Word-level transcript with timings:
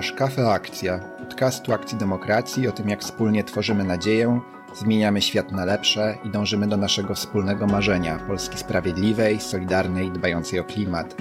Słuchasz 0.00 0.18
Kafe 0.18 0.50
Akcja, 0.50 0.98
podcastu 0.98 1.72
Akcji 1.72 1.98
Demokracji 1.98 2.68
o 2.68 2.72
tym, 2.72 2.88
jak 2.88 3.00
wspólnie 3.00 3.44
tworzymy 3.44 3.84
nadzieję, 3.84 4.40
zmieniamy 4.74 5.22
świat 5.22 5.52
na 5.52 5.64
lepsze 5.64 6.18
i 6.24 6.30
dążymy 6.30 6.66
do 6.66 6.76
naszego 6.76 7.14
wspólnego 7.14 7.66
marzenia 7.66 8.18
Polski 8.18 8.58
sprawiedliwej, 8.58 9.40
solidarnej, 9.40 10.10
dbającej 10.10 10.60
o 10.60 10.64
klimat. 10.64 11.14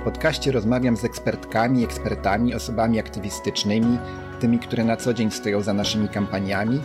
W 0.00 0.04
podcaście 0.04 0.52
rozmawiam 0.52 0.96
z 0.96 1.04
ekspertkami, 1.04 1.84
ekspertami, 1.84 2.54
osobami 2.54 2.98
aktywistycznymi, 2.98 3.98
tymi, 4.40 4.58
które 4.58 4.84
na 4.84 4.96
co 4.96 5.14
dzień 5.14 5.30
stoją 5.30 5.60
za 5.60 5.72
naszymi 5.72 6.08
kampaniami, 6.08 6.80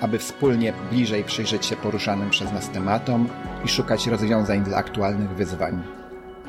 aby 0.00 0.18
wspólnie 0.18 0.72
bliżej 0.90 1.24
przyjrzeć 1.24 1.66
się 1.66 1.76
poruszanym 1.76 2.30
przez 2.30 2.52
nas 2.52 2.70
tematom 2.70 3.28
i 3.64 3.68
szukać 3.68 4.06
rozwiązań 4.06 4.64
dla 4.64 4.76
aktualnych 4.76 5.30
wyzwań. 5.30 5.82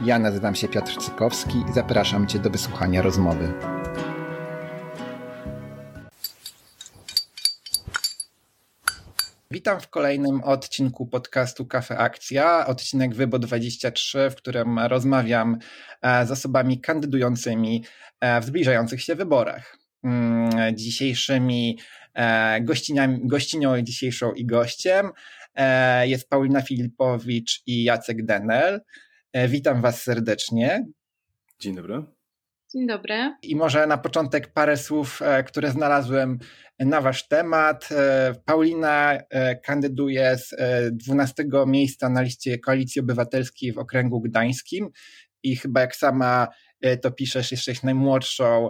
Ja 0.03 0.20
nazywam 0.20 0.55
się 0.55 0.67
Piotr 0.67 0.98
Cykowski 0.98 1.63
i 1.70 1.73
zapraszam 1.73 2.27
Cię 2.27 2.39
do 2.39 2.49
wysłuchania 2.49 3.02
rozmowy. 3.02 3.77
Witam 9.57 9.81
w 9.81 9.89
kolejnym 9.89 10.43
odcinku 10.43 11.05
podcastu 11.05 11.65
Kafe 11.65 11.98
Akcja, 11.98 12.67
odcinek 12.67 13.15
Wybo 13.15 13.39
23, 13.39 14.29
w 14.29 14.35
którym 14.35 14.79
rozmawiam 14.79 15.57
e, 16.02 16.25
z 16.25 16.31
osobami 16.31 16.81
kandydującymi 16.81 17.84
e, 18.20 18.41
w 18.41 18.45
zbliżających 18.45 19.01
się 19.01 19.15
wyborach. 19.15 19.77
Mm, 20.03 20.77
dzisiejszymi 20.77 21.79
e, 22.13 22.62
gościnią 23.21 23.81
dzisiejszą 23.81 24.31
i 24.31 24.45
gościem 24.45 25.12
jest 26.03 26.29
Paulina 26.29 26.62
Filipowicz 26.62 27.63
i 27.65 27.84
Jacek 27.84 28.26
Denel. 28.26 28.81
Witam 29.48 29.82
Was 29.82 30.01
serdecznie. 30.01 30.85
Dzień 31.60 31.76
dobry. 31.76 32.16
Dzień 32.73 32.87
dobry. 32.87 33.35
I 33.41 33.55
może 33.55 33.87
na 33.87 33.98
początek 33.98 34.54
parę 34.54 34.77
słów, 34.77 35.21
e, 35.21 35.43
które 35.43 35.71
znalazłem 35.71 36.40
na 36.79 37.01
Wasz 37.01 37.27
temat. 37.27 37.90
E, 37.91 38.34
Paulina 38.46 39.18
kandyduje 39.63 40.37
z 40.37 40.55
12 40.91 41.65
miejsca 41.68 42.10
na 42.10 42.21
liście 42.21 42.60
Koalicji 42.60 43.01
Obywatelskiej 43.01 43.73
w 43.73 43.77
okręgu 43.77 44.21
gdańskim 44.21 44.90
i 45.43 45.55
chyba 45.55 45.82
jak 45.82 45.95
sama 45.95 46.48
to 47.01 47.12
piszesz, 47.12 47.51
jesteś 47.51 47.84
najmłodszą 47.84 48.70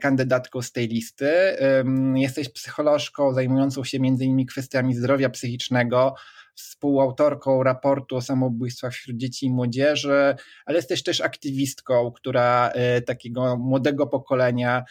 kandydatką 0.00 0.62
z 0.62 0.72
tej 0.72 0.88
listy. 0.88 1.32
Jesteś 2.14 2.48
psycholożką 2.48 3.34
zajmującą 3.34 3.84
się 3.84 3.96
innymi 3.96 4.46
kwestiami 4.46 4.94
zdrowia 4.94 5.30
psychicznego, 5.30 6.14
współautorką 6.56 7.62
raportu 7.62 8.16
o 8.16 8.22
samobójstwach 8.22 8.92
wśród 8.92 9.16
dzieci 9.16 9.46
i 9.46 9.50
młodzieży, 9.50 10.34
ale 10.66 10.76
jesteś 10.76 11.02
też 11.02 11.20
aktywistką, 11.20 12.12
która 12.12 12.70
e, 12.74 13.02
takiego 13.02 13.56
młodego 13.56 14.06
pokolenia, 14.06 14.84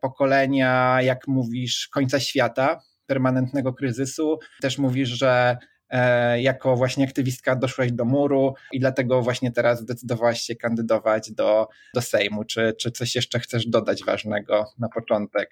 pokolenia, 0.00 0.98
jak 1.02 1.28
mówisz, 1.28 1.88
końca 1.88 2.20
świata, 2.20 2.80
permanentnego 3.06 3.72
kryzysu. 3.74 4.38
Też 4.60 4.78
mówisz, 4.78 5.08
że 5.08 5.56
e, 5.90 6.42
jako 6.42 6.76
właśnie 6.76 7.04
aktywistka 7.04 7.56
doszłaś 7.56 7.92
do 7.92 8.04
muru 8.04 8.54
i 8.72 8.80
dlatego 8.80 9.22
właśnie 9.22 9.52
teraz 9.52 9.80
zdecydowałaś 9.80 10.40
się 10.40 10.56
kandydować 10.56 11.32
do, 11.32 11.68
do 11.94 12.02
Sejmu. 12.02 12.44
Czy, 12.44 12.72
czy 12.80 12.90
coś 12.90 13.14
jeszcze 13.14 13.40
chcesz 13.40 13.66
dodać 13.66 14.04
ważnego 14.04 14.64
na 14.78 14.88
początek? 14.88 15.50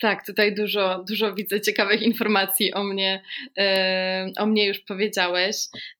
Tak, 0.00 0.26
tutaj 0.26 0.54
dużo, 0.54 1.04
dużo 1.08 1.34
widzę 1.34 1.60
ciekawych 1.60 2.02
informacji 2.02 2.74
o 2.74 2.84
mnie, 2.84 3.22
e, 3.58 4.26
o 4.38 4.46
mnie 4.46 4.66
już 4.66 4.78
powiedziałeś. 4.80 5.56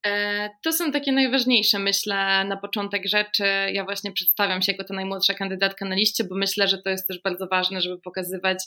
E, 0.07 0.51
to 0.63 0.73
są 0.73 0.93
takie 0.93 1.13
najważniejsze, 1.13 1.79
myślę, 1.79 2.45
na 2.45 2.57
początek 2.57 3.07
rzeczy. 3.07 3.45
Ja 3.73 3.85
właśnie 3.85 4.13
przedstawiam 4.13 4.63
się 4.63 4.73
jako 4.73 4.85
ta 4.85 4.95
najmłodsza 4.95 5.35
kandydatka 5.35 5.85
na 5.85 5.95
liście, 5.95 6.25
bo 6.25 6.37
myślę, 6.37 6.69
że 6.69 6.79
to 6.79 6.91
jest 6.91 7.09
też 7.09 7.23
bardzo 7.23 7.47
ważne, 7.47 7.81
żeby 7.81 8.01
pokazywać, 8.01 8.59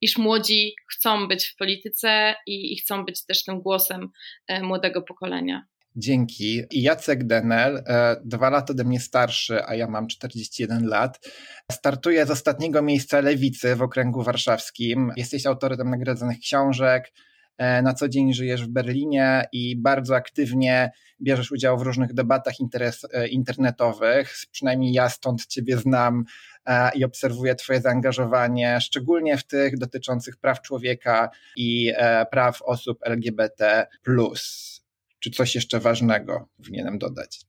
iż 0.00 0.18
młodzi 0.18 0.74
chcą 0.92 1.28
być 1.28 1.46
w 1.46 1.56
polityce 1.56 2.34
i, 2.46 2.72
i 2.72 2.76
chcą 2.76 3.04
być 3.04 3.26
też 3.26 3.44
tym 3.44 3.60
głosem 3.60 4.08
e, 4.46 4.62
młodego 4.62 5.02
pokolenia. 5.02 5.66
Dzięki. 5.96 6.62
Jacek 6.72 7.26
Denel, 7.26 7.82
e, 7.86 8.16
dwa 8.24 8.50
lata 8.50 8.72
ode 8.72 8.84
mnie 8.84 9.00
starszy, 9.00 9.64
a 9.64 9.74
ja 9.74 9.86
mam 9.86 10.06
41 10.06 10.86
lat, 10.86 11.28
startuje 11.72 12.26
z 12.26 12.30
ostatniego 12.30 12.82
miejsca 12.82 13.20
lewicy 13.20 13.76
w 13.76 13.82
okręgu 13.82 14.22
warszawskim. 14.22 15.12
Jesteś 15.16 15.46
autorem 15.46 15.90
nagradzanych 15.90 16.38
książek, 16.38 17.12
e, 17.58 17.82
na 17.82 17.94
co 17.94 18.08
dzień 18.08 18.34
żyjesz 18.34 18.64
w 18.64 18.68
Berlinie 18.68 19.44
i 19.52 19.76
bardzo 19.76 20.16
aktywnie 20.16 20.90
bierzesz 21.22 21.52
udział 21.52 21.78
w 21.78 21.82
różnych 21.82 22.14
debatach 22.14 22.60
interes, 22.60 23.06
e, 23.12 23.28
internetowych. 23.28 24.34
Przynajmniej 24.52 24.92
ja 24.92 25.08
stąd 25.08 25.46
Ciebie 25.46 25.76
znam 25.76 26.24
i 26.94 27.04
obserwuję 27.04 27.54
Twoje 27.54 27.80
zaangażowanie, 27.80 28.80
szczególnie 28.80 29.36
w 29.36 29.46
tych 29.46 29.78
dotyczących 29.78 30.36
praw 30.36 30.62
człowieka 30.62 31.30
i 31.56 31.92
praw 32.30 32.62
osób 32.62 32.98
LGBT. 33.02 33.86
Czy 35.20 35.30
coś 35.30 35.54
jeszcze 35.54 35.80
ważnego 35.80 36.48
powinienem 36.56 36.98
dodać? 36.98 37.40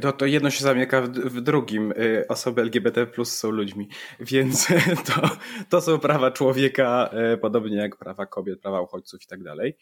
To, 0.00 0.12
to 0.12 0.26
jedno 0.26 0.50
się 0.50 0.64
zamyka 0.64 1.02
w, 1.02 1.08
w, 1.08 1.40
drugim. 1.40 1.92
Y, 1.92 2.24
osoby 2.28 2.62
LGBT 2.62 3.06
plus 3.06 3.38
są 3.38 3.50
ludźmi, 3.50 3.88
więc 4.30 4.66
to, 5.06 5.30
to 5.68 5.80
są 5.80 5.98
prawa 5.98 6.30
człowieka, 6.30 7.10
podobnie 7.40 7.76
jak 7.76 7.96
prawa 7.96 8.26
kobiet, 8.26 8.60
prawa 8.60 8.80
uchodźców 8.80 9.22
i 9.22 9.26
tak 9.26 9.42
dalej. 9.42 9.76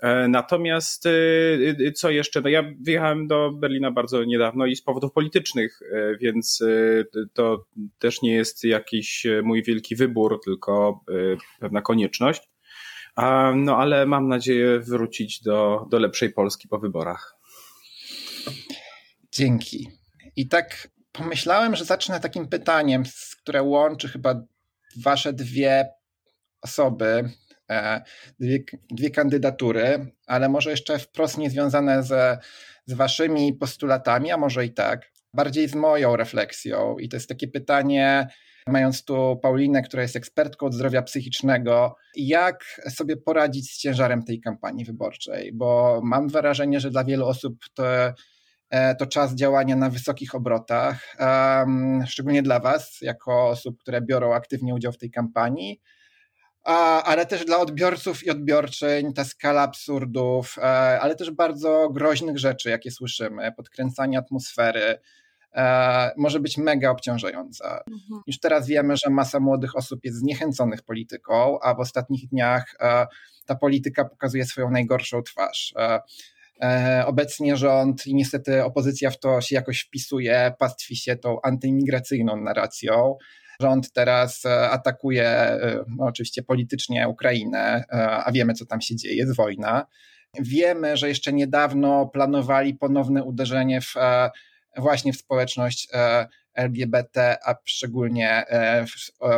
E, 0.00 0.28
natomiast 0.28 1.08
co 1.94 2.10
jeszcze? 2.10 2.40
No 2.40 2.48
ja 2.48 2.64
wyjechałem 2.80 3.26
do 3.26 3.52
Berlina 3.52 3.90
bardzo 3.90 4.24
niedawno 4.24 4.66
i 4.66 4.76
z 4.76 4.82
powodów 4.82 5.12
politycznych, 5.12 5.80
więc 6.20 6.64
to 7.32 7.66
też 7.98 8.22
nie 8.22 8.34
jest 8.34 8.64
jakiś 8.64 9.26
mój 9.42 9.62
wielki 9.62 9.96
wybór, 9.96 10.40
tylko 10.44 11.00
pewna 11.60 11.82
konieczność. 11.82 12.53
No 13.54 13.76
ale 13.76 14.06
mam 14.06 14.28
nadzieję 14.28 14.80
wrócić 14.80 15.42
do, 15.42 15.86
do 15.90 15.98
lepszej 15.98 16.32
Polski 16.32 16.68
po 16.68 16.78
wyborach. 16.78 17.36
Dzięki. 19.32 19.90
I 20.36 20.48
tak 20.48 20.88
pomyślałem, 21.12 21.76
że 21.76 21.84
zacznę 21.84 22.20
takim 22.20 22.48
pytaniem, 22.48 23.02
które 23.42 23.62
łączy 23.62 24.08
chyba 24.08 24.42
wasze 24.96 25.32
dwie 25.32 25.88
osoby, 26.60 27.30
e, 27.70 28.02
dwie, 28.40 28.58
dwie 28.90 29.10
kandydatury, 29.10 30.12
ale 30.26 30.48
może 30.48 30.70
jeszcze 30.70 30.98
wprost 30.98 31.38
niezwiązane 31.38 32.02
ze, 32.02 32.38
z 32.86 32.92
waszymi 32.92 33.52
postulatami, 33.52 34.32
a 34.32 34.36
może 34.36 34.66
i 34.66 34.72
tak, 34.72 35.12
bardziej 35.34 35.68
z 35.68 35.74
moją 35.74 36.16
refleksją. 36.16 36.98
I 36.98 37.08
to 37.08 37.16
jest 37.16 37.28
takie 37.28 37.48
pytanie, 37.48 38.28
mając 38.66 39.04
tu 39.04 39.38
Paulinę, 39.42 39.82
która 39.82 40.02
jest 40.02 40.16
ekspertką 40.16 40.66
od 40.66 40.74
zdrowia 40.74 41.02
psychicznego, 41.02 41.96
jak 42.16 42.80
sobie 42.90 43.16
poradzić 43.16 43.72
z 43.72 43.78
ciężarem 43.78 44.22
tej 44.22 44.40
kampanii 44.40 44.84
wyborczej? 44.84 45.52
Bo 45.52 46.00
mam 46.04 46.28
wrażenie, 46.28 46.80
że 46.80 46.90
dla 46.90 47.04
wielu 47.04 47.26
osób 47.26 47.54
to, 47.74 47.84
e, 48.70 48.94
to 48.94 49.06
czas 49.06 49.34
działania 49.34 49.76
na 49.76 49.90
wysokich 49.90 50.34
obrotach, 50.34 51.16
szczególnie 52.06 52.42
dla 52.42 52.60
Was, 52.60 52.98
jako 53.00 53.48
osób, 53.48 53.78
które 53.78 54.00
biorą 54.00 54.34
aktywnie 54.34 54.74
udział 54.74 54.92
w 54.92 54.98
tej 54.98 55.10
kampanii. 55.10 55.80
Ale 57.04 57.26
też 57.26 57.44
dla 57.44 57.58
odbiorców 57.58 58.24
i 58.24 58.30
odbiorczyń 58.30 59.12
ta 59.12 59.24
skala 59.24 59.62
absurdów, 59.62 60.58
e, 60.58 60.62
ale 61.00 61.16
też 61.16 61.30
bardzo 61.30 61.90
groźnych 61.90 62.38
rzeczy, 62.38 62.70
jakie 62.70 62.90
słyszymy, 62.90 63.52
podkręcanie 63.52 64.18
atmosfery, 64.18 64.98
E, 65.54 66.12
może 66.16 66.40
być 66.40 66.58
mega 66.58 66.90
obciążająca. 66.90 67.84
Mhm. 67.92 68.22
Już 68.26 68.38
teraz 68.38 68.66
wiemy, 68.66 68.96
że 68.96 69.10
masa 69.10 69.40
młodych 69.40 69.76
osób 69.76 70.04
jest 70.04 70.18
zniechęconych 70.18 70.82
polityką, 70.82 71.58
a 71.62 71.74
w 71.74 71.80
ostatnich 71.80 72.28
dniach 72.28 72.74
e, 72.80 73.06
ta 73.46 73.54
polityka 73.54 74.04
pokazuje 74.04 74.44
swoją 74.44 74.70
najgorszą 74.70 75.22
twarz. 75.22 75.74
E, 75.76 77.02
obecnie 77.06 77.56
rząd 77.56 78.06
i 78.06 78.14
niestety 78.14 78.64
opozycja 78.64 79.10
w 79.10 79.18
to 79.18 79.40
się 79.40 79.54
jakoś 79.54 79.80
wpisuje, 79.80 80.52
pastwi 80.58 80.96
się 80.96 81.16
tą 81.16 81.40
antyimigracyjną 81.42 82.36
narracją. 82.36 83.16
Rząd 83.60 83.92
teraz 83.92 84.46
atakuje 84.70 85.58
no 85.88 86.04
oczywiście 86.04 86.42
politycznie 86.42 87.08
Ukrainę, 87.08 87.84
a 88.24 88.32
wiemy, 88.32 88.54
co 88.54 88.66
tam 88.66 88.80
się 88.80 88.96
dzieje, 88.96 89.16
jest 89.16 89.36
wojna. 89.36 89.86
Wiemy, 90.40 90.96
że 90.96 91.08
jeszcze 91.08 91.32
niedawno 91.32 92.06
planowali 92.06 92.74
ponowne 92.74 93.24
uderzenie 93.24 93.80
w 93.80 93.94
właśnie 94.76 95.12
w 95.12 95.16
społeczność 95.16 95.88
e, 95.92 96.28
LGBT, 96.54 97.36
a 97.44 97.54
szczególnie 97.64 98.46
e, 98.46 98.86
w, 98.86 98.90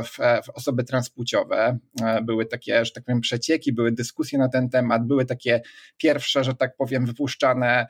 w, 0.07 0.17
w, 0.47 0.51
osoby 0.55 0.85
transpłciowe. 0.85 1.79
E, 2.03 2.23
były 2.23 2.47
takie, 2.47 2.85
że 2.85 2.93
tak 2.93 3.05
powiem, 3.05 3.21
przecieki, 3.21 3.73
były 3.73 3.93
dyskusje 3.93 4.39
na 4.39 4.49
ten 4.49 4.69
temat, 4.69 5.07
były 5.07 5.25
takie 5.25 5.61
pierwsze, 5.97 6.45
że 6.45 6.55
tak 6.55 6.77
powiem, 6.77 7.07
wypuszczane, 7.07 7.87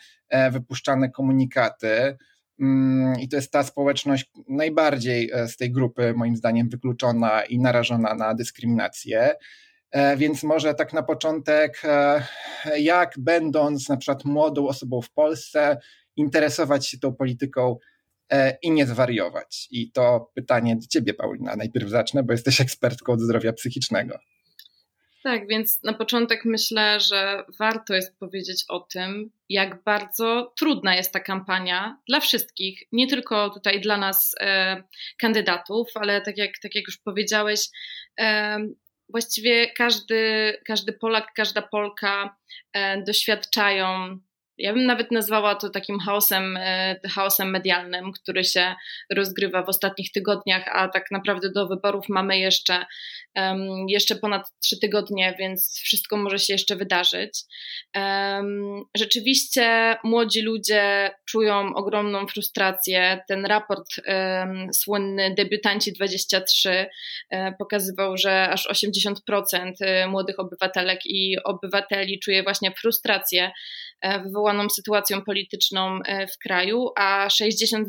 wypuszczane 0.50 1.10
komunikaty. 1.10 2.16
Mm, 2.60 3.20
I 3.20 3.28
to 3.28 3.36
jest 3.36 3.52
ta 3.52 3.62
społeczność 3.62 4.30
najbardziej 4.48 5.30
z 5.46 5.56
tej 5.56 5.72
grupy, 5.72 6.14
moim 6.16 6.36
zdaniem, 6.36 6.68
wykluczona 6.68 7.44
i 7.44 7.58
narażona 7.58 8.14
na 8.14 8.34
dyskryminację. 8.34 9.34
Więc 10.16 10.42
może 10.42 10.74
tak 10.74 10.92
na 10.92 11.02
początek, 11.02 11.82
jak 12.78 13.14
będąc 13.18 13.88
na 13.88 13.96
przykład 13.96 14.24
młodą 14.24 14.68
osobą 14.68 15.02
w 15.02 15.10
Polsce, 15.10 15.76
interesować 16.16 16.88
się 16.88 16.98
tą 16.98 17.14
polityką 17.14 17.78
e, 18.30 18.58
i 18.62 18.70
nie 18.70 18.86
zwariować. 18.86 19.68
I 19.70 19.92
to 19.92 20.30
pytanie 20.34 20.76
do 20.76 20.86
ciebie, 20.86 21.14
Paulina. 21.14 21.56
Najpierw 21.56 21.88
zacznę, 21.88 22.22
bo 22.22 22.32
jesteś 22.32 22.60
ekspertką 22.60 23.12
od 23.12 23.20
zdrowia 23.20 23.52
psychicznego. 23.52 24.18
Tak, 25.26 25.48
więc 25.48 25.82
na 25.82 25.92
początek 25.92 26.44
myślę, 26.44 27.00
że 27.00 27.44
warto 27.58 27.94
jest 27.94 28.18
powiedzieć 28.18 28.64
o 28.68 28.80
tym, 28.80 29.30
jak 29.48 29.82
bardzo 29.82 30.52
trudna 30.58 30.96
jest 30.96 31.12
ta 31.12 31.20
kampania 31.20 31.98
dla 32.08 32.20
wszystkich, 32.20 32.82
nie 32.92 33.06
tylko 33.06 33.50
tutaj 33.50 33.80
dla 33.80 33.96
nas 33.96 34.34
e, 34.40 34.82
kandydatów, 35.18 35.88
ale 35.94 36.20
tak 36.20 36.38
jak, 36.38 36.50
tak 36.62 36.74
jak 36.74 36.86
już 36.86 36.98
powiedziałeś, 36.98 37.60
e, 38.20 38.58
właściwie 39.08 39.70
każdy, 39.70 40.52
każdy 40.66 40.92
Polak, 40.92 41.32
każda 41.36 41.62
Polka 41.62 42.36
e, 42.72 43.02
doświadczają 43.02 44.18
ja 44.58 44.72
bym 44.72 44.86
nawet 44.86 45.10
nazwała 45.10 45.54
to 45.54 45.70
takim 45.70 45.98
chaosem, 45.98 46.56
e, 46.56 47.00
chaosem 47.14 47.50
medialnym, 47.50 48.12
który 48.12 48.44
się 48.44 48.74
rozgrywa 49.12 49.62
w 49.62 49.68
ostatnich 49.68 50.12
tygodniach, 50.12 50.68
a 50.72 50.88
tak 50.88 51.10
naprawdę 51.10 51.50
do 51.50 51.68
wyborów 51.68 52.04
mamy 52.08 52.38
jeszcze, 52.38 52.86
jeszcze 53.88 54.16
ponad 54.16 54.52
trzy 54.62 54.80
tygodnie, 54.80 55.34
więc 55.38 55.80
wszystko 55.84 56.16
może 56.16 56.38
się 56.38 56.52
jeszcze 56.52 56.76
wydarzyć. 56.76 57.40
Rzeczywiście 58.96 59.96
młodzi 60.04 60.42
ludzie 60.42 61.10
czują 61.28 61.74
ogromną 61.74 62.26
frustrację. 62.26 63.20
Ten 63.28 63.46
raport 63.46 63.86
słynny 64.72 65.34
Debiutanci 65.34 65.92
23 65.92 66.86
e, 67.30 67.52
pokazywał, 67.52 68.16
że 68.16 68.48
aż 68.48 68.68
80% 68.68 69.72
e, 69.80 70.06
młodych 70.06 70.38
obywatelek 70.38 71.00
i 71.04 71.36
obywateli 71.44 72.20
czuje 72.20 72.42
właśnie 72.42 72.72
frustrację 72.72 73.50
wywołaną 74.02 74.56
wywołaną 74.56 74.68
sytuacją 74.68 75.22
polityczną 75.22 75.98
e, 76.04 76.26
w 76.26 76.38
kraju, 76.38 76.88
a 76.96 77.28
62% 77.28 77.84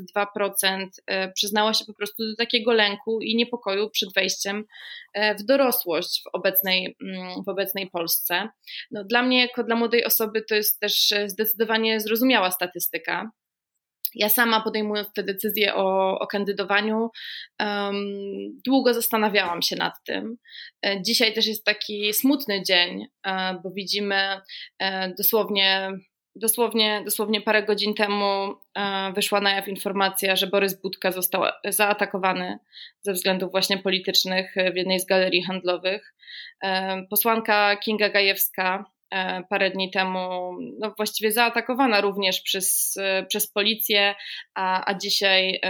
e, 1.07 1.31
przyznało 1.31 1.73
się 1.73 1.85
po 1.85 1.93
prostu 1.93 2.23
do 2.23 2.35
takiego 2.35 2.73
lęku 2.73 3.21
i 3.21 3.35
niepokoju 3.35 3.89
przed 3.89 4.13
wejściem 4.13 4.63
e, 5.13 5.35
w 5.35 5.43
dorosłość 5.43 6.21
w 6.23 6.35
obecnej, 6.35 6.95
mm, 7.01 7.43
w 7.43 7.49
obecnej 7.49 7.89
Polsce. 7.89 8.49
No, 8.91 9.03
dla 9.03 9.23
mnie, 9.23 9.41
jako 9.41 9.63
dla 9.63 9.75
młodej 9.75 10.05
osoby, 10.05 10.41
to 10.49 10.55
jest 10.55 10.79
też 10.79 11.13
zdecydowanie 11.25 11.99
zrozumiała 11.99 12.51
statystyka. 12.51 13.31
Ja 14.15 14.29
sama 14.29 14.61
podejmując 14.61 15.13
tę 15.13 15.23
decyzję 15.23 15.75
o, 15.75 16.19
o 16.19 16.27
kandydowaniu, 16.27 17.09
um, 17.59 17.95
długo 18.65 18.93
zastanawiałam 18.93 19.61
się 19.61 19.75
nad 19.75 19.93
tym. 20.05 20.37
Dzisiaj 21.05 21.33
też 21.33 21.47
jest 21.47 21.65
taki 21.65 22.13
smutny 22.13 22.63
dzień, 22.63 23.05
bo 23.63 23.71
widzimy 23.71 24.41
dosłownie 25.17 25.91
Dosłownie, 26.39 27.01
dosłownie 27.05 27.41
parę 27.41 27.63
godzin 27.63 27.93
temu 27.93 28.55
e, 28.77 29.13
wyszła 29.15 29.41
na 29.41 29.51
jaw 29.51 29.67
informacja, 29.67 30.35
że 30.35 30.47
Borys 30.47 30.81
Budka 30.81 31.11
został 31.11 31.43
zaatakowany 31.65 32.59
ze 33.01 33.13
względów 33.13 33.51
właśnie 33.51 33.77
politycznych 33.77 34.55
w 34.73 34.75
jednej 34.75 34.99
z 34.99 35.05
galerii 35.05 35.43
handlowych. 35.43 36.15
E, 36.63 37.01
posłanka 37.09 37.77
Kinga 37.77 38.09
Gajewska 38.09 38.85
e, 38.85 38.96
parę 39.49 39.71
dni 39.71 39.91
temu 39.91 40.51
no 40.79 40.93
właściwie 40.97 41.31
zaatakowana 41.31 42.01
również 42.01 42.41
przez, 42.41 42.95
przez 43.27 43.51
policję, 43.51 44.15
a, 44.55 44.91
a 44.91 44.97
dzisiaj 44.97 45.61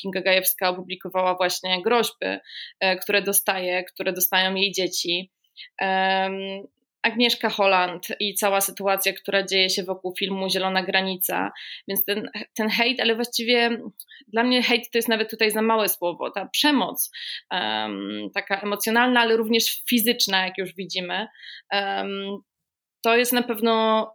Kinga 0.00 0.20
Gajewska 0.20 0.68
opublikowała 0.68 1.34
właśnie 1.34 1.82
groźby, 1.82 2.26
które 3.02 3.22
dostaje, 3.22 3.84
które 3.84 4.12
dostają 4.12 4.54
jej 4.54 4.72
dzieci. 4.72 5.32
Agnieszka 7.02 7.48
Holland 7.48 8.06
i 8.20 8.34
cała 8.34 8.60
sytuacja, 8.60 9.12
która 9.12 9.42
dzieje 9.42 9.70
się 9.70 9.82
wokół 9.82 10.14
filmu 10.18 10.50
Zielona 10.50 10.82
Granica. 10.82 11.52
Więc 11.88 12.04
ten, 12.04 12.30
ten 12.54 12.68
hejt, 12.68 13.00
ale 13.00 13.14
właściwie 13.14 13.78
dla 14.28 14.42
mnie 14.42 14.62
hejt 14.62 14.90
to 14.90 14.98
jest 14.98 15.08
nawet 15.08 15.30
tutaj 15.30 15.50
za 15.50 15.62
małe 15.62 15.88
słowo. 15.88 16.30
Ta 16.30 16.46
przemoc, 16.46 17.10
um, 17.50 18.30
taka 18.34 18.60
emocjonalna, 18.60 19.20
ale 19.20 19.36
również 19.36 19.82
fizyczna, 19.88 20.44
jak 20.44 20.58
już 20.58 20.74
widzimy, 20.74 21.26
um, 21.72 22.38
to 23.02 23.16
jest 23.16 23.32
na 23.32 23.42
pewno 23.42 24.06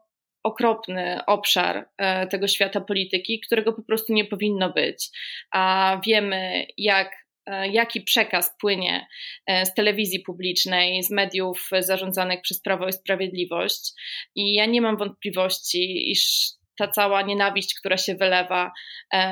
okropny 0.44 1.20
obszar 1.28 1.90
e, 1.98 2.28
tego 2.28 2.48
świata 2.48 2.82
polityki, 2.82 3.40
którego 3.40 3.74
po 3.74 3.84
prostu 3.84 4.14
nie 4.14 4.26
powinno 4.26 4.74
być. 4.74 5.10
A 5.52 5.98
wiemy, 6.06 6.66
jak 6.78 7.24
E, 7.46 7.68
jaki 7.68 8.02
przekaz 8.02 8.56
płynie 8.62 9.08
e, 9.48 9.66
z 9.66 9.74
telewizji 9.74 10.20
publicznej, 10.20 11.04
z 11.04 11.12
mediów 11.12 11.70
zarządzanych 11.80 12.42
przez 12.42 12.62
Prawo 12.62 12.88
i 12.88 12.94
Sprawiedliwość. 12.94 13.92
I 14.36 14.54
ja 14.54 14.66
nie 14.66 14.82
mam 14.82 14.98
wątpliwości, 14.98 16.12
iż 16.12 16.50
ta 16.78 16.88
cała 16.88 17.22
nienawiść, 17.22 17.80
która 17.80 17.98
się 17.98 18.16
wylewa 18.16 18.72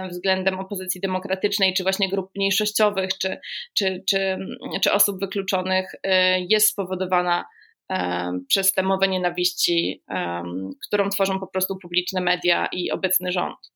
względem 0.10 0.60
opozycji 0.60 1.02
demokratycznej, 1.02 1.74
czy 1.74 1.84
właśnie 1.84 2.10
grup 2.10 2.32
mniejszościowych, 2.36 3.10
czy, 3.22 3.40
czy, 3.78 4.04
czy, 4.10 4.38
czy 4.84 4.92
osób 4.92 5.20
wykluczonych, 5.20 5.96
jest 6.50 6.70
spowodowana 6.70 7.46
przez 8.48 8.72
tę 8.72 8.84
mowę 8.84 9.08
nienawiści, 9.08 10.04
którą 10.88 11.10
tworzą 11.10 11.40
po 11.40 11.48
prostu 11.48 11.78
publiczne 11.82 12.22
media 12.22 12.68
i 12.72 12.92
obecny 12.92 13.32
rząd 13.32 13.72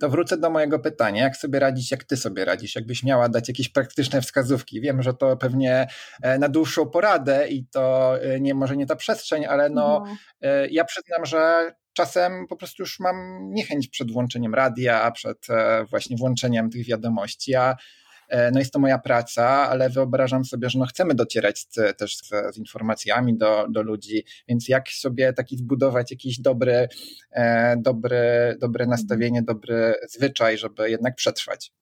to 0.00 0.08
wrócę 0.08 0.36
do 0.36 0.50
mojego 0.50 0.78
pytania. 0.78 1.22
Jak 1.22 1.36
sobie 1.36 1.58
radzić, 1.58 1.90
jak 1.90 2.04
ty 2.04 2.16
sobie 2.16 2.44
radzisz? 2.44 2.74
Jakbyś 2.74 3.02
miała 3.02 3.28
dać 3.28 3.48
jakieś 3.48 3.68
praktyczne 3.68 4.22
wskazówki? 4.22 4.80
Wiem, 4.80 5.02
że 5.02 5.14
to 5.14 5.36
pewnie 5.36 5.86
e, 6.22 6.38
na 6.38 6.48
dłuższą 6.48 6.90
poradę 6.90 7.48
i 7.48 7.66
to 7.66 8.14
e, 8.22 8.40
nie 8.40 8.54
może 8.54 8.76
nie 8.76 8.86
ta 8.86 8.96
przestrzeń, 8.96 9.46
ale 9.46 9.70
no, 9.70 10.04
no. 10.06 10.48
ja 10.70 10.84
przyznam, 10.84 11.26
że 11.26 11.72
czasem 11.92 12.46
po 12.48 12.56
prostu 12.56 12.82
już 12.82 13.00
mam 13.00 13.16
niechęć 13.50 13.88
przed 13.88 14.12
włączeniem 14.12 14.54
radia, 14.54 15.10
przed 15.10 15.46
właśnie 15.90 16.16
włączeniem 16.16 16.70
tych 16.70 16.86
wiadomości. 16.86 17.50
Ja 17.50 17.76
E, 17.76 17.76
no 18.52 18.58
jest 18.58 18.72
to 18.72 18.78
moja 18.78 18.98
praca, 18.98 19.46
ale 19.46 19.90
wyobrażam 19.90 20.44
sobie, 20.44 20.70
że 20.70 20.78
no 20.78 20.86
chcemy 20.86 21.14
docierać 21.14 21.58
z, 21.58 21.98
też 21.98 22.16
z, 22.16 22.28
z, 22.54 22.58
informacjami 22.58 23.38
do, 23.38 23.66
do 23.68 23.82
ludzi, 23.82 24.24
więc 24.48 24.68
jak 24.68 24.88
sobie 24.88 25.32
taki 25.32 25.56
zbudować 25.56 26.10
jakiś 26.10 26.40
dobry, 26.40 26.88
e, 27.32 27.76
dobry, 27.76 28.56
dobre 28.60 28.84
mhm. 28.84 28.90
nastawienie, 28.90 29.42
dobry 29.42 29.94
zwyczaj, 30.08 30.58
żeby 30.58 30.90
jednak 30.90 31.14
przetrwać. 31.14 31.72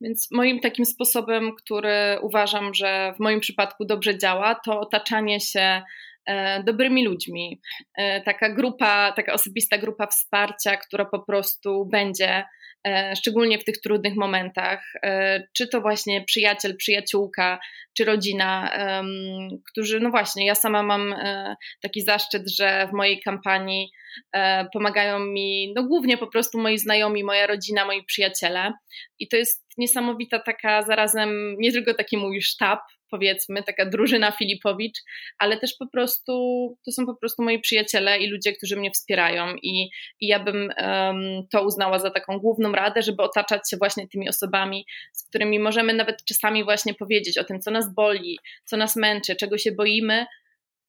Więc 0.00 0.28
moim 0.30 0.60
takim 0.60 0.84
sposobem, 0.84 1.50
który 1.56 2.18
uważam, 2.22 2.74
że 2.74 3.14
w 3.16 3.20
moim 3.20 3.40
przypadku 3.40 3.84
dobrze 3.84 4.18
działa, 4.18 4.54
to 4.64 4.80
otaczanie 4.80 5.40
się 5.40 5.82
e, 6.26 6.62
dobrymi 6.64 7.04
ludźmi. 7.04 7.60
Taka 8.24 8.54
grupa, 8.54 9.12
taka 9.12 9.32
osobista 9.32 9.78
grupa 9.78 10.06
wsparcia, 10.06 10.76
która 10.76 11.04
po 11.04 11.20
prostu 11.20 11.86
będzie 11.86 12.28
E, 12.36 12.44
szczególnie 13.16 13.58
w 13.58 13.64
tych 13.64 13.80
trudnych 13.80 14.16
momentach, 14.16 14.84
e, 15.02 15.42
czy 15.56 15.68
to 15.68 15.80
właśnie 15.80 16.24
przyjaciel, 16.24 16.76
przyjaciółka, 16.76 17.58
czy 17.96 18.04
rodzina, 18.04 18.70
którzy, 19.70 20.00
no 20.00 20.10
właśnie, 20.10 20.46
ja 20.46 20.54
sama 20.54 20.82
mam 20.82 21.12
e, 21.12 21.56
taki 21.82 22.02
zaszczyt, 22.02 22.42
że 22.58 22.88
w 22.90 22.92
mojej 22.92 23.20
kampanii 23.20 23.90
pomagają 24.72 25.18
mi, 25.18 25.72
no 25.76 25.84
głównie 25.84 26.18
po 26.18 26.26
prostu 26.26 26.60
moi 26.60 26.78
znajomi, 26.78 27.24
moja 27.24 27.46
rodzina, 27.46 27.84
moi 27.84 28.04
przyjaciele. 28.04 28.72
I 29.18 29.28
to 29.28 29.36
jest 29.36 29.66
niesamowita 29.78 30.38
taka 30.38 30.82
zarazem, 30.82 31.56
nie 31.58 31.72
tylko 31.72 31.94
taki 31.94 32.16
mój 32.16 32.42
sztab, 32.42 32.80
powiedzmy, 33.10 33.62
taka 33.62 33.86
drużyna 33.86 34.32
Filipowicz, 34.32 34.98
ale 35.38 35.56
też 35.56 35.74
po 35.78 35.86
prostu 35.86 36.32
to 36.84 36.92
są 36.92 37.06
po 37.06 37.16
prostu 37.16 37.42
moi 37.42 37.60
przyjaciele 37.60 38.18
i 38.18 38.30
ludzie, 38.30 38.52
którzy 38.52 38.76
mnie 38.76 38.90
wspierają 38.90 39.54
i, 39.62 39.90
i 40.20 40.26
ja 40.26 40.40
bym 40.40 40.56
um, 40.56 41.46
to 41.50 41.64
uznała 41.64 41.98
za 41.98 42.10
taką 42.10 42.38
główną 42.38 42.72
radę, 42.72 43.02
żeby 43.02 43.22
otaczać 43.22 43.70
się 43.70 43.76
właśnie 43.76 44.08
tymi 44.08 44.28
osobami, 44.28 44.86
z 45.12 45.28
którymi 45.28 45.58
możemy 45.58 45.94
nawet 45.94 46.24
czasami 46.24 46.64
właśnie 46.64 46.94
powiedzieć 46.94 47.38
o 47.38 47.44
tym, 47.44 47.60
co 47.60 47.70
nas 47.70 47.94
boli, 47.94 48.38
co 48.64 48.76
nas 48.76 48.96
męczy, 48.96 49.36
czego 49.36 49.58
się 49.58 49.72
boimy, 49.72 50.26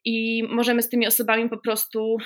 i 0.06 0.44
możemy 0.50 0.82
z 0.82 0.90
tymi 0.90 1.08
osobami 1.08 1.50
po 1.50 1.58
prostu 1.58 2.18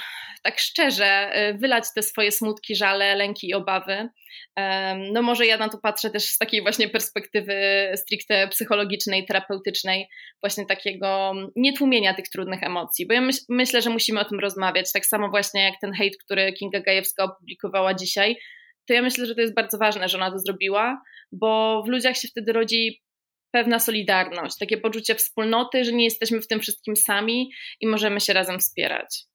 tak 0.43 0.59
szczerze 0.59 1.31
y, 1.49 1.57
wylać 1.57 1.83
te 1.95 2.03
swoje 2.03 2.31
smutki, 2.31 2.75
żale, 2.75 3.15
lęki 3.15 3.49
i 3.49 3.53
obawy. 3.53 4.09
No 5.13 5.21
może 5.21 5.45
ja 5.45 5.57
na 5.57 5.69
to 5.69 5.77
patrzę 5.77 6.09
też 6.09 6.23
z 6.23 6.37
takiej 6.37 6.61
właśnie 6.61 6.89
perspektywy 6.89 7.53
stricte 7.95 8.47
psychologicznej, 8.47 9.25
terapeutycznej, 9.25 10.07
właśnie 10.43 10.65
takiego 10.65 11.33
nietłumienia 11.55 12.13
tych 12.13 12.29
trudnych 12.29 12.63
emocji, 12.63 13.07
bo 13.07 13.13
ja 13.13 13.21
myśl, 13.21 13.39
myślę, 13.49 13.81
że 13.81 13.89
musimy 13.89 14.19
o 14.19 14.25
tym 14.25 14.39
rozmawiać, 14.39 14.91
tak 14.93 15.05
samo 15.05 15.29
właśnie 15.29 15.63
jak 15.63 15.73
ten 15.81 15.93
hejt, 15.93 16.17
który 16.25 16.53
Kinga 16.53 16.79
Gajewska 16.79 17.23
opublikowała 17.23 17.93
dzisiaj, 17.93 18.35
to 18.87 18.93
ja 18.93 19.01
myślę, 19.01 19.25
że 19.25 19.35
to 19.35 19.41
jest 19.41 19.55
bardzo 19.55 19.77
ważne, 19.77 20.09
że 20.09 20.17
ona 20.17 20.31
to 20.31 20.39
zrobiła, 20.39 21.01
bo 21.31 21.83
w 21.85 21.89
ludziach 21.89 22.17
się 22.17 22.27
wtedy 22.27 22.53
rodzi 22.53 23.01
pewna 23.55 23.79
solidarność, 23.79 24.57
takie 24.57 24.77
poczucie 24.77 25.15
wspólnoty, 25.15 25.85
że 25.85 25.93
nie 25.93 26.03
jesteśmy 26.03 26.41
w 26.41 26.47
tym 26.47 26.59
wszystkim 26.59 26.95
sami 26.95 27.51
i 27.81 27.87
możemy 27.87 28.21
się 28.21 28.33
razem 28.33 28.59
wspierać. 28.59 29.25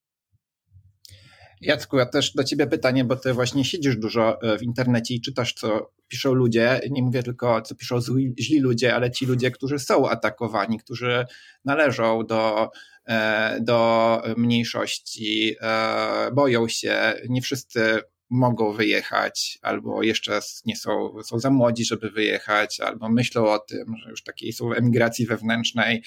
Jacku, 1.60 1.98
ja 1.98 2.06
też 2.06 2.34
do 2.34 2.44
ciebie 2.44 2.66
pytanie, 2.66 3.04
bo 3.04 3.16
ty 3.16 3.32
właśnie 3.32 3.64
siedzisz 3.64 3.96
dużo 3.96 4.42
e, 4.42 4.58
w 4.58 4.62
internecie 4.62 5.14
i 5.14 5.20
czytasz, 5.20 5.54
co 5.54 5.92
piszą 6.08 6.34
ludzie. 6.34 6.80
Nie 6.90 7.02
mówię 7.02 7.22
tylko, 7.22 7.62
co 7.62 7.74
piszą 7.74 8.00
zli, 8.00 8.34
źli 8.40 8.60
ludzie, 8.60 8.94
ale 8.94 9.10
ci 9.10 9.26
ludzie, 9.26 9.50
którzy 9.50 9.78
są 9.78 10.08
atakowani, 10.08 10.78
którzy 10.78 11.24
należą 11.64 12.26
do, 12.26 12.70
e, 13.06 13.58
do 13.60 14.22
mniejszości, 14.36 15.56
e, 15.60 16.30
boją 16.32 16.68
się. 16.68 17.12
Nie 17.28 17.42
wszyscy 17.42 18.00
mogą 18.30 18.72
wyjechać, 18.72 19.58
albo 19.62 20.02
jeszcze 20.02 20.40
nie 20.66 20.76
są, 20.76 21.22
są 21.24 21.38
za 21.38 21.50
młodzi, 21.50 21.84
żeby 21.84 22.10
wyjechać, 22.10 22.80
albo 22.80 23.08
myślą 23.08 23.46
o 23.46 23.58
tym, 23.58 23.94
że 24.02 24.10
już 24.10 24.22
takiej 24.22 24.52
są 24.52 24.72
emigracji 24.72 25.26
wewnętrznej. 25.26 26.02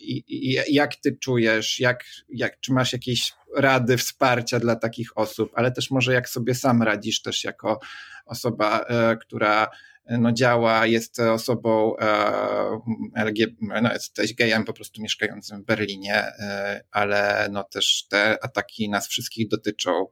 I, 0.00 0.24
i 0.28 0.74
jak 0.74 0.96
ty 0.96 1.16
czujesz, 1.16 1.80
jak, 1.80 2.04
jak, 2.28 2.60
czy 2.60 2.72
masz 2.72 2.92
jakieś 2.92 3.32
rady, 3.56 3.96
wsparcia 3.96 4.60
dla 4.60 4.76
takich 4.76 5.18
osób, 5.18 5.52
ale 5.54 5.72
też 5.72 5.90
może 5.90 6.12
jak 6.12 6.28
sobie 6.28 6.54
sam 6.54 6.82
radzisz 6.82 7.22
też 7.22 7.44
jako 7.44 7.80
osoba, 8.26 8.80
e, 8.80 9.16
która 9.16 9.68
no, 10.10 10.32
działa, 10.32 10.86
jest 10.86 11.20
osobą 11.20 11.96
e, 11.96 12.80
LGBT, 13.16 13.56
no, 13.82 13.92
jesteś 13.92 14.34
gejem 14.34 14.64
po 14.64 14.72
prostu 14.72 15.02
mieszkającym 15.02 15.62
w 15.62 15.64
Berlinie, 15.64 16.14
e, 16.14 16.80
ale 16.90 17.48
no 17.52 17.64
też 17.64 18.06
te 18.08 18.44
ataki 18.44 18.88
nas 18.88 19.08
wszystkich 19.08 19.48
dotyczą. 19.48 20.06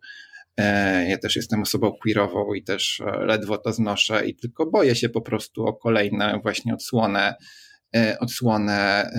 Ja 1.08 1.18
też 1.18 1.36
jestem 1.36 1.62
osobą 1.62 1.92
queerową 2.02 2.54
i 2.54 2.62
też 2.62 3.02
ledwo 3.26 3.58
to 3.58 3.72
znoszę 3.72 4.28
i 4.28 4.36
tylko 4.36 4.66
boję 4.66 4.94
się 4.94 5.08
po 5.08 5.20
prostu 5.20 5.66
o 5.66 5.72
kolejne 5.72 6.40
właśnie 6.42 6.74
odsłonę 6.74 7.34
E, 7.96 8.18
odsłonę 8.18 9.10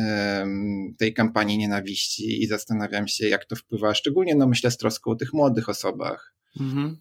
tej 1.00 1.14
kampanii 1.14 1.58
nienawiści 1.58 2.44
i 2.44 2.48
zastanawiam 2.48 3.08
się, 3.08 3.28
jak 3.28 3.46
to 3.46 3.56
wpływa, 3.56 3.94
szczególnie 3.94 4.36
no 4.36 4.48
myślę 4.48 4.72
z 4.72 4.78
troską 4.78 5.12
o 5.12 5.16
tych 5.16 5.34
młodych 5.34 5.70
osobach. 5.70 6.36
Mhm. 6.60 6.98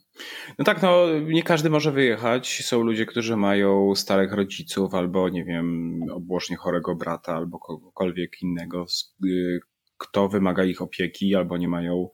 No 0.58 0.64
tak, 0.64 0.82
no 0.82 1.06
nie 1.20 1.42
każdy 1.42 1.70
może 1.70 1.92
wyjechać. 1.92 2.62
Są 2.64 2.82
ludzie, 2.82 3.06
którzy 3.06 3.36
mają 3.36 3.94
starych 3.94 4.32
rodziców 4.32 4.94
albo, 4.94 5.28
nie 5.28 5.44
wiem, 5.44 6.00
obłożnie 6.12 6.56
chorego 6.56 6.94
brata 6.94 7.34
albo 7.34 7.58
kogokolwiek 7.58 8.42
innego, 8.42 8.86
y, 9.24 9.60
kto 9.98 10.28
wymaga 10.28 10.64
ich 10.64 10.82
opieki 10.82 11.34
albo 11.34 11.58
nie 11.58 11.68
mają 11.68 12.08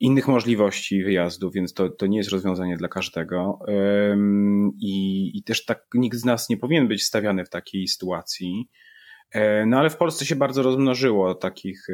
innych 0.00 0.28
możliwości 0.28 1.04
wyjazdu, 1.04 1.50
więc 1.50 1.74
to, 1.74 1.88
to 1.88 2.06
nie 2.06 2.18
jest 2.18 2.30
rozwiązanie 2.30 2.76
dla 2.76 2.88
każdego. 2.88 3.58
I, 4.80 5.30
I 5.38 5.42
też 5.42 5.64
tak 5.64 5.86
nikt 5.94 6.18
z 6.18 6.24
nas 6.24 6.48
nie 6.48 6.56
powinien 6.56 6.88
być 6.88 7.04
stawiany 7.04 7.44
w 7.44 7.50
takiej 7.50 7.88
sytuacji. 7.88 8.68
E, 9.30 9.66
no 9.66 9.78
ale 9.78 9.90
w 9.90 9.96
Polsce 9.96 10.26
się 10.26 10.36
bardzo 10.36 10.62
rozmnożyło 10.62 11.34
takich 11.34 11.86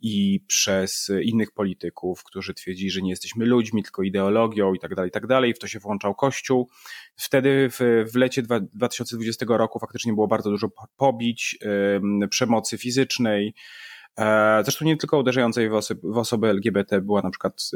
i 0.00 0.44
przez 0.46 1.10
innych 1.22 1.52
polityków, 1.52 2.24
którzy 2.24 2.54
twierdzili, 2.54 2.90
że 2.90 3.02
nie 3.02 3.10
jesteśmy 3.10 3.46
ludźmi, 3.46 3.82
tylko 3.82 4.02
ideologią 4.02 4.74
i 4.74 4.78
tak 4.78 4.94
dalej, 4.94 5.08
i 5.08 5.12
tak 5.12 5.26
dalej. 5.26 5.54
W 5.54 5.58
to 5.58 5.66
się 5.66 5.78
włączał 5.78 6.14
Kościół. 6.14 6.68
Wtedy 7.16 7.68
w, 7.70 8.06
w 8.12 8.16
lecie 8.16 8.42
2020 8.42 9.46
roku 9.48 9.78
faktycznie 9.78 10.12
było 10.12 10.28
bardzo 10.28 10.50
dużo 10.50 10.68
pobić, 10.96 11.58
przemocy 12.30 12.78
fizycznej, 12.78 13.54
e, 14.18 14.60
Zresztą 14.64 14.84
nie 14.84 14.96
tylko 14.96 15.18
uderzającej 15.18 15.68
w, 15.68 15.72
w 16.02 16.18
osoby 16.18 16.48
LGBT 16.48 17.00
była 17.00 17.22
na 17.22 17.30
przykład 17.30 17.70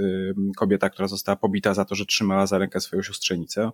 kobieta, 0.56 0.90
która 0.90 1.08
została 1.08 1.36
pobita 1.36 1.74
za 1.74 1.84
to, 1.84 1.94
że 1.94 2.06
trzymała 2.06 2.46
za 2.46 2.58
rękę 2.58 2.80
swoją 2.80 3.02
siostrzenicę 3.02 3.70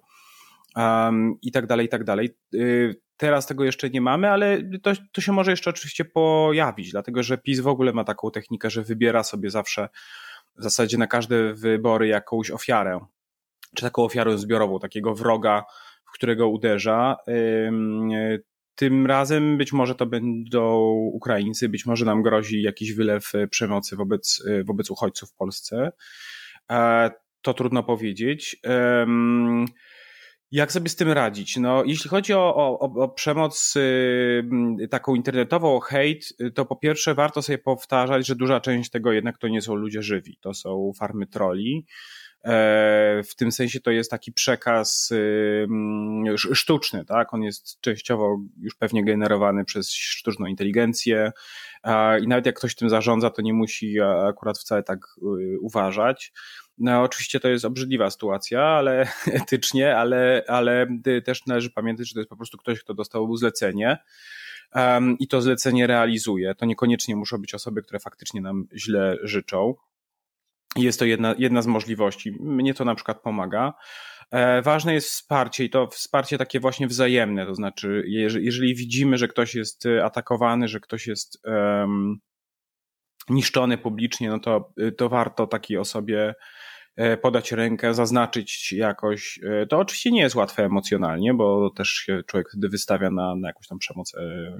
um, 0.77 1.39
i 1.43 1.53
tak 1.53 1.67
dalej, 1.67 1.87
i 1.87 1.89
tak 1.89 2.05
dalej. 2.05 2.37
Y, 2.55 3.01
teraz 3.17 3.47
tego 3.47 3.65
jeszcze 3.65 3.91
nie 3.91 4.01
mamy, 4.01 4.31
ale 4.31 4.59
to, 4.83 4.93
to 5.13 5.21
się 5.21 5.33
może 5.33 5.51
jeszcze 5.51 5.71
oczywiście 5.71 6.05
pojawić, 6.05 6.91
dlatego 6.91 7.23
że 7.23 7.39
PiS 7.39 7.61
w 7.61 7.69
ogóle 7.69 7.93
ma 7.93 8.05
taką 8.05 8.31
technikę, 8.31 8.71
że 8.71 8.83
wybiera 8.83 9.23
sobie 9.23 9.51
zawsze 9.51 9.89
w 10.57 10.63
zasadzie 10.63 10.99
na 10.99 11.07
każde 11.07 11.55
wybory 11.55 12.09
jakąś 12.09 12.51
ofiarę, 12.51 13.01
czy 13.75 13.83
taką 13.83 14.05
ofiarę 14.05 14.39
zbiorową, 14.39 14.79
takiego 14.79 15.15
wroga, 15.15 15.65
w 16.05 16.13
którego 16.13 16.49
uderza. 16.49 17.17
Tym 18.75 19.07
razem 19.07 19.59
być 19.59 19.73
może 19.73 19.95
to 19.95 20.07
będą 20.07 20.81
Ukraińcy, 21.13 21.69
być 21.69 21.87
może 21.87 22.05
nam 22.05 22.23
grozi 22.23 22.63
jakiś 22.63 22.93
wylew 22.93 23.33
przemocy 23.51 23.97
wobec, 23.97 24.43
wobec 24.65 24.91
uchodźców 24.91 25.31
w 25.31 25.35
Polsce. 25.35 25.93
E, 26.71 27.11
to 27.43 27.55
trudno 27.55 27.83
powiedzieć. 27.83 28.61
Jak 30.51 30.73
sobie 30.73 30.89
z 30.89 30.97
tym 30.97 31.13
radzić? 31.13 31.57
No, 31.57 31.85
jeśli 31.85 32.11
chodzi 32.11 32.33
o, 32.35 32.57
o, 32.57 32.81
o 32.81 33.09
przemoc 33.09 33.75
y, 33.77 34.89
taką 34.91 35.15
internetową, 35.15 35.81
hejt, 35.81 36.33
y, 36.41 36.51
to 36.51 36.65
po 36.65 36.77
pierwsze 36.77 37.15
warto 37.15 37.43
sobie 37.43 37.59
powtarzać, 37.59 38.27
że 38.27 38.37
duża 38.37 38.61
część 38.61 38.91
tego 38.91 39.13
jednak 39.13 39.39
to 39.39 39.49
nie 39.49 39.63
są 39.63 39.75
ludzie 39.75 40.03
żywi, 40.03 40.39
to 40.41 40.55
są 40.55 40.93
farmy 40.99 41.27
troli. 41.27 41.87
E, 42.45 43.23
w 43.23 43.35
tym 43.37 43.53
sensie 43.53 43.81
to 43.81 43.91
jest 43.91 44.11
taki 44.11 44.33
przekaz 44.33 45.11
y, 45.11 45.67
sztuczny, 46.55 47.05
tak? 47.05 47.35
On 47.35 47.43
jest 47.43 47.81
częściowo 47.81 48.39
już 48.61 48.75
pewnie 48.75 49.05
generowany 49.05 49.65
przez 49.65 49.93
sztuczną 49.93 50.47
inteligencję 50.47 51.33
i 52.23 52.29
nawet 52.29 52.47
jak 52.47 52.57
ktoś 52.57 52.75
tym 52.75 52.91
zarządza, 52.91 53.31
to 53.31 53.43
nie 53.43 53.53
musi 53.53 54.01
akurat 54.01 54.59
wcale 54.59 54.83
tak 54.83 54.99
uważać. 55.61 56.33
No, 56.81 57.03
oczywiście 57.03 57.41
to 57.41 57.49
jest 57.49 57.65
obrzydliwa 57.65 58.11
sytuacja, 58.11 58.63
ale 58.63 59.09
etycznie, 59.43 59.97
ale, 59.97 60.45
ale 60.49 60.87
też 61.25 61.47
należy 61.47 61.71
pamiętać, 61.71 62.09
że 62.09 62.15
to 62.15 62.21
jest 62.21 62.31
po 62.31 62.37
prostu 62.37 62.59
ktoś, 62.59 62.81
kto 62.81 62.95
dostał 62.95 63.37
zlecenie 63.37 63.99
um, 64.75 65.19
i 65.19 65.29
to 65.29 65.43
zlecenie 65.43 65.87
realizuje. 65.87 66.55
To 66.55 66.67
niekoniecznie 66.67 67.17
muszą 67.17 67.39
być 67.39 67.55
osoby, 67.55 67.83
które 67.83 68.01
faktycznie 68.01 68.41
nam 68.41 68.67
źle 68.75 69.17
życzą. 69.23 69.75
Jest 70.77 70.99
to 70.99 71.05
jedna, 71.05 71.35
jedna 71.39 71.63
z 71.63 71.67
możliwości. 71.67 72.33
Mnie 72.41 72.75
to 72.75 72.85
na 72.85 72.95
przykład 72.95 73.23
pomaga. 73.23 73.75
E, 74.31 74.63
ważne 74.63 74.95
jest 74.95 75.09
wsparcie 75.09 75.65
i 75.65 75.71
to 75.71 75.87
wsparcie 75.87 76.39
takie 76.39 76.61
właśnie 76.61 76.87
wzajemne, 76.87 77.47
to 77.47 77.55
znaczy, 77.55 78.05
jeżeli, 78.07 78.75
widzimy, 78.75 79.19
że 79.19 79.29
ktoś 79.29 79.55
jest 79.55 79.85
atakowany, 80.05 80.69
że 80.69 80.81
ktoś 80.81 81.07
jest 81.07 81.41
um, 81.45 82.21
niszczony 83.31 83.79
publicznie, 83.79 84.29
no 84.29 84.41
to, 84.41 84.73
to 84.97 85.09
warto 85.09 85.47
takiej 85.47 85.77
osobie 85.77 86.35
E, 86.99 87.17
podać 87.17 87.53
rękę, 87.53 87.95
zaznaczyć 87.95 88.73
jakoś. 88.73 89.41
E, 89.43 89.67
to 89.67 89.79
oczywiście 89.79 90.11
nie 90.11 90.21
jest 90.21 90.35
łatwe 90.35 90.65
emocjonalnie, 90.65 91.35
bo 91.35 91.71
też 91.71 91.89
się 91.89 92.23
człowiek 92.27 92.49
wtedy 92.49 92.69
wystawia 92.69 93.11
na, 93.11 93.35
na 93.35 93.49
jakąś 93.49 93.67
tam 93.67 93.79
przemoc. 93.79 94.15
E. 94.15 94.59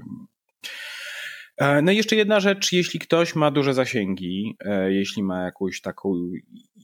No 1.81 1.91
i 1.91 1.97
jeszcze 1.97 2.15
jedna 2.15 2.39
rzecz, 2.39 2.71
jeśli 2.71 2.99
ktoś 2.99 3.35
ma 3.35 3.51
duże 3.51 3.73
zasięgi, 3.73 4.57
jeśli 4.87 5.23
ma 5.23 5.43
jakąś 5.43 5.81
taką 5.81 6.31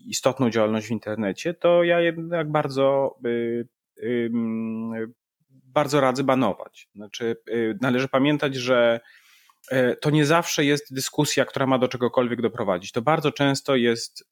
istotną 0.08 0.50
działalność 0.50 0.88
w 0.88 0.92
internecie, 0.92 1.54
to 1.54 1.84
ja 1.84 2.02
jednak 2.02 2.52
bardzo, 2.52 3.20
bardzo 5.52 6.02
radzę 6.02 6.24
banować. 6.24 6.90
Znaczy, 6.96 7.36
należy 7.82 8.08
pamiętać, 8.08 8.56
że 8.56 9.00
to 10.02 10.10
nie 10.10 10.26
zawsze 10.26 10.66
jest 10.66 10.94
dyskusja, 10.94 11.46
która 11.46 11.68
ma 11.68 11.78
do 11.78 11.88
czegokolwiek 11.88 12.42
doprowadzić. 12.42 12.92
To 12.92 13.02
bardzo 13.02 13.32
często 13.32 13.76
jest 13.76 14.30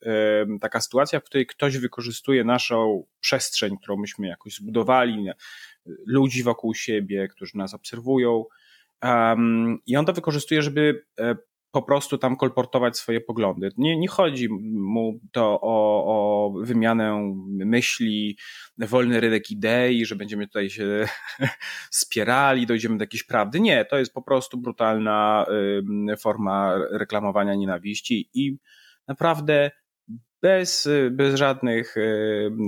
taka 0.61 0.81
sytuacja, 0.81 1.19
w 1.19 1.23
której 1.23 1.47
ktoś 1.47 1.77
wykorzystuje 1.77 2.43
naszą 2.43 3.05
przestrzeń, 3.19 3.77
którą 3.77 3.97
myśmy 3.97 4.27
jakoś 4.27 4.55
zbudowali, 4.55 5.25
ludzi 6.05 6.43
wokół 6.43 6.73
siebie, 6.73 7.27
którzy 7.27 7.57
nas 7.57 7.73
obserwują. 7.73 8.45
I 9.85 9.97
on 9.97 10.05
to 10.05 10.13
wykorzystuje, 10.13 10.61
żeby 10.61 11.05
e, 11.19 11.35
po 11.73 11.81
prostu 11.81 12.17
tam 12.17 12.35
kolportować 12.35 12.97
swoje 12.97 13.21
poglądy. 13.21 13.69
Nie, 13.77 13.97
nie 13.97 14.07
chodzi 14.07 14.49
mu 14.73 15.19
to 15.31 15.59
o, 15.61 16.05
o 16.05 16.53
wymianę 16.61 17.33
myśli, 17.47 18.37
wolny 18.77 19.19
rynek 19.19 19.51
idei, 19.51 20.05
że 20.05 20.15
będziemy 20.15 20.47
tutaj 20.47 20.69
się 20.69 21.05
spierali, 21.91 22.65
dojdziemy 22.65 22.97
do 22.97 23.03
jakiejś 23.03 23.23
prawdy. 23.23 23.59
Nie, 23.59 23.85
to 23.85 23.97
jest 23.97 24.13
po 24.13 24.21
prostu 24.21 24.57
brutalna 24.57 25.45
forma 26.19 26.75
reklamowania 26.91 27.55
nienawiści 27.55 28.29
i 28.33 28.57
naprawdę 29.07 29.71
bez, 30.43 30.89
bez 31.11 31.35
żadnych 31.35 31.95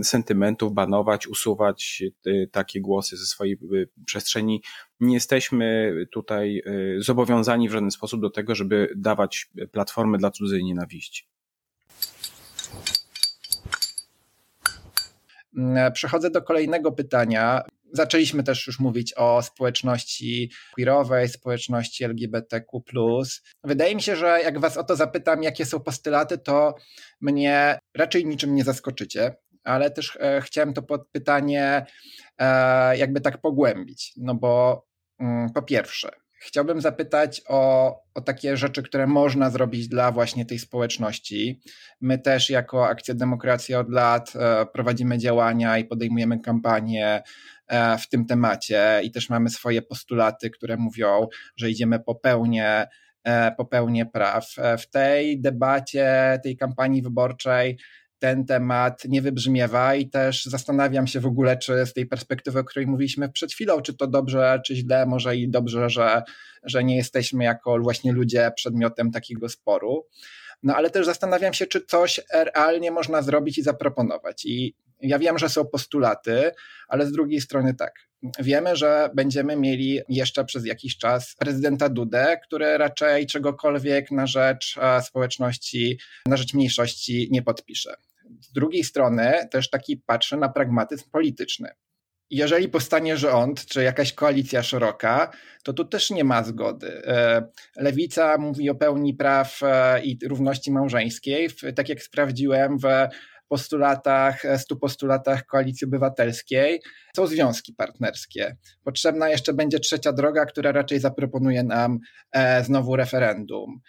sentymentów 0.03 0.74
banować, 0.74 1.27
usuwać 1.27 2.03
y, 2.27 2.50
takie 2.51 2.81
głosy 2.81 3.17
ze 3.17 3.25
swojej 3.25 3.57
y, 3.74 3.89
przestrzeni. 4.05 4.62
Nie 4.99 5.13
jesteśmy 5.13 5.95
tutaj 6.11 6.61
y, 6.67 7.01
zobowiązani 7.01 7.69
w 7.69 7.71
żaden 7.71 7.91
sposób 7.91 8.21
do 8.21 8.29
tego, 8.29 8.55
żeby 8.55 8.93
dawać 8.95 9.49
platformy 9.71 10.17
dla 10.17 10.31
cudzej 10.31 10.63
nienawiści. 10.63 11.27
Mm, 15.57 15.93
przechodzę 15.93 16.29
do 16.29 16.41
kolejnego 16.41 16.91
pytania. 16.91 17.61
Zaczęliśmy 17.93 18.43
też 18.43 18.67
już 18.67 18.79
mówić 18.79 19.13
o 19.17 19.41
społeczności 19.41 20.51
queerowej, 20.75 21.29
społeczności 21.29 22.03
LGBTQ. 22.03 22.81
Wydaje 23.63 23.95
mi 23.95 24.01
się, 24.01 24.15
że 24.15 24.39
jak 24.43 24.59
Was 24.59 24.77
o 24.77 24.83
to 24.83 24.95
zapytam, 24.95 25.43
jakie 25.43 25.65
są 25.65 25.79
postulaty, 25.79 26.37
to 26.37 26.75
mnie 27.21 27.79
raczej 27.95 28.25
niczym 28.25 28.55
nie 28.55 28.63
zaskoczycie, 28.63 29.35
ale 29.65 29.91
też 29.91 30.17
e, 30.22 30.41
chciałem 30.41 30.74
to 30.74 30.84
pytanie 31.12 31.86
e, 32.38 32.98
jakby 32.98 33.22
tak 33.22 33.41
pogłębić. 33.41 34.13
No 34.17 34.36
bo 34.36 34.86
mm, 35.19 35.53
po 35.53 35.62
pierwsze, 35.62 36.10
Chciałbym 36.39 36.81
zapytać 36.81 37.41
o, 37.48 37.95
o 38.13 38.22
takie 38.22 38.57
rzeczy, 38.57 38.84
które 38.84 39.07
można 39.07 39.50
zrobić 39.50 39.88
dla 39.88 40.12
właśnie 40.12 40.45
tej 40.45 40.60
społeczności. 40.60 41.62
My 42.01 42.19
też 42.19 42.50
jako 42.50 42.88
Akcja 42.88 43.13
Demokracja 43.13 43.79
od 43.79 43.89
lat 43.89 44.34
e, 44.36 44.65
prowadzimy 44.65 45.17
działania 45.17 45.77
i 45.77 45.86
podejmujemy 45.86 46.39
kampanie 46.39 47.24
w 48.00 48.10
tym 48.10 48.25
temacie 48.25 49.01
i 49.03 49.12
też 49.12 49.29
mamy 49.29 49.50
swoje 49.50 49.81
postulaty, 49.81 50.50
które 50.50 50.77
mówią, 50.77 51.27
że 51.57 51.69
idziemy 51.69 52.00
po 52.00 52.15
pełnię, 52.15 52.88
po 53.57 53.65
pełnię 53.65 54.05
praw. 54.05 54.55
W 54.79 54.89
tej 54.89 55.41
debacie, 55.41 56.39
tej 56.43 56.57
kampanii 56.57 57.01
wyborczej 57.01 57.77
ten 58.25 58.46
temat 58.46 59.05
nie 59.05 59.22
wybrzmiewa 59.22 59.96
i 59.96 60.10
też 60.10 60.46
zastanawiam 60.46 61.08
się 61.08 61.20
w 61.20 61.25
ogóle, 61.25 61.58
czy 61.58 61.86
z 61.86 61.94
tej 61.94 62.05
perspektywy, 62.05 62.60
o 62.60 62.63
której 62.63 62.88
mówiliśmy 62.88 63.29
przed 63.29 63.51
chwilą, 63.51 63.82
czy 63.82 63.94
to 63.94 64.08
dobrze, 64.08 64.62
czy 64.65 64.75
źle, 64.75 65.05
może 65.05 65.38
i 65.38 65.50
dobrze, 65.50 65.89
że, 65.89 66.24
że 66.63 66.84
nie 66.84 66.98
jesteśmy 66.98 67.44
jako 67.44 67.79
właśnie 67.79 68.13
ludzie 68.13 68.51
przedmiotem 68.55 69.12
takiego 69.12 69.50
sporu. 69.50 70.08
No 70.63 70.75
ale 70.75 70.89
też 70.89 71.05
zastanawiam 71.05 71.53
się, 71.53 71.65
czy 71.65 71.86
coś 71.86 72.22
realnie 72.34 72.91
można 72.91 73.22
zrobić 73.22 73.58
i 73.58 73.63
zaproponować. 73.63 74.46
I 74.46 74.75
ja 75.01 75.20
wiem, 75.20 75.38
że 75.38 75.50
są 75.50 75.65
postulaty, 75.65 76.51
ale 76.88 77.05
z 77.05 77.12
drugiej 77.12 77.41
strony 77.41 77.74
tak. 77.74 77.94
Wiemy, 78.39 78.75
że 78.75 79.10
będziemy 79.15 79.55
mieli 79.55 80.00
jeszcze 80.10 80.46
przez 80.46 80.65
jakiś 80.65 80.98
czas 80.98 81.36
prezydenta 81.39 81.89
Dudę, 81.89 82.38
który 82.44 82.77
raczej 82.77 83.25
czegokolwiek 83.25 84.12
na 84.12 84.27
rzecz 84.27 84.75
e, 84.82 85.01
społeczności, 85.01 86.00
na 86.27 86.38
rzecz 86.38 86.53
mniejszości 86.53 87.27
nie 87.32 87.41
podpisze. 87.41 87.96
Z 88.41 88.51
drugiej 88.53 88.84
strony 88.84 89.34
też 89.51 89.70
taki 89.70 89.98
patrzę 89.98 90.38
na 90.38 90.50
pragmatyzm 90.50 91.09
polityczny. 91.11 91.70
Jeżeli 92.29 92.70
powstanie 92.70 93.18
rząd, 93.18 93.66
czy 93.66 93.83
jakaś 93.83 94.14
koalicja 94.14 94.64
szeroka, 94.64 95.31
to 95.64 95.74
tu 95.74 95.85
też 95.85 96.09
nie 96.09 96.24
ma 96.24 96.44
zgody. 96.44 97.01
E, 97.07 97.48
Lewica 97.77 98.38
mówi 98.38 98.70
o 98.70 98.75
pełni 98.75 99.14
praw 99.14 99.59
e, 99.64 100.03
i 100.03 100.20
równości 100.27 100.72
małżeńskiej. 100.72 101.50
Tak 101.75 101.90
jak 101.90 102.01
sprawdziłem 102.01 102.77
w 102.79 102.85
postulatach, 103.48 104.44
stu 104.57 104.77
postulatach 104.77 105.46
Koalicji 105.46 105.88
Obywatelskiej 105.88 106.81
są 107.16 107.27
związki 107.27 107.74
partnerskie. 107.74 108.55
Potrzebna 108.83 109.29
jeszcze 109.29 109.53
będzie 109.53 109.79
trzecia 109.79 110.14
droga, 110.14 110.46
która 110.46 110.72
raczej 110.72 111.00
zaproponuje 111.00 111.64
nam 111.64 112.00
e, 112.31 112.64
znowu 112.64 112.96
referendum. 112.96 113.79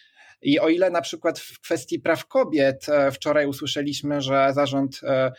I 0.47 0.61
o 0.61 0.69
ile 0.69 0.91
na 0.91 1.01
przykład 1.01 1.39
w 1.39 1.61
kwestii 1.61 2.01
praw 2.01 2.27
kobiet 2.27 2.89
e, 2.89 3.11
wczoraj 3.11 3.47
usłyszeliśmy, 3.47 4.21
że 4.21 4.53
zarząd 4.55 5.01
e, 5.03 5.33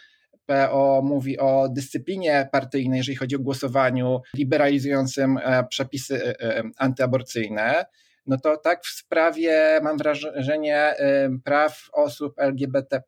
PO 0.46 1.02
mówi 1.04 1.40
o 1.40 1.70
dyscyplinie 1.70 2.50
partyjnej, 2.52 2.98
jeżeli 2.98 3.16
chodzi 3.16 3.36
o 3.36 3.40
głosowaniu 3.40 4.22
liberalizującym 4.34 5.40
przepisy 5.70 6.34
antyaborcyjne, 6.78 7.86
no 8.28 8.38
to 8.38 8.58
tak 8.58 8.84
w 8.84 8.88
sprawie, 8.88 9.80
mam 9.84 9.98
wrażenie, 9.98 10.96
praw 11.44 11.90
osób 11.94 12.40
LGBT, 12.40 13.04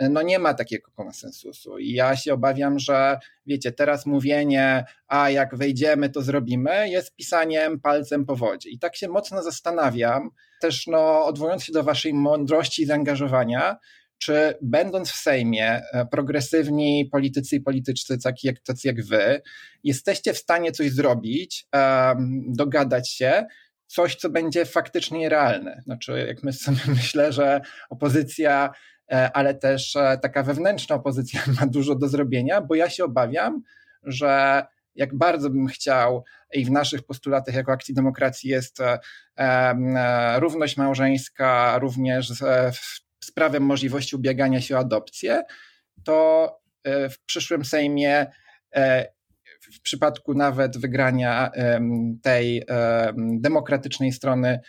no 0.00 0.22
nie 0.22 0.38
ma 0.38 0.54
takiego 0.54 0.90
konsensusu. 0.90 1.78
I 1.78 1.92
ja 1.92 2.16
się 2.16 2.34
obawiam, 2.34 2.78
że 2.78 3.18
wiecie, 3.46 3.72
teraz 3.72 4.06
mówienie, 4.06 4.84
a 5.08 5.30
jak 5.30 5.56
wejdziemy, 5.56 6.10
to 6.10 6.22
zrobimy, 6.22 6.88
jest 6.88 7.16
pisaniem 7.16 7.80
palcem 7.80 8.26
po 8.26 8.36
wodzie. 8.36 8.70
I 8.70 8.78
tak 8.78 8.96
się 8.96 9.08
mocno 9.08 9.42
zastanawiam, 9.42 10.30
też 10.60 10.86
no, 10.86 11.24
odwołując 11.24 11.64
się 11.64 11.72
do 11.72 11.82
waszej 11.82 12.14
mądrości 12.14 12.82
i 12.82 12.86
zaangażowania, 12.86 13.76
czy 14.18 14.54
będąc 14.62 15.10
w 15.10 15.16
Sejmie, 15.16 15.82
e, 15.92 16.06
progresywni 16.06 17.08
politycy 17.12 17.56
i 17.56 17.60
polityczcy, 17.60 18.18
tacy 18.18 18.46
jak, 18.46 18.60
tacy 18.60 18.88
jak 18.88 19.04
wy, 19.04 19.42
jesteście 19.84 20.32
w 20.32 20.38
stanie 20.38 20.72
coś 20.72 20.92
zrobić, 20.92 21.66
um, 21.72 22.52
dogadać 22.52 23.10
się, 23.10 23.46
coś, 23.86 24.16
co 24.16 24.30
będzie 24.30 24.64
faktycznie 24.64 25.28
realne. 25.28 25.82
Znaczy, 25.84 26.24
jak 26.28 26.42
my 26.42 26.52
sobie 26.52 26.80
myślę, 26.96 27.32
że 27.32 27.60
opozycja 27.90 28.70
ale 29.08 29.54
też 29.54 29.96
e, 29.96 30.18
taka 30.22 30.42
wewnętrzna 30.42 30.96
opozycja 30.96 31.40
ma 31.60 31.66
dużo 31.66 31.94
do 31.94 32.08
zrobienia, 32.08 32.60
bo 32.60 32.74
ja 32.74 32.90
się 32.90 33.04
obawiam, 33.04 33.62
że 34.02 34.64
jak 34.94 35.14
bardzo 35.14 35.50
bym 35.50 35.66
chciał 35.66 36.24
i 36.52 36.64
w 36.64 36.70
naszych 36.70 37.02
postulatach 37.02 37.54
jako 37.54 37.72
akcji 37.72 37.94
demokracji 37.94 38.50
jest 38.50 38.80
e, 38.80 40.38
równość 40.38 40.76
małżeńska, 40.76 41.78
również 41.78 42.28
z 43.24 43.30
prawem 43.34 43.62
możliwości 43.62 44.16
ubiegania 44.16 44.60
się 44.60 44.76
o 44.76 44.78
adopcję, 44.78 45.42
to 46.04 46.50
w 46.84 47.24
przyszłym 47.26 47.64
Sejmie 47.64 48.26
w 49.74 49.80
przypadku 49.80 50.34
nawet 50.34 50.78
wygrania 50.78 51.50
tej 52.22 52.62
demokratycznej 53.16 54.12
strony 54.12 54.60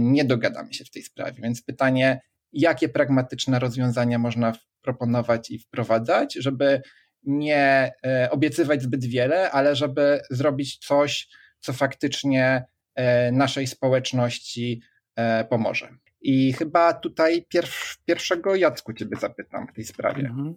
nie 0.00 0.24
dogadamy 0.24 0.74
się 0.74 0.84
w 0.84 0.90
tej 0.90 1.02
sprawie. 1.02 1.42
Więc 1.42 1.62
pytanie, 1.62 2.20
jakie 2.54 2.88
pragmatyczne 2.88 3.58
rozwiązania 3.58 4.18
można 4.18 4.52
proponować 4.82 5.50
i 5.50 5.58
wprowadzać, 5.58 6.34
żeby 6.34 6.82
nie 7.22 7.92
e, 8.06 8.28
obiecywać 8.30 8.82
zbyt 8.82 9.04
wiele, 9.04 9.50
ale 9.50 9.76
żeby 9.76 10.20
zrobić 10.30 10.78
coś, 10.78 11.28
co 11.60 11.72
faktycznie 11.72 12.64
e, 12.94 13.32
naszej 13.32 13.66
społeczności 13.66 14.82
e, 15.16 15.44
pomoże. 15.44 15.88
I 16.26 16.52
chyba 16.52 16.92
tutaj 16.92 17.46
pierw, 17.48 17.96
pierwszego 18.04 18.54
Jacku 18.56 18.92
ciebie 18.92 19.16
zapytam 19.20 19.66
w 19.66 19.72
tej 19.72 19.84
sprawie. 19.84 20.20
Mhm. 20.20 20.54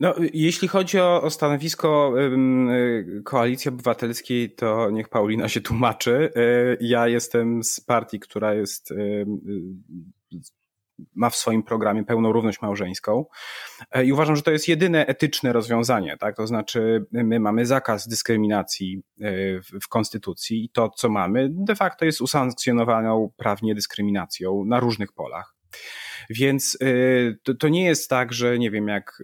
No, 0.00 0.14
jeśli 0.34 0.68
chodzi 0.68 0.98
o, 0.98 1.22
o 1.22 1.30
stanowisko 1.30 2.14
Koalicji 3.24 3.68
Obywatelskiej, 3.68 4.50
to 4.50 4.90
niech 4.90 5.08
Paulina 5.08 5.48
się 5.48 5.60
tłumaczy. 5.60 6.32
Ja 6.80 7.08
jestem 7.08 7.64
z 7.64 7.80
partii, 7.80 8.20
która 8.20 8.54
jest 8.54 8.94
ma 11.14 11.30
w 11.30 11.36
swoim 11.36 11.62
programie 11.62 12.04
pełną 12.04 12.32
równość 12.32 12.62
małżeńską. 12.62 13.24
E, 13.90 14.04
I 14.04 14.12
uważam, 14.12 14.36
że 14.36 14.42
to 14.42 14.50
jest 14.50 14.68
jedyne 14.68 15.06
etyczne 15.06 15.52
rozwiązanie, 15.52 16.16
tak? 16.16 16.36
To 16.36 16.46
znaczy, 16.46 17.06
my 17.12 17.40
mamy 17.40 17.66
zakaz 17.66 18.08
dyskryminacji 18.08 19.02
e, 19.20 19.30
w 19.60 19.88
konstytucji 19.88 20.64
i 20.64 20.68
to, 20.68 20.88
co 20.88 21.08
mamy, 21.08 21.48
de 21.50 21.76
facto 21.76 22.04
jest 22.04 22.20
usankcjonowaną 22.20 23.30
prawnie 23.36 23.74
dyskryminacją 23.74 24.64
na 24.64 24.80
różnych 24.80 25.12
polach. 25.12 25.54
Więc 26.30 26.78
e, 26.80 26.86
to, 27.42 27.54
to 27.54 27.68
nie 27.68 27.84
jest 27.84 28.10
tak, 28.10 28.32
że 28.32 28.58
nie 28.58 28.70
wiem, 28.70 28.88
jak 28.88 29.22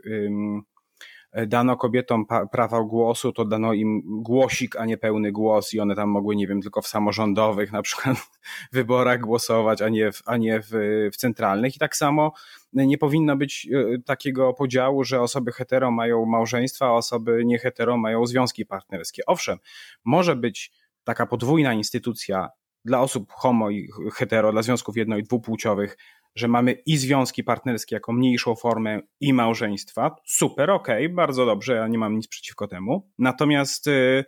dano 1.32 1.76
kobietom 1.76 2.26
prawa 2.52 2.82
głosu, 2.82 3.32
to 3.32 3.44
dano 3.44 3.72
im 3.72 4.02
głosik, 4.22 4.76
a 4.76 4.84
nie 4.84 4.98
pełny 4.98 5.32
głos 5.32 5.74
i 5.74 5.80
one 5.80 5.96
tam 5.96 6.08
mogły, 6.08 6.36
nie 6.36 6.46
wiem, 6.46 6.62
tylko 6.62 6.82
w 6.82 6.88
samorządowych 6.88 7.72
na 7.72 7.82
przykład 7.82 8.16
wyborach 8.72 9.20
głosować, 9.20 9.82
a 9.82 9.88
nie 9.88 10.12
w, 10.12 10.22
a 10.26 10.36
nie 10.36 10.60
w, 10.60 10.70
w 11.12 11.16
centralnych. 11.16 11.76
I 11.76 11.78
tak 11.78 11.96
samo 11.96 12.32
nie 12.72 12.98
powinno 12.98 13.36
być 13.36 13.68
e, 13.72 13.98
takiego 14.02 14.54
podziału, 14.54 15.04
że 15.04 15.20
osoby 15.20 15.52
hetero 15.52 15.90
mają 15.90 16.26
małżeństwa, 16.26 16.86
a 16.86 16.92
osoby 16.92 17.42
niehetero 17.44 17.96
mają 17.96 18.26
związki 18.26 18.66
partnerskie. 18.66 19.22
Owszem, 19.26 19.58
może 20.04 20.36
być 20.36 20.72
taka 21.04 21.26
podwójna 21.26 21.74
instytucja 21.74 22.48
dla 22.84 23.00
osób 23.00 23.32
homo 23.32 23.70
i 23.70 23.88
hetero, 24.14 24.52
dla 24.52 24.62
związków 24.62 24.96
jedno- 24.96 25.16
i 25.16 25.22
dwupłciowych, 25.22 25.96
że 26.34 26.48
mamy 26.48 26.72
i 26.72 26.96
związki 26.96 27.44
partnerskie 27.44 27.96
jako 27.96 28.12
mniejszą 28.12 28.54
formę 28.54 29.00
i 29.20 29.32
małżeństwa. 29.32 30.16
Super, 30.26 30.70
okej, 30.70 31.06
okay, 31.06 31.14
bardzo 31.14 31.46
dobrze, 31.46 31.74
ja 31.74 31.88
nie 31.88 31.98
mam 31.98 32.16
nic 32.16 32.28
przeciwko 32.28 32.68
temu. 32.68 33.10
Natomiast 33.18 33.86
y, 33.86 34.24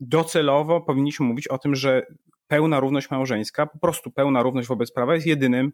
docelowo 0.00 0.80
powinniśmy 0.80 1.26
mówić 1.26 1.48
o 1.48 1.58
tym, 1.58 1.74
że 1.74 2.06
pełna 2.46 2.80
równość 2.80 3.10
małżeńska, 3.10 3.66
po 3.66 3.78
prostu 3.78 4.10
pełna 4.10 4.42
równość 4.42 4.68
wobec 4.68 4.92
prawa 4.92 5.14
jest 5.14 5.26
jedynym 5.26 5.72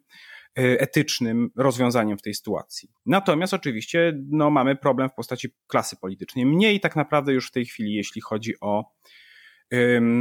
y, 0.59 0.81
etycznym 0.81 1.51
rozwiązaniem 1.57 2.19
w 2.19 2.23
tej 2.23 2.35
sytuacji. 2.35 2.89
Natomiast 3.07 3.55
oczywiście 3.55 4.13
no, 4.31 4.51
mamy 4.51 4.77
problem 4.77 5.09
w 5.09 5.15
postaci 5.15 5.49
klasy 5.67 5.97
politycznej. 5.97 6.47
Mniej 6.47 6.81
tak 6.81 6.97
naprawdę 6.97 7.33
już 7.33 7.49
w 7.49 7.53
tej 7.53 7.67
chwili, 7.67 7.95
jeśli 7.95 8.21
chodzi 8.21 8.55
o 8.61 8.85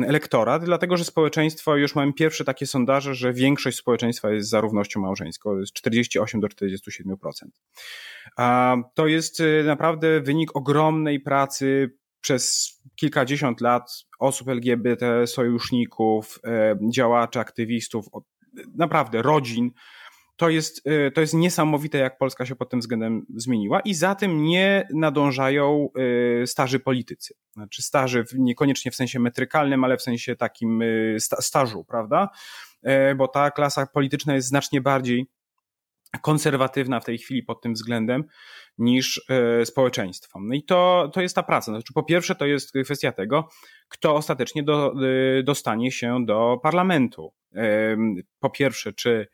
elektorat, 0.08 0.66
dlatego 0.66 0.98
że 0.98 1.06
społeczeństwo, 1.06 1.76
już 1.76 1.96
mamy 1.96 2.14
pierwsze 2.14 2.46
takie 2.46 2.66
sondaże, 2.66 3.16
że 3.16 3.34
większość 3.34 3.78
społeczeństwa 3.78 4.32
jest 4.32 4.50
za 4.50 4.62
równością 4.62 5.00
małżeńską, 5.02 5.60
jest 5.60 5.74
48 5.74 6.42
do 6.42 6.48
47%. 6.48 7.14
A 8.38 8.78
to 8.94 9.08
jest 9.08 9.40
y, 9.40 9.64
naprawdę 9.66 10.22
wynik 10.22 10.56
ogromnej 10.56 11.20
pracy 11.20 11.92
przez 12.22 12.74
kilkadziesiąt 12.96 13.62
lat 13.62 13.92
osób 14.20 14.50
LGBT, 14.50 15.28
sojuszników, 15.28 16.40
działaczy, 16.94 17.40
aktywistów, 17.40 18.06
naprawdę 18.76 19.22
rodzin, 19.22 19.72
to 20.38 20.50
jest, 20.50 20.88
y, 20.88 21.12
to 21.12 21.22
jest 21.22 21.34
niesamowite, 21.34 21.98
jak 21.98 22.18
Polska 22.18 22.46
się 22.46 22.56
pod 22.56 22.70
tym 22.70 22.80
względem 22.80 23.26
zmieniła 23.36 23.80
i 23.80 23.94
za 23.94 24.16
tym 24.16 24.44
nie 24.44 24.88
nadążają 24.94 25.90
y, 26.44 26.48
starzy 26.48 26.80
politycy. 26.80 27.34
Znaczy 27.54 27.82
starzy 27.82 28.26
niekoniecznie 28.38 28.92
w 28.92 28.96
sensie 28.96 29.20
metrykalnym, 29.20 29.84
ale 29.84 29.98
w 29.98 30.02
sensie 30.02 30.36
takim 30.36 30.82
y, 30.82 31.18
stażu, 31.20 31.84
prawda? 31.84 32.30
E, 32.84 33.16
bo 33.16 33.28
ta 33.28 33.52
klasa 33.52 33.88
polityczna 33.88 34.36
jest 34.36 34.48
znacznie 34.48 34.82
bardziej 34.82 35.28
konserwatywna 36.22 37.00
w 37.00 37.06
tej 37.06 37.18
chwili 37.18 37.44
pod 37.44 37.62
tym 37.62 37.74
względem 37.74 38.24
niż 38.78 39.26
e, 39.30 39.66
społeczeństwo. 39.66 40.40
No 40.42 40.56
i 40.56 40.64
to, 40.64 41.12
to 41.14 41.22
jest 41.22 41.36
ta 41.36 41.44
praca. 41.44 41.72
Znaczy, 41.72 41.94
po 41.94 42.04
pierwsze, 42.04 42.36
to 42.36 42.46
jest 42.46 42.72
kwestia 42.84 43.12
tego, 43.12 43.50
kto 43.90 44.16
ostatecznie 44.16 44.64
do, 44.64 44.94
dostanie 45.44 45.92
się 45.92 46.26
do 46.26 46.60
parlamentu. 46.64 47.34
Po 48.40 48.50
pierwsze, 48.50 48.94
czy 48.94 49.28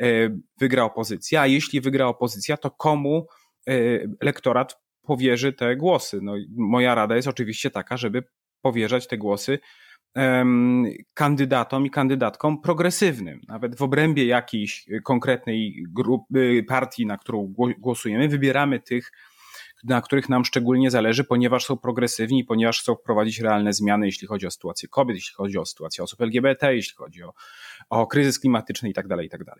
E, 0.00 0.38
wygra 0.60 0.84
opozycja, 0.84 1.40
a 1.40 1.46
jeśli 1.46 1.80
wygra 1.80 2.06
opozycja, 2.06 2.56
to 2.56 2.70
komu 2.70 3.26
e, 3.68 3.72
elektorat 4.20 4.76
powierzy 5.02 5.52
te 5.52 5.76
głosy? 5.76 6.18
No, 6.22 6.34
moja 6.56 6.94
rada 6.94 7.16
jest 7.16 7.28
oczywiście 7.28 7.70
taka, 7.70 7.96
żeby 7.96 8.22
powierzać 8.62 9.06
te 9.06 9.18
głosy 9.18 9.58
kandydatom 11.14 11.86
i 11.86 11.90
kandydatkom 11.90 12.60
progresywnym. 12.60 13.40
Nawet 13.48 13.76
w 13.76 13.82
obrębie 13.82 14.26
jakiejś 14.26 14.86
konkretnej 15.04 15.84
grupy, 15.88 16.64
partii, 16.68 17.06
na 17.06 17.16
którą 17.16 17.54
głosujemy, 17.78 18.28
wybieramy 18.28 18.80
tych 18.80 19.12
na 19.84 20.00
których 20.00 20.28
nam 20.28 20.44
szczególnie 20.44 20.90
zależy, 20.90 21.24
ponieważ 21.24 21.64
są 21.64 21.76
progresywni, 21.76 22.44
ponieważ 22.44 22.80
chcą 22.80 22.94
wprowadzić 22.94 23.40
realne 23.40 23.72
zmiany, 23.72 24.06
jeśli 24.06 24.28
chodzi 24.28 24.46
o 24.46 24.50
sytuację 24.50 24.88
kobiet, 24.88 25.16
jeśli 25.16 25.34
chodzi 25.34 25.58
o 25.58 25.66
sytuację 25.66 26.04
osób 26.04 26.20
LGBT, 26.20 26.74
jeśli 26.74 26.96
chodzi 26.96 27.22
o, 27.22 27.32
o 27.90 28.06
kryzys 28.06 28.38
klimatyczny 28.38 28.88
itd. 28.88 29.22
Itd. 29.22 29.52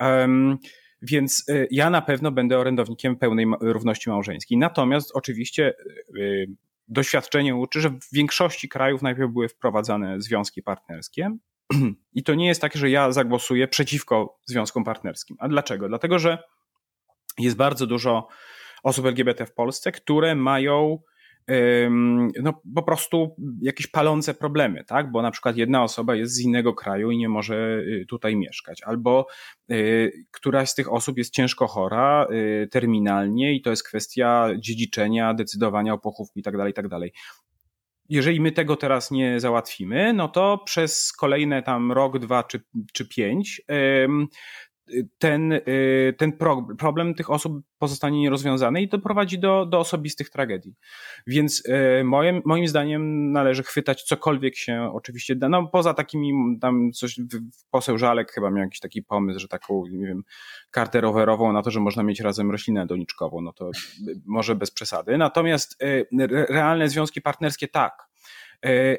Um, 0.00 0.58
więc 1.02 1.48
y, 1.48 1.68
ja 1.70 1.90
na 1.90 2.02
pewno 2.02 2.32
będę 2.32 2.58
orędownikiem 2.58 3.16
pełnej 3.16 3.46
równości 3.60 4.10
małżeńskiej. 4.10 4.58
Natomiast 4.58 5.10
oczywiście 5.14 5.74
y, 6.16 6.46
doświadczenie 6.92 7.56
uczy, 7.56 7.80
że 7.80 7.90
w 7.90 8.12
większości 8.12 8.68
krajów 8.68 9.02
najpierw 9.02 9.32
były 9.32 9.48
wprowadzane 9.48 10.20
związki 10.20 10.62
partnerskie. 10.62 11.36
I 12.12 12.22
to 12.22 12.34
nie 12.34 12.46
jest 12.46 12.60
tak, 12.60 12.76
że 12.76 12.90
ja 12.90 13.12
zagłosuję 13.12 13.68
przeciwko 13.68 14.40
związkom 14.46 14.84
partnerskim. 14.84 15.36
A 15.40 15.48
dlaczego? 15.48 15.88
Dlatego, 15.88 16.18
że 16.18 16.42
jest 17.38 17.56
bardzo 17.56 17.86
dużo 17.86 18.28
osób 18.82 19.06
LGBT 19.06 19.46
w 19.46 19.54
Polsce, 19.54 19.92
które 19.92 20.34
mają 20.34 20.98
no, 22.42 22.62
po 22.74 22.82
prostu 22.82 23.36
jakieś 23.62 23.86
palące 23.86 24.34
problemy, 24.34 24.84
tak? 24.84 25.10
Bo 25.10 25.22
na 25.22 25.30
przykład 25.30 25.56
jedna 25.56 25.82
osoba 25.82 26.14
jest 26.14 26.34
z 26.34 26.40
innego 26.40 26.74
kraju 26.74 27.10
i 27.10 27.18
nie 27.18 27.28
może 27.28 27.78
y, 27.78 28.06
tutaj 28.08 28.36
mieszkać, 28.36 28.82
albo 28.82 29.26
y, 29.70 30.12
któraś 30.30 30.70
z 30.70 30.74
tych 30.74 30.92
osób 30.92 31.18
jest 31.18 31.34
ciężko 31.34 31.66
chora 31.66 32.26
y, 32.30 32.68
terminalnie 32.68 33.54
i 33.54 33.62
to 33.62 33.70
jest 33.70 33.88
kwestia 33.88 34.48
dziedziczenia, 34.58 35.34
decydowania 35.34 35.94
o 35.94 35.98
pochówku 35.98 36.38
i 36.38 36.42
tak 36.42 36.56
dalej, 36.56 36.70
i 36.70 36.74
tak 36.74 36.88
dalej. 36.88 37.12
Jeżeli 38.08 38.40
my 38.40 38.52
tego 38.52 38.76
teraz 38.76 39.10
nie 39.10 39.40
załatwimy, 39.40 40.12
no 40.12 40.28
to 40.28 40.58
przez 40.64 41.12
kolejne 41.12 41.62
tam 41.62 41.92
rok, 41.92 42.18
dwa 42.18 42.42
czy, 42.42 42.60
czy 42.92 43.08
pięć 43.08 43.62
ten, 45.18 45.52
y, 45.52 46.14
ten 46.18 46.32
problem 46.78 47.14
tych 47.14 47.30
osób 47.30 47.62
pozostanie 47.78 48.20
nierozwiązany 48.20 48.82
i 48.82 48.88
doprowadzi 48.88 49.38
do, 49.38 49.66
do 49.66 49.78
osobistych 49.78 50.30
tragedii. 50.30 50.74
Więc 51.26 51.62
y, 52.00 52.04
moim, 52.04 52.42
moim 52.44 52.68
zdaniem 52.68 53.32
należy 53.32 53.62
chwytać 53.62 54.02
cokolwiek 54.02 54.56
się 54.56 54.90
oczywiście 54.92 55.36
da. 55.36 55.48
No 55.48 55.66
poza 55.66 55.94
takimi, 55.94 56.58
tam 56.60 56.92
coś, 56.92 57.20
poseł 57.70 57.98
Żalek 57.98 58.32
chyba 58.32 58.50
miał 58.50 58.64
jakiś 58.64 58.80
taki 58.80 59.02
pomysł, 59.02 59.40
że 59.40 59.48
taką, 59.48 59.84
nie 59.86 60.06
wiem, 60.06 60.22
kartę 60.70 61.00
rowerową 61.00 61.52
na 61.52 61.62
to, 61.62 61.70
że 61.70 61.80
można 61.80 62.02
mieć 62.02 62.20
razem 62.20 62.50
roślinę 62.50 62.86
doniczkową, 62.86 63.40
no 63.40 63.52
to 63.52 63.70
może 64.26 64.54
bez 64.54 64.70
przesady. 64.70 65.18
Natomiast 65.18 65.82
y, 65.82 66.06
realne 66.48 66.88
związki 66.88 67.20
partnerskie 67.20 67.68
tak, 67.68 68.08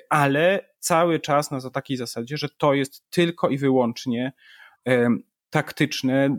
ale 0.10 0.70
cały 0.80 1.20
czas 1.20 1.52
na 1.52 1.70
takiej 1.70 1.98
zasadzie, 1.98 2.38
że 2.38 2.50
to 2.50 2.74
jest 2.74 3.10
tylko 3.10 3.50
i 3.50 3.58
wyłącznie 3.58 4.34
taktyczne 5.54 6.38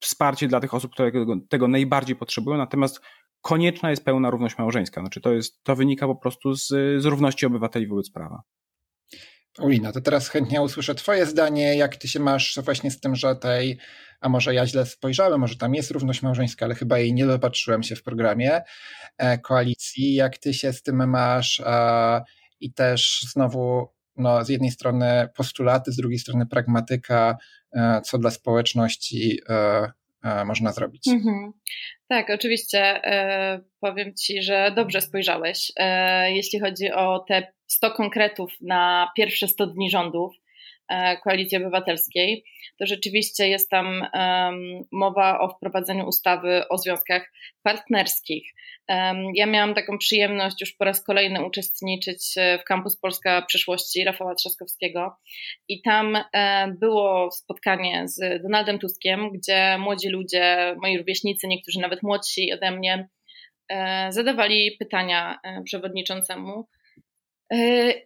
wsparcie 0.00 0.48
dla 0.48 0.60
tych 0.60 0.74
osób, 0.74 0.92
które 0.92 1.12
tego, 1.12 1.36
tego 1.48 1.68
najbardziej 1.68 2.16
potrzebują, 2.16 2.58
natomiast 2.58 3.00
konieczna 3.40 3.90
jest 3.90 4.04
pełna 4.04 4.30
równość 4.30 4.58
małżeńska. 4.58 5.00
Znaczy 5.00 5.20
to, 5.20 5.32
jest, 5.32 5.62
to 5.62 5.76
wynika 5.76 6.06
po 6.06 6.16
prostu 6.16 6.54
z, 6.54 6.68
z 7.02 7.04
równości 7.04 7.46
obywateli 7.46 7.86
wobec 7.86 8.10
prawa. 8.10 8.42
Paulina, 9.56 9.92
to 9.92 10.00
teraz 10.00 10.28
chętnie 10.28 10.62
usłyszę 10.62 10.94
Twoje 10.94 11.26
zdanie, 11.26 11.76
jak 11.76 11.96
Ty 11.96 12.08
się 12.08 12.20
masz 12.20 12.58
właśnie 12.64 12.90
z 12.90 13.00
tym, 13.00 13.16
że 13.16 13.36
tej, 13.36 13.78
a 14.20 14.28
może 14.28 14.54
ja 14.54 14.66
źle 14.66 14.86
spojrzałem, 14.86 15.40
może 15.40 15.56
tam 15.56 15.74
jest 15.74 15.90
równość 15.90 16.22
małżeńska, 16.22 16.66
ale 16.66 16.74
chyba 16.74 16.98
jej 16.98 17.14
nie 17.14 17.26
dopatrzyłem 17.26 17.82
się 17.82 17.96
w 17.96 18.02
programie 18.02 18.62
e, 19.18 19.38
koalicji. 19.38 20.14
Jak 20.14 20.38
Ty 20.38 20.54
się 20.54 20.72
z 20.72 20.82
tym 20.82 21.10
masz 21.10 21.60
e, 21.60 22.22
i 22.60 22.72
też 22.72 23.26
znowu 23.32 23.95
no, 24.16 24.44
z 24.44 24.48
jednej 24.48 24.70
strony 24.70 25.28
postulaty, 25.36 25.92
z 25.92 25.96
drugiej 25.96 26.18
strony 26.18 26.46
pragmatyka, 26.46 27.36
e, 27.72 28.00
co 28.00 28.18
dla 28.18 28.30
społeczności 28.30 29.40
e, 29.48 29.92
e, 30.24 30.44
można 30.44 30.72
zrobić. 30.72 31.08
Mhm. 31.08 31.52
Tak, 32.08 32.30
oczywiście 32.30 33.00
powiem 33.80 34.14
Ci, 34.14 34.42
że 34.42 34.72
dobrze 34.76 35.00
spojrzałeś. 35.00 35.72
Jeśli 36.28 36.60
chodzi 36.60 36.92
o 36.92 37.24
te 37.28 37.52
100 37.66 37.90
konkretów 37.90 38.52
na 38.60 39.08
pierwsze 39.16 39.48
100 39.48 39.66
dni 39.66 39.90
rządów 39.90 40.32
Koalicji 41.24 41.58
Obywatelskiej, 41.58 42.44
to 42.78 42.86
rzeczywiście 42.86 43.48
jest 43.48 43.70
tam 43.70 44.06
mowa 44.92 45.40
o 45.40 45.48
wprowadzeniu 45.48 46.06
ustawy 46.06 46.68
o 46.68 46.78
związkach 46.78 47.32
partnerskich. 47.62 48.52
Ja 49.34 49.46
miałam 49.46 49.74
taką 49.74 49.98
przyjemność 49.98 50.60
już 50.60 50.72
po 50.72 50.84
raz 50.84 51.04
kolejny 51.04 51.46
uczestniczyć 51.46 52.34
e, 52.36 52.58
w 52.58 52.64
Kampus 52.64 52.96
Polska 52.96 53.42
Przyszłości 53.42 54.04
Rafała 54.04 54.34
Trzaskowskiego 54.34 55.16
i 55.68 55.82
tam 55.82 56.16
e, 56.16 56.68
było 56.80 57.30
spotkanie 57.30 58.08
z 58.08 58.42
Donaldem 58.42 58.78
Tuskiem, 58.78 59.30
gdzie 59.32 59.78
młodzi 59.78 60.08
ludzie, 60.08 60.76
moi 60.82 60.98
rówieśnicy, 60.98 61.48
niektórzy 61.48 61.80
nawet 61.80 62.02
młodsi 62.02 62.52
ode 62.52 62.70
mnie, 62.70 63.08
e, 63.68 64.12
zadawali 64.12 64.76
pytania 64.78 65.38
przewodniczącemu. 65.64 66.68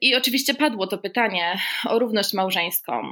I 0.01 0.15
oczywiście 0.15 0.55
padło 0.55 0.87
to 0.87 0.99
pytanie 0.99 1.59
o 1.89 1.99
równość 1.99 2.33
małżeńską 2.33 3.03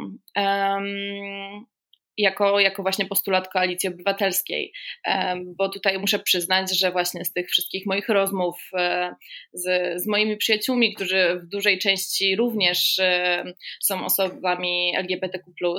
jako, 2.18 2.60
jako 2.60 2.82
właśnie 2.82 3.06
postulat 3.06 3.48
koalicji 3.48 3.88
obywatelskiej, 3.88 4.72
bo 5.44 5.68
tutaj 5.68 5.98
muszę 5.98 6.18
przyznać, 6.18 6.78
że 6.78 6.92
właśnie 6.92 7.24
z 7.24 7.32
tych 7.32 7.48
wszystkich 7.48 7.86
moich 7.86 8.08
rozmów 8.08 8.60
e, 8.74 9.14
z, 9.52 9.96
z 10.02 10.06
moimi 10.06 10.36
przyjaciółmi, 10.36 10.94
którzy 10.94 11.40
w 11.42 11.48
dużej 11.48 11.78
części 11.78 12.36
również 12.36 12.98
e, 12.98 13.44
są 13.80 14.04
osobami 14.04 14.92
LGBTQ, 14.96 15.78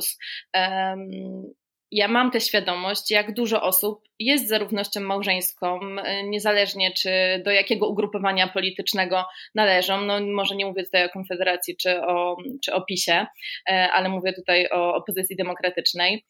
ja 1.91 2.07
mam 2.07 2.31
tę 2.31 2.41
świadomość, 2.41 3.11
jak 3.11 3.33
dużo 3.33 3.61
osób 3.61 4.09
jest 4.19 4.47
za 4.47 4.57
równością 4.57 5.01
małżeńską, 5.01 5.79
e, 6.03 6.23
niezależnie 6.23 6.91
czy 6.93 7.11
do 7.45 7.51
jakiego 7.51 7.87
ugrupowania 7.87 8.47
politycznego 8.47 9.25
należą. 9.55 10.01
No, 10.01 10.19
może 10.25 10.55
nie 10.55 10.65
mówię 10.65 10.83
tutaj 10.83 11.05
o 11.05 11.09
Konfederacji 11.09 11.77
czy 11.77 12.01
o, 12.01 12.37
czy 12.65 12.73
o 12.73 12.81
PiSie, 12.81 13.27
e, 13.69 13.89
ale 13.91 14.09
mówię 14.09 14.33
tutaj 14.33 14.69
o 14.71 14.95
opozycji 14.95 15.35
demokratycznej. 15.35 16.25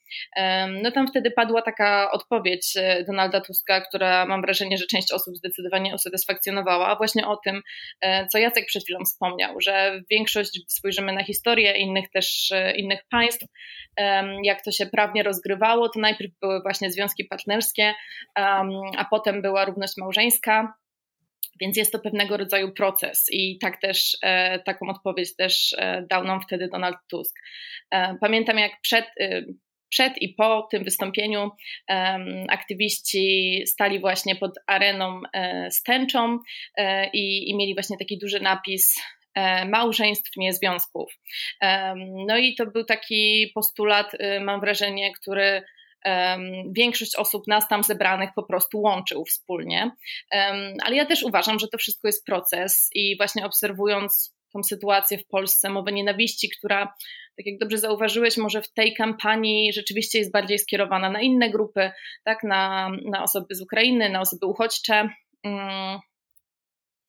No 0.84 0.92
tam 0.92 1.08
wtedy 1.08 1.32
padła 1.32 1.62
taka 1.62 2.12
odpowiedź 2.12 2.74
e, 2.78 3.04
Donalda 3.04 3.42
Tuska, 3.42 3.82
która 3.82 4.26
mam 4.26 4.42
wrażenie, 4.42 4.78
że 4.78 4.86
część 4.86 5.12
osób 5.12 5.38
zdecydowanie 5.38 5.96
usatysfakcjonowała, 5.96 6.96
właśnie 6.96 7.28
o 7.28 7.38
tym, 7.38 7.62
co 8.32 8.38
Jacek 8.38 8.66
przed 8.66 8.84
chwilą 8.84 9.00
wspomniał, 9.06 9.62
że 9.62 10.02
większość, 10.12 10.60
spojrzymy 10.68 11.14
na 11.14 11.24
historię 11.24 11.78
innych 11.78 12.10
też 12.10 12.54
innych 12.76 13.00
państw, 13.12 13.46
jak 14.44 14.64
to 14.64 14.72
się 14.72 14.86
prawnie 14.86 15.24
rozgrywało, 15.50 15.90
to 15.90 16.00
najpierw 16.00 16.32
były 16.42 16.62
właśnie 16.62 16.92
związki 16.92 17.26
partnerskie, 17.26 17.94
a 18.98 19.06
potem 19.10 19.42
była 19.42 19.66
równość 19.66 19.94
małżeńska. 19.98 20.74
Więc 21.62 21.78
jest 21.78 21.92
to 21.92 22.00
pewnego 22.00 22.38
rodzaju 22.38 22.72
proces 22.72 23.26
i 23.32 23.58
tak 23.62 23.82
też 23.82 24.18
e, 24.24 24.60
taką 24.60 24.88
odpowiedź 24.90 25.36
też 25.36 25.76
e, 25.78 26.06
dał 26.10 26.24
nam 26.24 26.42
wtedy 26.42 26.68
Donald 26.72 26.98
Tusk. 27.10 27.36
E, 27.92 28.16
pamiętam 28.22 28.58
jak 28.58 28.72
przed, 28.82 29.06
przed 29.90 30.18
i 30.22 30.34
po 30.34 30.68
tym 30.72 30.84
wystąpieniu 30.84 31.52
aktywiści 32.50 33.62
stali 33.68 34.00
właśnie 34.00 34.36
pod 34.36 34.52
areną 34.68 35.22
z 35.70 35.84
tęczą 35.84 36.40
i, 37.14 37.50
i 37.50 37.58
mieli 37.58 37.74
właśnie 37.74 37.98
taki 37.98 38.18
duży 38.18 38.40
napis 38.40 38.96
E, 39.00 39.19
małżeństw, 39.70 40.32
nie 40.38 40.54
związków. 40.54 41.14
No 42.28 42.38
i 42.38 42.56
to 42.56 42.66
był 42.66 42.84
taki 42.84 43.52
postulat, 43.56 44.14
y, 44.14 44.40
mam 44.40 44.60
wrażenie, 44.60 45.12
który 45.22 45.64
większość 46.76 47.16
osób 47.16 47.48
nas 47.48 47.68
tam 47.68 47.84
zebranych 47.84 48.30
po 48.36 48.44
prostu 48.44 48.80
łączył 48.82 49.26
wspólnie. 49.26 49.92
Ale 50.86 50.96
ja 50.96 51.06
też 51.06 51.24
uważam, 51.24 51.60
że 51.60 51.68
to 51.68 51.78
wszystko 51.78 52.08
jest 52.08 52.26
proces 52.26 52.90
i 52.94 53.18
właśnie 53.18 53.46
obserwując 53.46 54.36
tą 54.54 54.64
sytuację 54.64 55.18
w 55.18 55.28
Polsce, 55.28 55.70
mowę 55.70 55.92
nienawiści, 55.92 56.50
która, 56.58 56.86
tak 57.38 57.46
jak 57.46 57.58
dobrze 57.60 57.78
zauważyłeś, 57.78 58.38
może 58.38 58.62
w 58.62 58.74
tej 58.74 58.94
kampanii 58.94 59.74
rzeczywiście 59.74 60.20
jest 60.20 60.32
bardziej 60.32 60.60
skierowana 60.60 61.10
na 61.10 61.22
inne 61.22 61.50
grupy, 61.50 61.92
tak, 62.24 62.44
na, 62.44 62.92
na 63.06 63.24
osoby 63.24 63.56
z 63.56 63.62
Ukrainy, 63.62 64.10
na 64.10 64.22
osoby 64.22 64.46
uchodźcze. 64.46 65.10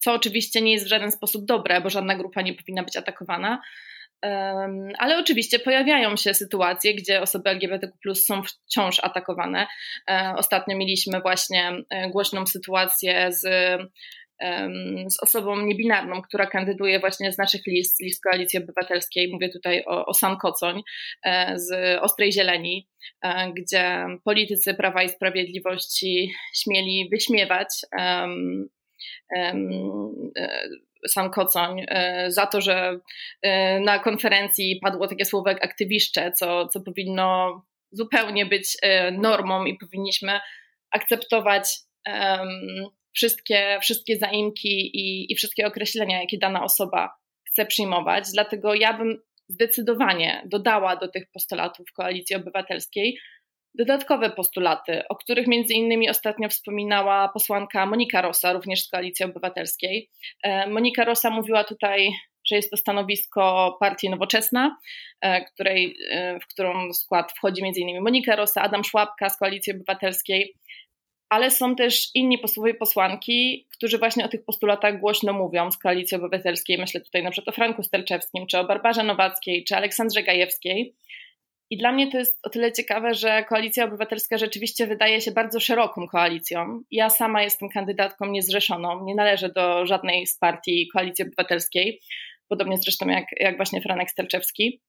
Co 0.01 0.13
oczywiście 0.13 0.61
nie 0.61 0.73
jest 0.73 0.85
w 0.85 0.89
żaden 0.89 1.13
sposób 1.13 1.45
dobre, 1.45 1.81
bo 1.81 1.91
żadna 1.91 2.17
grupa 2.17 2.43
nie 2.43 2.55
powinna 2.55 2.83
być 2.83 2.97
atakowana. 2.97 3.63
Ale 4.99 5.19
oczywiście 5.19 5.59
pojawiają 5.59 6.17
się 6.17 6.35
sytuacje, 6.35 6.95
gdzie 6.95 7.23
osoby 7.23 7.51
LGBTQ 7.51 8.15
są 8.15 8.43
wciąż 8.43 9.01
atakowane. 9.03 9.67
E, 10.11 10.35
ostatnio 10.37 10.77
mieliśmy 10.77 11.21
właśnie 11.21 11.73
e, 11.91 12.11
głośną 12.11 12.47
sytuację 12.47 13.33
z, 13.33 13.43
z 15.09 15.23
osobą 15.23 15.61
niebinarną, 15.61 16.23
która 16.23 16.47
kandyduje 16.47 17.01
właśnie 17.01 17.33
z 17.33 17.39
naszych 17.39 17.67
list, 17.67 18.01
list 18.01 18.23
Koalicji 18.23 18.59
Obywatelskiej. 18.59 19.33
Mówię 19.33 19.49
tutaj 19.49 19.85
o, 19.87 20.07
o 20.07 20.15
San 20.15 20.37
Kocoń 20.37 20.83
e, 21.25 21.59
z 21.59 21.99
Ostrej 22.01 22.33
Zieleni, 22.33 22.89
gdzie 23.55 24.07
politycy 24.25 24.75
Prawa 24.75 25.03
i 25.03 25.09
Sprawiedliwości 25.09 26.33
śmieli 26.55 27.09
wyśmiewać 27.13 27.69
Sam 31.09 31.31
Kocoń 31.31 31.85
e, 31.89 32.31
za 32.31 32.47
to, 32.47 32.61
że 32.61 33.01
e, 33.43 33.81
na 33.81 33.99
konferencji 33.99 34.81
padło 34.83 35.09
takie 35.09 35.25
słowo 35.25 35.49
jak 35.49 35.65
aktywiszcze, 35.65 36.33
co, 36.33 36.69
co 36.69 36.81
powinno 36.81 37.63
zupełnie 37.93 38.47
być 38.47 38.77
normą 39.13 39.65
i 39.65 39.79
powinniśmy 39.79 40.41
akceptować 40.91 41.79
wszystkie, 43.13 43.79
wszystkie 43.83 44.19
zaimki 44.19 44.97
i, 44.97 45.33
i 45.33 45.37
wszystkie 45.37 45.67
określenia, 45.67 46.21
jakie 46.21 46.39
dana 46.39 46.65
osoba 46.65 47.11
chce 47.45 47.67
przyjmować. 47.67 48.25
Dlatego 48.33 48.75
ja 48.75 48.93
bym 48.93 49.19
zdecydowanie 49.49 50.43
dodała 50.47 50.97
do 50.97 51.09
tych 51.09 51.31
postulatów 51.33 51.93
Koalicji 51.93 52.37
Obywatelskiej 52.37 53.19
dodatkowe 53.75 54.31
postulaty, 54.31 55.09
o 55.09 55.17
których 55.17 55.47
między 55.47 55.75
innymi 55.75 56.11
ostatnio 56.11 56.49
wspominała 56.49 57.29
posłanka 57.29 57.87
Monika 57.87 58.23
Rosa, 58.23 58.53
również 58.53 58.85
z 58.85 58.91
Koalicji 58.91 59.25
Obywatelskiej. 59.25 60.11
E, 60.43 60.71
Monika 60.71 61.05
Rosa 61.05 61.31
mówiła 61.31 61.65
tutaj, 61.65 62.11
że 62.49 62.57
jest 62.57 62.71
to 62.71 62.77
stanowisko 62.77 63.77
partii 63.81 64.11
Nowoczesna, 64.11 64.77
e, 65.21 65.45
której, 65.45 65.97
e, 66.11 66.39
w 66.41 66.47
którą 66.47 66.93
skład 66.93 67.33
wchodzi 67.33 67.63
między 67.63 67.81
innymi 67.81 68.01
Monika 68.01 68.37
Rosa, 68.37 68.63
Adam 68.63 68.85
Szłapka 68.85 69.29
z 69.29 69.39
Koalicji 69.39 69.73
Obywatelskiej, 69.73 70.55
ale 71.29 71.51
są 71.51 71.77
też 71.77 72.11
inni 72.15 72.39
posłowie, 72.39 72.75
posłanki, 72.75 73.67
którzy 73.73 73.99
właśnie 73.99 74.25
o 74.25 74.29
tych 74.29 74.45
postulatach 74.45 75.01
głośno 75.01 75.33
mówią 75.33 75.71
z 75.71 75.79
Koalicji 75.79 76.17
Obywatelskiej. 76.17 76.79
Myślę 76.79 77.01
tutaj 77.01 77.23
na 77.23 77.31
przykład 77.31 77.55
o 77.55 77.57
Franku 77.57 77.83
Stelczewskim, 77.83 78.47
czy 78.47 78.59
o 78.59 78.65
Barbarze 78.65 79.03
Nowackiej, 79.03 79.65
czy 79.65 79.77
Aleksandrze 79.77 80.23
Gajewskiej. 80.23 80.95
I 81.71 81.77
dla 81.77 81.93
mnie 81.93 82.11
to 82.11 82.19
jest 82.19 82.39
o 82.43 82.51
tyle 82.51 82.73
ciekawe, 82.73 83.15
że 83.15 83.45
koalicja 83.45 83.85
obywatelska 83.85 84.39
rzeczywiście 84.39 84.87
wydaje 84.87 85.21
się 85.21 85.31
bardzo 85.31 85.61
szeroką 85.61 86.09
koalicją. 86.09 86.83
Ja 86.91 87.11
sama 87.11 87.43
jestem 87.43 87.69
kandydatką 87.69 88.27
niezrzeszoną, 88.27 89.05
nie 89.05 89.15
należę 89.15 89.49
do 89.49 89.87
żadnej 89.87 90.27
z 90.27 90.39
partii 90.39 90.89
koalicji 90.89 91.25
obywatelskiej, 91.25 92.01
podobnie 92.49 92.79
zresztą 92.79 93.09
jak, 93.09 93.25
jak 93.41 93.57
właśnie 93.57 93.81
Franek 93.81 94.11
Stelczewski. 94.11 94.81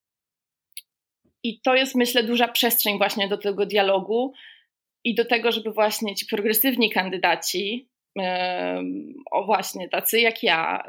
I 1.43 1.61
to 1.61 1.75
jest, 1.75 1.95
myślę, 1.95 2.23
duża 2.23 2.47
przestrzeń 2.47 2.97
właśnie 2.97 3.27
do 3.27 3.37
tego 3.37 3.65
dialogu 3.65 4.33
i 5.03 5.15
do 5.15 5.25
tego, 5.25 5.51
żeby 5.51 5.71
właśnie 5.71 6.15
ci 6.15 6.25
progresywni 6.25 6.89
kandydaci, 6.89 7.89
o 9.31 9.43
właśnie 9.45 9.89
tacy 9.89 10.19
jak 10.19 10.43
ja, 10.43 10.83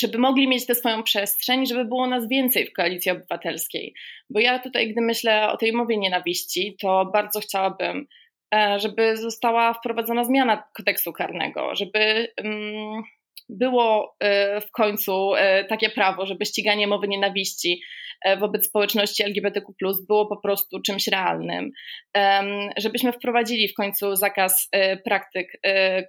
żeby 0.00 0.18
mogli 0.18 0.48
mieć 0.48 0.66
tę 0.66 0.74
swoją 0.74 1.02
przestrzeń, 1.02 1.66
żeby 1.66 1.84
było 1.84 2.06
nas 2.06 2.28
więcej 2.28 2.66
w 2.66 2.72
koalicji 2.72 3.10
obywatelskiej. 3.10 3.94
Bo 4.30 4.40
ja 4.40 4.58
tutaj, 4.58 4.92
gdy 4.92 5.00
myślę 5.00 5.50
o 5.50 5.56
tej 5.56 5.72
mowie 5.72 5.96
nienawiści, 5.96 6.76
to 6.80 7.10
bardzo 7.12 7.40
chciałabym, 7.40 8.06
e, 8.54 8.80
żeby 8.80 9.16
została 9.16 9.74
wprowadzona 9.74 10.24
zmiana 10.24 10.64
kodeksu 10.76 11.12
karnego, 11.12 11.74
żeby 11.74 12.32
mm, 12.36 13.02
było 13.48 14.16
e, 14.20 14.60
w 14.60 14.70
końcu 14.70 15.34
e, 15.34 15.64
takie 15.64 15.90
prawo, 15.90 16.26
żeby 16.26 16.46
ściganie 16.46 16.86
mowy 16.86 17.08
nienawiści 17.08 17.82
wobec 18.40 18.66
społeczności 18.66 19.22
LGBTQ 19.22 19.72
było 20.08 20.26
po 20.26 20.36
prostu 20.36 20.80
czymś 20.82 21.08
realnym. 21.08 21.70
Żebyśmy 22.76 23.12
wprowadzili 23.12 23.68
w 23.68 23.74
końcu 23.74 24.16
zakaz 24.16 24.68
praktyk 25.04 25.60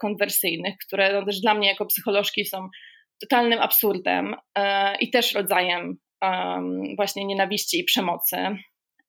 konwersyjnych, 0.02 0.76
które 0.88 1.14
no 1.14 1.26
też 1.26 1.42
dla 1.42 1.54
mnie 1.54 1.68
jako 1.68 1.86
psycholożki 1.86 2.46
są 2.46 2.70
totalnym 3.22 3.60
absurdem 3.60 4.36
e, 4.58 4.98
i 4.98 5.10
też 5.10 5.34
rodzajem 5.34 5.98
właśnie 6.96 7.26
nienawiści 7.26 7.80
i 7.80 7.84
przemocy. 7.84 8.38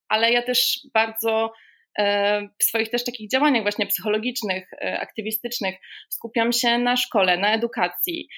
Ale 0.08 0.32
ja 0.32 0.42
też 0.42 0.80
bardzo 0.94 1.52
e, 1.98 2.42
w 2.58 2.64
swoich 2.64 2.90
też 2.90 3.04
takich 3.04 3.30
działaniach 3.30 3.62
właśnie 3.62 3.86
psychologicznych, 3.86 4.72
e, 4.72 5.00
aktywistycznych 5.00 5.74
skupiam 6.08 6.52
się 6.52 6.78
na 6.78 6.96
szkole, 6.96 7.36
na 7.36 7.54
edukacji. 7.54 8.28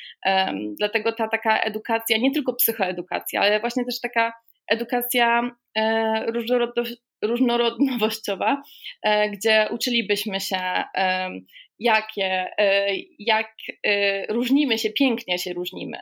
Dlatego 0.78 1.12
ta 1.12 1.28
taka 1.28 1.60
edukacja, 1.60 2.16
nie 2.18 2.32
tylko 2.32 2.54
psychoedukacja, 2.54 3.40
ale 3.40 3.60
właśnie 3.60 3.84
też 3.84 4.00
taka 4.00 4.32
edukacja 4.68 5.50
różnorodnościowa, 7.22 8.62
gdzie 9.32 9.68
uczylibyśmy 9.70 10.40
się 10.40 10.84
jakie, 11.78 12.46
e, 12.58 12.88
jak 13.18 13.52
e, 13.86 14.26
różnimy 14.26 14.78
się, 14.78 14.90
pięknie 14.90 15.38
się 15.38 15.52
różnimy. 15.52 15.98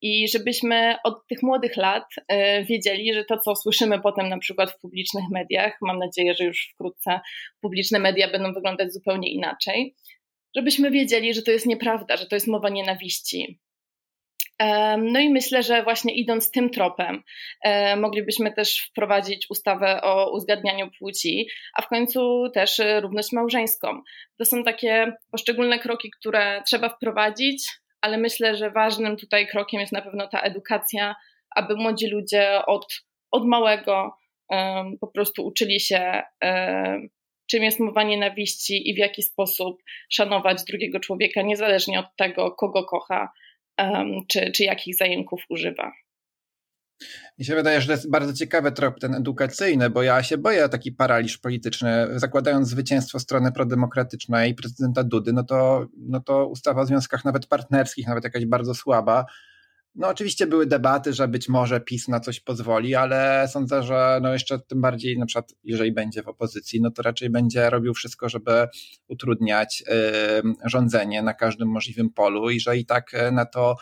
I 0.00 0.28
żebyśmy 0.28 0.96
od 1.04 1.26
tych 1.28 1.42
młodych 1.42 1.76
lat 1.76 2.04
e, 2.28 2.64
wiedzieli, 2.64 3.14
że 3.14 3.24
to, 3.24 3.38
co 3.38 3.56
słyszymy 3.56 4.00
potem 4.00 4.28
na 4.28 4.38
przykład 4.38 4.72
w 4.72 4.80
publicznych 4.80 5.24
mediach, 5.30 5.78
mam 5.82 5.98
nadzieję, 5.98 6.34
że 6.34 6.44
już 6.44 6.70
wkrótce 6.74 7.20
publiczne 7.60 7.98
media 7.98 8.30
będą 8.30 8.52
wyglądać 8.52 8.92
zupełnie 8.92 9.32
inaczej, 9.32 9.94
żebyśmy 10.56 10.90
wiedzieli, 10.90 11.34
że 11.34 11.42
to 11.42 11.50
jest 11.50 11.66
nieprawda, 11.66 12.16
że 12.16 12.26
to 12.26 12.36
jest 12.36 12.46
mowa 12.46 12.68
nienawiści, 12.68 13.58
no 14.98 15.20
i 15.20 15.30
myślę, 15.30 15.62
że 15.62 15.82
właśnie 15.82 16.14
idąc 16.14 16.50
tym 16.50 16.70
tropem, 16.70 17.22
moglibyśmy 17.96 18.52
też 18.52 18.86
wprowadzić 18.90 19.46
ustawę 19.50 20.02
o 20.02 20.32
uzgadnianiu 20.32 20.90
płci, 20.98 21.48
a 21.74 21.82
w 21.82 21.88
końcu 21.88 22.50
też 22.54 22.80
równość 23.00 23.32
małżeńską. 23.32 24.00
To 24.38 24.44
są 24.44 24.64
takie 24.64 25.12
poszczególne 25.30 25.78
kroki, 25.78 26.10
które 26.20 26.62
trzeba 26.66 26.88
wprowadzić, 26.88 27.68
ale 28.00 28.18
myślę, 28.18 28.56
że 28.56 28.70
ważnym 28.70 29.16
tutaj 29.16 29.46
krokiem 29.46 29.80
jest 29.80 29.92
na 29.92 30.02
pewno 30.02 30.28
ta 30.28 30.40
edukacja, 30.40 31.14
aby 31.56 31.76
młodzi 31.76 32.06
ludzie 32.06 32.60
od, 32.66 32.86
od 33.30 33.46
małego 33.46 34.16
po 35.00 35.06
prostu 35.14 35.46
uczyli 35.46 35.80
się, 35.80 36.22
czym 37.50 37.62
jest 37.62 37.80
mowa 37.80 38.02
nienawiści 38.02 38.90
i 38.90 38.94
w 38.94 38.98
jaki 38.98 39.22
sposób 39.22 39.82
szanować 40.12 40.64
drugiego 40.64 41.00
człowieka, 41.00 41.42
niezależnie 41.42 42.00
od 42.00 42.06
tego, 42.16 42.50
kogo 42.50 42.84
kocha 42.84 43.28
czy, 44.28 44.50
czy 44.50 44.64
jakich 44.64 44.96
zajęków 44.96 45.42
używa. 45.48 45.92
Mi 47.38 47.44
się 47.44 47.54
wydaje, 47.54 47.80
że 47.80 47.86
to 47.86 47.92
jest 47.92 48.10
bardzo 48.10 48.32
ciekawy 48.32 48.72
trop 48.72 49.00
ten 49.00 49.14
edukacyjny, 49.14 49.90
bo 49.90 50.02
ja 50.02 50.22
się 50.22 50.38
boję 50.38 50.64
o 50.64 50.68
taki 50.68 50.92
paraliż 50.92 51.38
polityczny. 51.38 52.06
Zakładając 52.14 52.68
zwycięstwo 52.68 53.20
strony 53.20 53.52
prodemokratycznej 53.52 54.54
prezydenta 54.54 55.04
Dudy, 55.04 55.32
no 55.32 55.44
to, 55.44 55.86
no 55.98 56.20
to 56.20 56.46
ustawa 56.46 56.82
o 56.82 56.86
związkach 56.86 57.24
nawet 57.24 57.46
partnerskich, 57.46 58.06
nawet 58.06 58.24
jakaś 58.24 58.46
bardzo 58.46 58.74
słaba, 58.74 59.24
no 59.96 60.08
oczywiście 60.08 60.46
były 60.46 60.66
debaty, 60.66 61.12
że 61.12 61.28
być 61.28 61.48
może 61.48 61.80
PiS 61.80 62.08
na 62.08 62.20
coś 62.20 62.40
pozwoli, 62.40 62.94
ale 62.94 63.48
sądzę, 63.52 63.82
że 63.82 64.18
no 64.22 64.32
jeszcze 64.32 64.58
tym 64.58 64.80
bardziej 64.80 65.18
na 65.18 65.26
przykład 65.26 65.54
jeżeli 65.64 65.92
będzie 65.92 66.22
w 66.22 66.28
opozycji, 66.28 66.80
no 66.80 66.90
to 66.90 67.02
raczej 67.02 67.30
będzie 67.30 67.70
robił 67.70 67.94
wszystko, 67.94 68.28
żeby 68.28 68.68
utrudniać 69.08 69.84
rządzenie 70.64 71.22
na 71.22 71.34
każdym 71.34 71.68
możliwym 71.68 72.10
polu 72.10 72.50
i 72.50 72.60
że 72.60 72.76
i 72.76 72.86
tak 72.86 73.14
y, 73.14 73.32
na 73.32 73.46
to 73.46 73.76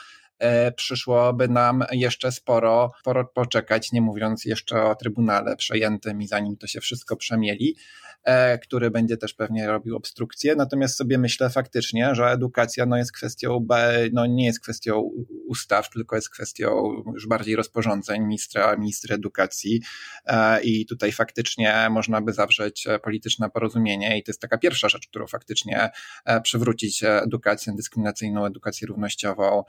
przyszłoby 0.76 1.48
nam 1.48 1.84
jeszcze 1.92 2.32
sporo, 2.32 2.92
sporo 3.00 3.24
poczekać, 3.24 3.92
nie 3.92 4.00
mówiąc 4.00 4.44
jeszcze 4.44 4.82
o 4.82 4.94
Trybunale 4.94 5.56
przejętym 5.56 6.22
i 6.22 6.26
zanim 6.26 6.56
to 6.56 6.66
się 6.66 6.80
wszystko 6.80 7.16
przemieli. 7.16 7.76
E, 8.24 8.58
który 8.58 8.90
będzie 8.90 9.16
też 9.16 9.34
pewnie 9.34 9.66
robił 9.66 9.96
obstrukcję. 9.96 10.56
Natomiast 10.56 10.96
sobie 10.96 11.18
myślę 11.18 11.50
faktycznie, 11.50 12.14
że 12.14 12.26
edukacja 12.26 12.86
no 12.86 12.96
jest 12.96 13.12
kwestią, 13.12 13.66
no 14.12 14.26
nie 14.26 14.46
jest 14.46 14.60
kwestią 14.60 15.10
ustaw, 15.46 15.90
tylko 15.90 16.16
jest 16.16 16.30
kwestią 16.30 17.02
już 17.14 17.26
bardziej 17.26 17.56
rozporządzeń 17.56 18.22
ministra, 18.22 18.76
ministra 18.76 19.16
edukacji 19.16 19.80
e, 20.26 20.62
i 20.62 20.86
tutaj 20.86 21.12
faktycznie 21.12 21.88
można 21.90 22.20
by 22.20 22.32
zawrzeć 22.32 22.86
polityczne 23.02 23.50
porozumienie 23.50 24.18
i 24.18 24.22
to 24.22 24.30
jest 24.30 24.40
taka 24.40 24.58
pierwsza 24.58 24.88
rzecz, 24.88 25.08
którą 25.08 25.26
faktycznie 25.26 25.90
e, 26.24 26.40
przywrócić 26.40 27.04
edukację 27.04 27.72
dyskryminacyjną, 27.76 28.46
edukację 28.46 28.86
równościową 28.86 29.64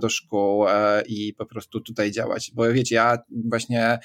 do 0.00 0.08
szkół 0.08 0.66
i 1.06 1.34
po 1.34 1.46
prostu 1.46 1.80
tutaj 1.80 2.12
działać. 2.12 2.50
Bo 2.54 2.72
wiecie, 2.72 2.94
ja 2.94 3.18
właśnie 3.48 3.98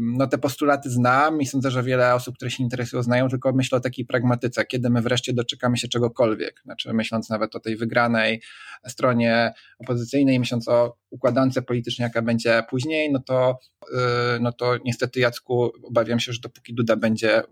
no 0.00 0.26
te 0.26 0.38
postulaty 0.38 0.90
znam 0.90 1.40
i 1.40 1.46
sądzę, 1.46 1.70
że 1.70 1.82
wiele 1.82 2.14
osób, 2.14 2.36
które 2.36 2.50
się 2.50 2.62
interesują, 2.62 3.02
znają, 3.02 3.28
tylko 3.28 3.52
myślę 3.52 3.78
o 3.78 3.80
takiej 3.80 4.04
pragmatyce, 4.04 4.64
kiedy 4.64 4.90
my 4.90 5.02
wreszcie 5.02 5.32
doczekamy 5.32 5.76
się 5.76 5.88
czegokolwiek. 5.88 6.60
Znaczy, 6.64 6.92
myśląc 6.92 7.30
nawet 7.30 7.56
o 7.56 7.60
tej 7.60 7.76
wygranej 7.76 8.42
stronie 8.88 9.52
opozycyjnej, 9.78 10.38
myśląc 10.38 10.68
o 10.68 10.96
układance 11.10 11.58
politycznej, 11.66 12.06
jaka 12.06 12.22
będzie 12.22 12.62
później, 12.70 13.12
no 13.12 13.18
to, 13.18 13.58
y, 13.82 14.40
no 14.40 14.52
to 14.52 14.76
niestety, 14.84 15.20
Jacku, 15.20 15.70
obawiam 15.82 16.20
się, 16.20 16.32
że 16.32 16.40
dopóki 16.40 16.74
Duda 16.74 16.96
będzie 16.96 17.42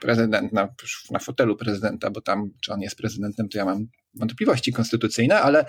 prezydent 0.00 0.52
na, 0.52 0.68
na 1.10 1.18
fotelu 1.18 1.56
prezydenta, 1.56 2.10
bo 2.10 2.20
tam, 2.20 2.50
czy 2.62 2.72
on 2.72 2.80
jest 2.80 2.96
prezydentem, 2.96 3.48
to 3.48 3.58
ja 3.58 3.64
mam 3.64 3.86
wątpliwości 4.14 4.72
konstytucyjne, 4.72 5.40
ale, 5.40 5.64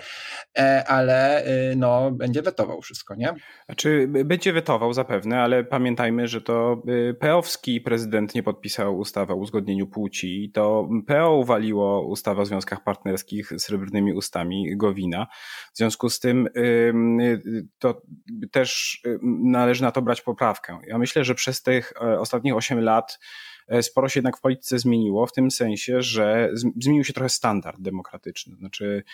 e, 0.58 0.84
ale 0.88 1.46
y, 1.46 1.76
no, 1.76 2.10
będzie 2.10 2.42
wetował 2.42 2.82
wszystko, 2.82 3.14
nie? 3.14 3.34
Znaczy, 3.66 4.08
będzie 4.24 4.52
wetował 4.52 4.92
zapewne, 4.92 5.40
ale 5.40 5.64
pamiętajmy, 5.64 6.28
że 6.28 6.40
to 6.40 6.82
y, 6.88 7.14
peowski 7.20 7.80
prezydent 7.80 8.34
nie 8.34 8.42
podpisał 8.42 8.98
ustawy 8.98 9.32
o 9.32 9.36
uzgodnieniu 9.36 9.86
płci. 9.86 10.50
To 10.54 10.88
PO 11.06 11.36
uwaliło 11.36 12.06
ustawę 12.08 12.42
o 12.42 12.46
związkach 12.46 12.84
partnerskich 12.84 13.52
z 13.56 13.62
srebrnymi 13.62 14.12
ustami 14.12 14.76
Gowina. 14.76 15.26
W 15.74 15.78
związku 15.78 16.08
z 16.08 16.20
tym 16.20 16.48
to 17.78 18.02
też 18.52 19.00
należy 19.44 19.82
na 19.82 19.92
to 19.92 20.02
brać 20.02 20.22
poprawkę. 20.22 20.78
Ja 20.86 20.98
myślę, 20.98 21.24
że 21.24 21.34
przez 21.34 21.62
tych 21.62 21.92
e, 22.02 22.20
ostatnich 22.20 22.56
8 22.56 22.80
lat 22.80 23.18
E, 23.18 23.55
sporo 23.82 24.08
się 24.08 24.20
jednak 24.20 24.36
w 24.36 24.40
polityce 24.40 24.78
zmieniło, 24.78 25.26
w 25.26 25.32
tym 25.32 25.50
sensie, 25.50 26.02
że 26.02 26.50
zmienił 26.76 27.04
się 27.04 27.12
trochę 27.12 27.28
standard 27.28 27.80
demokratyczny. 27.80 28.56
Znaczy, 28.56 29.04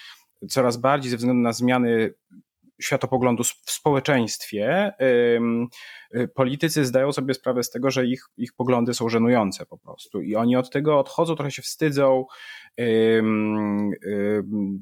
coraz 0.48 0.76
bardziej 0.76 1.10
ze 1.10 1.16
względu 1.16 1.42
na 1.42 1.52
zmiany 1.52 2.14
światopoglądu 2.80 3.44
w 3.44 3.70
społeczeństwie, 3.70 4.92
y, 6.14 6.28
politycy 6.34 6.84
zdają 6.84 7.12
sobie 7.12 7.34
sprawę 7.34 7.62
z 7.62 7.70
tego, 7.70 7.90
że 7.90 8.06
ich, 8.06 8.24
ich 8.36 8.52
poglądy 8.52 8.94
są 8.94 9.08
żenujące 9.08 9.66
po 9.66 9.78
prostu 9.78 10.20
i 10.20 10.36
oni 10.36 10.56
od 10.56 10.70
tego 10.70 10.98
odchodzą, 10.98 11.34
trochę 11.34 11.50
się 11.50 11.62
wstydzą, 11.62 12.24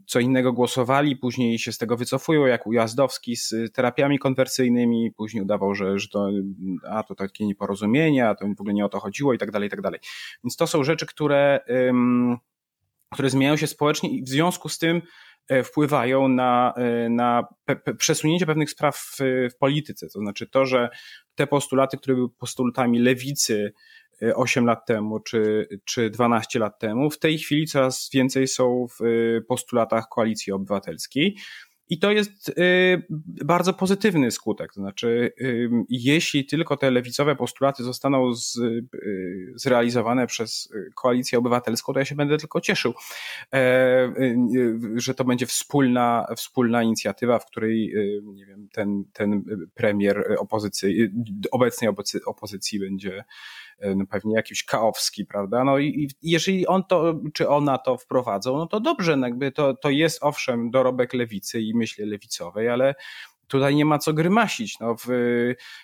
co 0.06 0.20
innego 0.20 0.52
głosowali, 0.52 1.16
później 1.16 1.58
się 1.58 1.72
z 1.72 1.78
tego 1.78 1.96
wycofują, 1.96 2.46
jak 2.46 2.66
Ujazdowski 2.66 3.36
z 3.36 3.54
terapiami 3.74 4.18
konwersyjnymi, 4.18 5.12
później 5.16 5.42
udawał, 5.42 5.74
że, 5.74 5.98
że 5.98 6.08
to, 6.08 6.28
a, 6.90 7.02
to 7.02 7.14
takie 7.14 7.46
nieporozumienia, 7.46 8.34
to 8.34 8.46
w 8.46 8.60
ogóle 8.60 8.74
nie 8.74 8.84
o 8.84 8.88
to 8.88 9.00
chodziło 9.00 9.34
i 9.34 9.38
tak 9.38 9.50
dalej, 9.50 9.66
i 9.66 9.70
tak 9.70 9.80
dalej. 9.80 10.00
Więc 10.44 10.56
to 10.56 10.66
są 10.66 10.84
rzeczy, 10.84 11.06
które, 11.06 11.60
które 13.12 13.30
zmieniają 13.30 13.56
się 13.56 13.66
społecznie 13.66 14.10
i 14.10 14.22
w 14.22 14.28
związku 14.28 14.68
z 14.68 14.78
tym 14.78 15.02
wpływają 15.64 16.28
na, 16.28 16.74
e, 16.76 17.08
na 17.08 17.48
przesunięcie 17.98 18.46
pewnych 18.46 18.70
spraw 18.70 18.96
w, 18.96 19.16
w, 19.52 19.56
polityce. 19.58 20.08
To 20.08 20.18
znaczy 20.18 20.46
to, 20.46 20.66
że 20.66 20.88
te 21.34 21.46
postulaty, 21.46 21.96
które 21.96 22.14
były 22.14 22.28
postulatami 22.28 22.98
lewicy 22.98 23.72
8 24.34 24.64
e, 24.64 24.66
lat 24.66 24.86
temu 24.86 25.20
czy, 25.20 25.68
czy 25.84 26.10
12 26.10 26.58
lat 26.58 26.78
temu, 26.78 27.10
w 27.10 27.18
tej 27.18 27.38
chwili 27.38 27.66
coraz 27.66 28.10
więcej 28.12 28.48
są 28.48 28.86
w 29.00 29.04
postulatach 29.48 30.08
koalicji 30.08 30.52
obywatelskiej. 30.52 31.36
I 31.90 31.98
to 31.98 32.10
jest 32.12 32.48
y, 32.48 33.02
bardzo 33.44 33.72
pozytywny 33.72 34.30
skutek. 34.30 34.74
To 34.74 34.80
znaczy, 34.80 35.32
y, 35.40 35.70
jeśli 35.88 36.46
tylko 36.46 36.76
te 36.76 36.90
lewicowe 36.90 37.36
postulaty 37.36 37.82
zostaną 37.82 38.34
z, 38.34 38.56
y, 38.56 39.52
zrealizowane 39.54 40.26
przez 40.26 40.72
koalicję 40.94 41.38
obywatelską, 41.38 41.92
to 41.92 41.98
ja 41.98 42.04
się 42.04 42.14
będę 42.14 42.38
tylko 42.38 42.60
cieszył, 42.60 42.94
e, 43.54 44.14
że 44.94 45.14
to 45.14 45.24
będzie 45.24 45.46
wspólna, 45.46 46.26
wspólna 46.36 46.82
inicjatywa, 46.82 47.38
w 47.38 47.46
której 47.46 47.94
nie 48.22 48.46
wiem, 48.46 48.68
ten, 48.72 49.04
ten 49.12 49.44
premier 49.74 50.36
opozycji, 50.38 51.08
obecnej 51.50 51.90
opozycji 52.26 52.80
będzie 52.80 53.24
no 53.96 54.06
pewnie 54.06 54.34
jakiś 54.34 54.64
kaowski, 54.64 55.26
prawda? 55.26 55.64
No 55.64 55.78
i, 55.78 55.86
i 55.86 56.08
jeżeli 56.22 56.66
on 56.66 56.84
to, 56.84 57.20
czy 57.34 57.48
ona 57.48 57.78
to 57.78 57.96
wprowadzą, 57.96 58.56
no 58.56 58.66
to 58.66 58.80
dobrze, 58.80 59.16
no 59.16 59.26
jakby 59.26 59.52
to, 59.52 59.74
to 59.74 59.90
jest 59.90 60.18
owszem 60.22 60.70
dorobek 60.70 61.14
lewicy 61.14 61.60
i 61.60 61.74
myślę 61.74 62.06
lewicowej, 62.06 62.68
ale 62.68 62.94
tutaj 63.50 63.74
nie 63.74 63.84
ma 63.84 63.98
co 63.98 64.12
grymasić. 64.12 64.78
No, 64.80 64.94
w, 64.94 65.06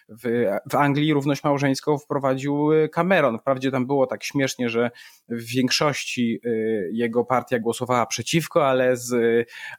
w, 0.08 0.46
w 0.70 0.74
Anglii 0.74 1.12
równość 1.12 1.44
małżeńską 1.44 1.98
wprowadził 1.98 2.68
Cameron. 2.92 3.38
Wprawdzie 3.38 3.70
tam 3.70 3.86
było 3.86 4.06
tak 4.06 4.24
śmiesznie, 4.24 4.68
że 4.68 4.90
w 5.28 5.44
większości 5.44 6.40
y, 6.46 6.90
jego 6.92 7.24
partia 7.24 7.58
głosowała 7.58 8.06
przeciwko, 8.06 8.68
ale, 8.68 8.96
z, 8.96 9.14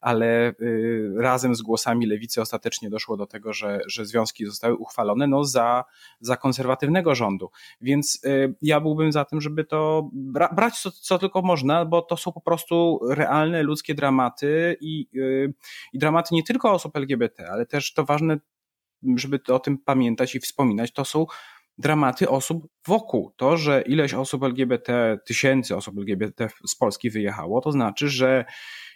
ale 0.01 0.49
y, 0.61 1.13
razem 1.17 1.55
z 1.55 1.61
głosami 1.61 2.05
lewicy 2.05 2.41
ostatecznie 2.41 2.89
doszło 2.89 3.17
do 3.17 3.25
tego, 3.25 3.53
że, 3.53 3.79
że 3.87 4.05
związki 4.05 4.45
zostały 4.45 4.75
uchwalone 4.75 5.27
no, 5.27 5.43
za, 5.43 5.83
za 6.19 6.37
konserwatywnego 6.37 7.15
rządu. 7.15 7.49
Więc 7.81 8.25
y, 8.25 8.55
ja 8.61 8.79
byłbym 8.79 9.11
za 9.11 9.25
tym, 9.25 9.41
żeby 9.41 9.63
to 9.65 10.09
bra 10.13 10.49
brać 10.55 10.79
co, 10.79 10.91
co 10.91 11.19
tylko 11.19 11.41
można, 11.41 11.85
bo 11.85 12.01
to 12.01 12.17
są 12.17 12.31
po 12.31 12.41
prostu 12.41 12.99
realne 13.09 13.63
ludzkie 13.63 13.95
dramaty 13.95 14.77
i, 14.81 15.07
i 15.93 15.99
dramaty 15.99 16.35
nie 16.35 16.43
tylko 16.43 16.71
osób 16.71 16.95
LGBT, 16.95 17.47
ale 17.51 17.65
też 17.65 17.76
to 17.93 18.05
ważne, 18.05 18.37
żeby 19.15 19.39
o 19.47 19.59
tym 19.59 19.77
pamiętać 19.77 20.35
i 20.35 20.39
wspominać, 20.39 20.93
to 20.93 21.05
są 21.05 21.25
dramaty 21.77 22.29
osób 22.29 22.67
wokół. 22.87 23.33
To, 23.37 23.57
że 23.57 23.81
ileś 23.81 24.13
osób 24.13 24.43
LGBT, 24.43 25.17
tysięcy 25.25 25.75
osób 25.75 25.97
LGBT 25.97 26.49
z 26.67 26.75
Polski 26.75 27.09
wyjechało, 27.09 27.61
to 27.61 27.71
znaczy, 27.71 28.09
że 28.09 28.45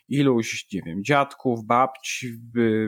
iluś, 0.07 0.67
nie 0.73 0.81
wiem, 0.85 1.03
dziadków, 1.03 1.65
babć, 1.65 2.25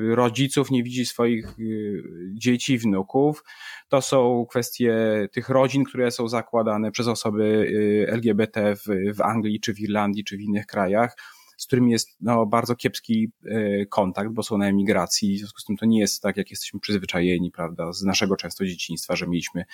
rodziców 0.10 0.72
nie 0.72 0.84
widzi 0.84 1.06
swoich 1.06 1.60
y, 1.60 2.04
dzieci, 2.34 2.78
wnuków. 2.78 3.44
To 3.90 4.02
są 4.02 4.46
kwestie 4.50 4.96
tych 5.32 5.50
rodzin, 5.50 5.84
które 5.84 6.12
są 6.12 6.28
zakładane 6.28 6.92
przez 6.92 7.08
osoby 7.08 7.44
y, 7.44 8.06
LGBT 8.10 8.76
w, 8.76 9.16
w 9.18 9.22
Anglii, 9.22 9.60
czy 9.60 9.74
w 9.74 9.80
Irlandii, 9.80 10.24
czy 10.24 10.38
w 10.38 10.42
innych 10.42 10.66
krajach 10.66 11.16
z 11.58 11.68
którymi 11.68 11.92
jest 11.92 12.10
no, 12.22 12.46
bardzo 12.46 12.76
kiepski 12.76 13.32
e, 13.46 13.86
kontakt, 13.86 14.32
bo 14.32 14.44
są 14.44 14.58
na 14.58 14.68
emigracji, 14.68 15.36
w 15.36 15.40
związku 15.40 15.60
z 15.60 15.66
tym 15.66 15.78
to 15.78 15.86
nie 15.86 16.00
jest 16.00 16.22
tak, 16.22 16.38
jak 16.38 16.52
jesteśmy 16.52 16.80
przyzwyczajeni, 16.80 17.52
prawda, 17.52 17.94
z 17.94 18.04
naszego 18.04 18.36
często 18.36 18.66
dzieciństwa, 18.66 19.16
że 19.16 19.28
mieliśmy 19.28 19.66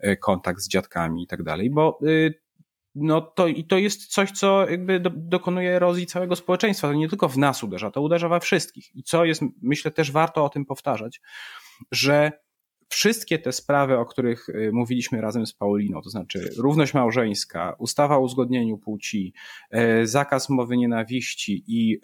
e, 0.00 0.16
kontakt 0.16 0.60
z 0.60 0.68
dziadkami 0.68 1.22
i 1.22 1.26
tak 1.26 1.42
dalej, 1.42 1.70
bo 1.70 1.98
e, 2.02 2.30
no 2.94 3.20
to, 3.20 3.46
i 3.46 3.64
to 3.64 3.78
jest 3.78 4.06
coś, 4.06 4.30
co 4.30 4.70
jakby 4.70 5.00
do, 5.00 5.10
dokonuje 5.14 5.76
erozji 5.76 6.06
całego 6.06 6.36
społeczeństwa. 6.36 6.88
To 6.88 6.94
nie 6.94 7.08
tylko 7.08 7.28
w 7.28 7.38
nas 7.38 7.62
uderza, 7.64 7.90
to 7.90 8.02
uderza 8.02 8.28
we 8.28 8.40
wszystkich. 8.40 8.96
I 8.96 9.02
co 9.02 9.24
jest, 9.24 9.42
myślę, 9.62 9.90
też 9.90 10.12
warto 10.12 10.44
o 10.44 10.48
tym 10.48 10.64
powtarzać, 10.64 11.20
że 11.92 12.32
wszystkie 12.88 13.38
te 13.38 13.52
sprawy, 13.52 13.98
o 13.98 14.06
których 14.06 14.48
y, 14.48 14.70
mówiliśmy 14.72 15.20
razem 15.20 15.46
z 15.46 15.52
Pauliną, 15.52 16.02
to 16.02 16.10
znaczy 16.10 16.50
równość 16.56 16.94
małżeńska, 16.94 17.76
ustawa 17.78 18.16
o 18.16 18.20
uzgodnieniu 18.20 18.78
płci, 18.78 19.34
e, 19.70 20.06
zakaz 20.06 20.48
mowy 20.48 20.76
nienawiści 20.76 21.64
i 21.66 22.00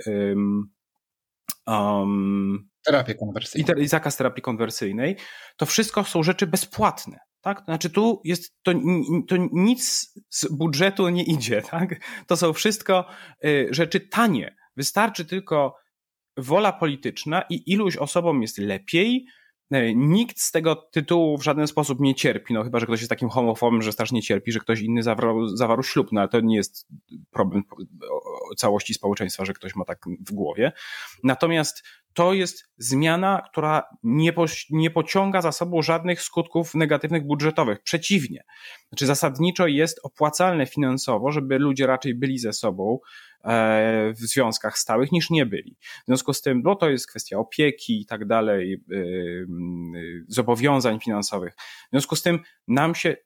um, 1.66 2.68
terapii 2.84 3.14
konwersyjnej. 3.14 3.82
I, 3.84 3.88
zakaz 3.88 4.16
terapii 4.16 4.42
konwersyjnej, 4.42 5.16
to 5.56 5.66
wszystko 5.66 6.04
są 6.04 6.22
rzeczy 6.22 6.46
bezpłatne. 6.46 7.18
Tak? 7.40 7.58
To 7.58 7.64
znaczy 7.64 7.90
tu 7.90 8.20
jest, 8.24 8.62
to, 8.62 8.72
to 9.28 9.36
nic 9.52 10.12
z 10.30 10.48
budżetu 10.52 11.08
nie 11.08 11.24
idzie, 11.24 11.62
tak? 11.70 12.00
To 12.26 12.36
są 12.36 12.52
wszystko 12.52 13.06
y, 13.44 13.68
rzeczy 13.70 14.00
tanie. 14.00 14.56
Wystarczy 14.76 15.24
tylko 15.24 15.76
wola 16.36 16.72
polityczna 16.72 17.42
i 17.50 17.72
iluś 17.72 17.96
osobom 17.96 18.42
jest 18.42 18.58
lepiej, 18.58 19.26
nikt 19.94 20.40
z 20.40 20.50
tego 20.50 20.76
tytułu 20.76 21.38
w 21.38 21.42
żaden 21.44 21.66
sposób 21.66 22.00
nie 22.00 22.14
cierpi, 22.14 22.54
no 22.54 22.64
chyba, 22.64 22.80
że 22.80 22.86
ktoś 22.86 23.00
jest 23.00 23.10
takim 23.10 23.28
homofobem, 23.28 23.82
że 23.82 23.92
strasznie 23.92 24.22
cierpi, 24.22 24.52
że 24.52 24.60
ktoś 24.60 24.80
inny 24.80 25.02
zawarł, 25.02 25.48
zawarł 25.48 25.82
ślub, 25.82 26.08
no 26.12 26.20
ale 26.20 26.28
to 26.28 26.40
nie 26.40 26.56
jest 26.56 26.88
problem 27.30 27.62
całości 28.56 28.94
społeczeństwa, 28.94 29.44
że 29.44 29.52
ktoś 29.52 29.74
ma 29.76 29.84
tak 29.84 29.98
w 30.26 30.32
głowie. 30.32 30.72
Natomiast 31.22 31.82
to 32.14 32.32
jest 32.32 32.64
zmiana, 32.78 33.42
która 33.50 33.82
nie, 34.02 34.32
po, 34.32 34.44
nie 34.70 34.90
pociąga 34.90 35.42
za 35.42 35.52
sobą 35.52 35.82
żadnych 35.82 36.22
skutków 36.22 36.74
negatywnych 36.74 37.26
budżetowych. 37.26 37.82
Przeciwnie. 37.82 38.44
Znaczy 38.88 39.06
zasadniczo 39.06 39.66
jest 39.66 40.00
opłacalne 40.02 40.66
finansowo, 40.66 41.32
żeby 41.32 41.58
ludzie 41.58 41.86
raczej 41.86 42.14
byli 42.14 42.38
ze 42.38 42.52
sobą, 42.52 42.98
E, 43.44 44.12
w 44.12 44.18
związkach 44.18 44.78
stałych 44.78 45.12
niż 45.12 45.30
nie 45.30 45.46
byli. 45.46 45.76
W 46.02 46.06
związku 46.06 46.32
z 46.32 46.42
tym, 46.42 46.62
no 46.64 46.74
to 46.74 46.90
jest 46.90 47.10
kwestia 47.10 47.38
opieki 47.38 48.00
i 48.00 48.06
tak 48.06 48.26
dalej, 48.26 48.84
e, 48.92 48.96
zobowiązań 50.28 51.00
finansowych. 51.00 51.54
W 51.86 51.90
związku 51.90 52.16
z 52.16 52.22
tym 52.22 52.40
nam 52.68 52.94
się 52.94 53.16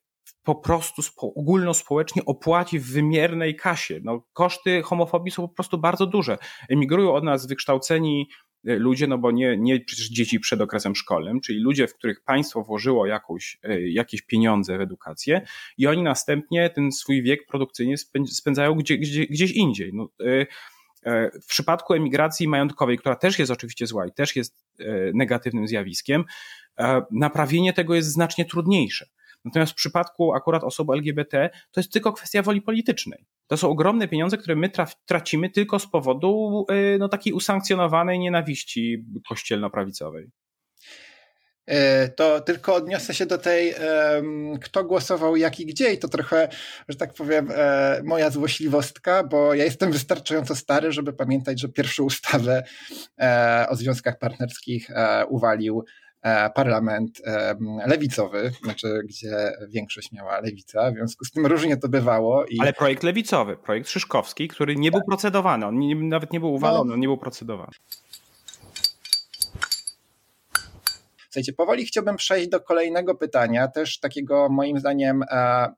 po 0.43 0.55
prostu 0.55 1.01
ogólnospołecznie 1.21 2.25
opłaci 2.25 2.79
w 2.79 2.91
wymiernej 2.91 3.55
kasie. 3.55 3.99
No, 4.03 4.27
koszty 4.33 4.81
homofobii 4.81 5.31
są 5.31 5.47
po 5.47 5.53
prostu 5.53 5.77
bardzo 5.77 6.05
duże. 6.05 6.37
Emigrują 6.69 7.13
od 7.13 7.23
nas 7.23 7.47
wykształceni 7.47 8.29
ludzie, 8.63 9.07
no 9.07 9.17
bo 9.17 9.31
nie, 9.31 9.57
nie 9.57 9.79
przecież 9.79 10.09
dzieci 10.09 10.39
przed 10.39 10.61
okresem 10.61 10.95
szkolnym, 10.95 11.41
czyli 11.41 11.59
ludzie, 11.59 11.87
w 11.87 11.93
których 11.93 12.23
państwo 12.23 12.63
włożyło 12.63 13.05
jakąś, 13.05 13.57
e, 13.63 13.89
jakieś 13.89 14.21
pieniądze 14.21 14.77
w 14.77 14.81
edukację 14.81 15.41
i 15.77 15.87
oni 15.87 16.03
następnie 16.03 16.69
ten 16.69 16.91
swój 16.91 17.23
wiek 17.23 17.45
produkcyjny 17.45 17.95
spędzają 18.27 18.75
gdzie, 18.75 18.97
gdzie, 18.97 19.25
gdzieś 19.25 19.51
indziej. 19.51 19.91
No, 19.93 20.09
e, 20.19 20.45
w 21.41 21.45
przypadku 21.47 21.93
emigracji 21.93 22.47
majątkowej, 22.47 22.97
która 22.97 23.15
też 23.15 23.39
jest 23.39 23.51
oczywiście 23.51 23.87
zła 23.87 24.07
i 24.07 24.11
też 24.11 24.35
jest 24.35 24.63
negatywnym 25.13 25.67
zjawiskiem, 25.67 26.25
naprawienie 27.11 27.73
tego 27.73 27.95
jest 27.95 28.11
znacznie 28.11 28.45
trudniejsze. 28.45 29.05
Natomiast 29.49 29.71
w 29.71 29.75
przypadku 29.75 30.33
akurat 30.33 30.63
osób 30.63 30.89
LGBT 30.89 31.49
to 31.71 31.79
jest 31.79 31.91
tylko 31.93 32.13
kwestia 32.13 32.41
woli 32.41 32.61
politycznej. 32.61 33.25
To 33.47 33.57
są 33.57 33.69
ogromne 33.69 34.07
pieniądze, 34.07 34.37
które 34.37 34.55
my 34.55 34.69
tracimy 35.05 35.49
tylko 35.49 35.79
z 35.79 35.87
powodu 35.87 36.65
y, 36.71 36.97
no, 36.99 37.09
takiej 37.09 37.33
usankcjonowanej 37.33 38.19
nienawiści 38.19 39.05
kościelno-prawicowej. 39.29 40.29
E, 41.69 42.09
to 42.09 42.41
tylko 42.41 42.75
odniosę 42.75 43.13
się 43.13 43.25
do 43.25 43.37
tej, 43.37 43.73
kto 44.61 44.83
głosował 44.83 45.35
jak 45.35 45.59
i 45.59 45.65
gdzie, 45.65 45.93
i 45.93 45.97
to 45.97 46.07
trochę, 46.07 46.49
że 46.89 46.97
tak 46.97 47.13
powiem, 47.13 47.49
e, 47.55 48.01
moja 48.03 48.29
złośliwostka, 48.29 49.23
bo 49.23 49.53
ja 49.53 49.63
jestem 49.63 49.91
wystarczająco 49.91 50.55
stary, 50.55 50.91
żeby 50.91 51.13
pamiętać, 51.13 51.61
że 51.61 51.69
pierwszą 51.69 52.03
ustawę 52.03 52.63
e, 53.19 53.65
o 53.69 53.75
związkach 53.75 54.19
partnerskich 54.19 54.89
uwalił 55.29 55.83
parlament 56.55 57.21
lewicowy, 57.85 58.51
znaczy 58.63 59.01
gdzie 59.05 59.51
większość 59.69 60.11
miała 60.11 60.39
lewica, 60.39 60.91
w 60.91 60.93
związku 60.93 61.25
z 61.25 61.31
tym 61.31 61.45
różnie 61.45 61.77
to 61.77 61.89
bywało. 61.89 62.45
I... 62.45 62.59
Ale 62.59 62.73
projekt 62.73 63.03
lewicowy, 63.03 63.57
projekt 63.57 63.89
Szyszkowski, 63.89 64.47
który 64.47 64.75
nie 64.75 64.91
był 64.91 64.99
tak. 64.99 65.07
procedowany, 65.07 65.65
on 65.65 65.79
nie, 65.79 65.95
nawet 65.95 66.33
nie 66.33 66.39
był 66.39 66.53
uwalony, 66.53 66.87
no. 66.87 66.93
on 66.93 66.99
nie 66.99 67.07
był 67.07 67.17
procedowany. 67.17 67.71
Słuchajcie, 71.29 71.53
powoli 71.53 71.85
chciałbym 71.85 72.15
przejść 72.15 72.49
do 72.49 72.59
kolejnego 72.59 73.15
pytania, 73.15 73.67
też 73.67 73.99
takiego 73.99 74.49
moim 74.49 74.79
zdaniem 74.79 75.23
e, 75.31 75.73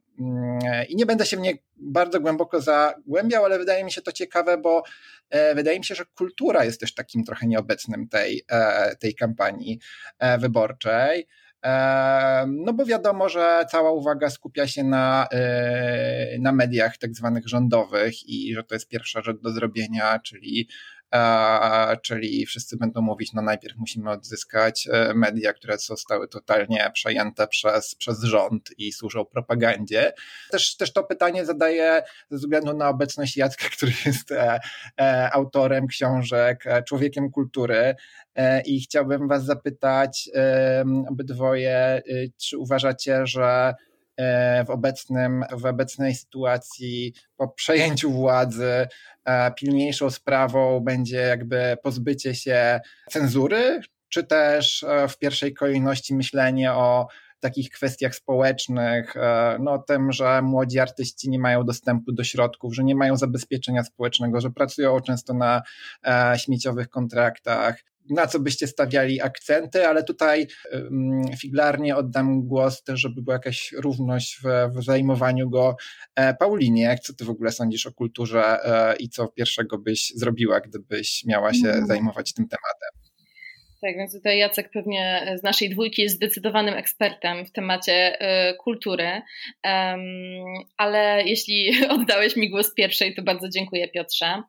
i 0.89 0.95
nie 0.95 1.05
będę 1.05 1.25
się 1.25 1.37
w 1.37 1.39
nie 1.39 1.53
bardzo 1.77 2.19
głęboko 2.19 2.61
zagłębiał, 2.61 3.45
ale 3.45 3.59
wydaje 3.59 3.83
mi 3.83 3.91
się 3.91 4.01
to 4.01 4.11
ciekawe, 4.11 4.57
bo 4.57 4.83
e, 5.29 5.55
wydaje 5.55 5.79
mi 5.79 5.85
się, 5.85 5.95
że 5.95 6.05
kultura 6.05 6.65
jest 6.65 6.79
też 6.79 6.93
takim 6.93 7.23
trochę 7.23 7.47
nieobecnym 7.47 8.07
tej, 8.07 8.43
e, 8.51 8.95
tej 8.95 9.15
kampanii 9.15 9.79
wyborczej. 10.39 11.27
No 12.47 12.73
bo 12.73 12.85
wiadomo, 12.85 13.29
że 13.29 13.65
cała 13.71 13.91
uwaga 13.91 14.29
skupia 14.29 14.67
się 14.67 14.83
na, 14.83 15.27
na 16.39 16.51
mediach 16.51 16.97
tak 16.97 17.15
zwanych 17.15 17.47
rządowych 17.47 18.29
i 18.29 18.53
że 18.55 18.63
to 18.63 18.75
jest 18.75 18.87
pierwsza 18.87 19.21
rzecz 19.21 19.41
do 19.41 19.51
zrobienia, 19.51 20.19
czyli 20.19 20.67
czyli 22.01 22.45
wszyscy 22.45 22.77
będą 22.77 23.01
mówić, 23.01 23.33
no 23.33 23.41
najpierw 23.41 23.77
musimy 23.77 24.09
odzyskać 24.09 24.87
e, 24.91 25.13
media, 25.13 25.53
które 25.53 25.77
zostały 25.77 26.27
totalnie 26.27 26.91
przejęte 26.93 27.47
przez, 27.47 27.95
przez 27.95 28.23
rząd 28.23 28.69
i 28.77 28.91
służą 28.91 29.25
propagandzie. 29.25 30.13
Też, 30.51 30.77
też 30.77 30.93
to 30.93 31.03
pytanie 31.03 31.45
zadaję 31.45 32.03
ze 32.29 32.37
względu 32.37 32.77
na 32.77 32.89
obecność 32.89 33.37
Jacka, 33.37 33.69
który 33.75 33.91
jest 34.05 34.31
e, 34.31 34.59
e, 34.99 35.29
autorem 35.33 35.87
książek, 35.87 36.63
człowiekiem 36.87 37.31
kultury 37.31 37.95
i 38.65 38.81
chciałbym 38.81 39.27
was 39.27 39.45
zapytać 39.45 40.29
obydwoje, 41.09 42.01
czy 42.37 42.57
uważacie, 42.57 43.27
że 43.27 43.73
w, 44.65 44.69
obecnym, 44.69 45.43
w 45.51 45.65
obecnej 45.65 46.15
sytuacji 46.15 47.13
po 47.37 47.47
przejęciu 47.47 48.11
władzy 48.11 48.87
pilniejszą 49.59 50.09
sprawą 50.09 50.79
będzie 50.79 51.17
jakby 51.17 51.77
pozbycie 51.83 52.35
się 52.35 52.79
cenzury, 53.09 53.81
czy 54.11 54.23
też 54.23 54.83
e, 54.83 55.07
w 55.07 55.17
pierwszej 55.17 55.53
kolejności 55.53 56.15
myślenie 56.15 56.73
o 56.73 57.07
takich 57.39 57.69
kwestiach 57.69 58.15
społecznych, 58.15 59.17
e, 59.17 59.57
no 59.59 59.77
tym, 59.79 60.11
że 60.11 60.41
młodzi 60.41 60.79
artyści 60.79 61.29
nie 61.29 61.39
mają 61.39 61.63
dostępu 61.63 62.11
do 62.11 62.23
środków, 62.23 62.75
że 62.75 62.83
nie 62.83 62.95
mają 62.95 63.17
zabezpieczenia 63.17 63.83
społecznego, 63.83 64.41
że 64.41 64.49
pracują 64.49 64.99
często 64.99 65.33
na 65.33 65.61
e, 66.05 66.33
śmieciowych 66.39 66.89
kontraktach, 66.89 67.83
na 68.11 68.27
co 68.27 68.39
byście 68.39 68.67
stawiali 68.67 69.21
akcenty, 69.21 69.87
ale 69.87 70.03
tutaj 70.03 70.47
figlarnie 71.41 71.95
oddam 71.95 72.47
głos 72.47 72.83
też, 72.83 72.99
żeby 72.99 73.21
była 73.21 73.35
jakaś 73.35 73.71
równość 73.77 74.37
w, 74.43 74.77
w 74.77 74.83
zajmowaniu 74.83 75.49
go 75.49 75.75
e, 76.15 76.33
Paulinie. 76.33 76.83
Jak 76.83 76.99
co 76.99 77.13
ty 77.13 77.25
w 77.25 77.29
ogóle 77.29 77.51
sądzisz 77.51 77.85
o 77.85 77.91
kulturze 77.91 78.59
e, 78.65 78.95
i 78.95 79.09
co 79.09 79.27
pierwszego 79.27 79.77
byś 79.77 80.13
zrobiła, 80.15 80.61
gdybyś 80.61 81.23
miała 81.25 81.53
się 81.53 81.69
mm. 81.69 81.87
zajmować 81.87 82.33
tym 82.33 82.47
tematem? 82.47 83.11
Tak, 83.81 83.97
więc 83.97 84.13
tutaj 84.13 84.37
Jacek 84.37 84.69
pewnie 84.73 85.33
z 85.39 85.43
naszej 85.43 85.69
dwójki 85.69 86.01
jest 86.01 86.15
zdecydowanym 86.15 86.73
ekspertem 86.73 87.45
w 87.45 87.51
temacie 87.51 88.21
y, 88.49 88.55
kultury, 88.57 89.21
um, 89.63 90.01
ale 90.77 91.23
jeśli 91.25 91.71
oddałeś 91.99 92.35
mi 92.35 92.49
głos 92.49 92.73
pierwszej, 92.73 93.15
to 93.15 93.21
bardzo 93.21 93.49
dziękuję 93.49 93.87
Piotrze. 93.87 94.43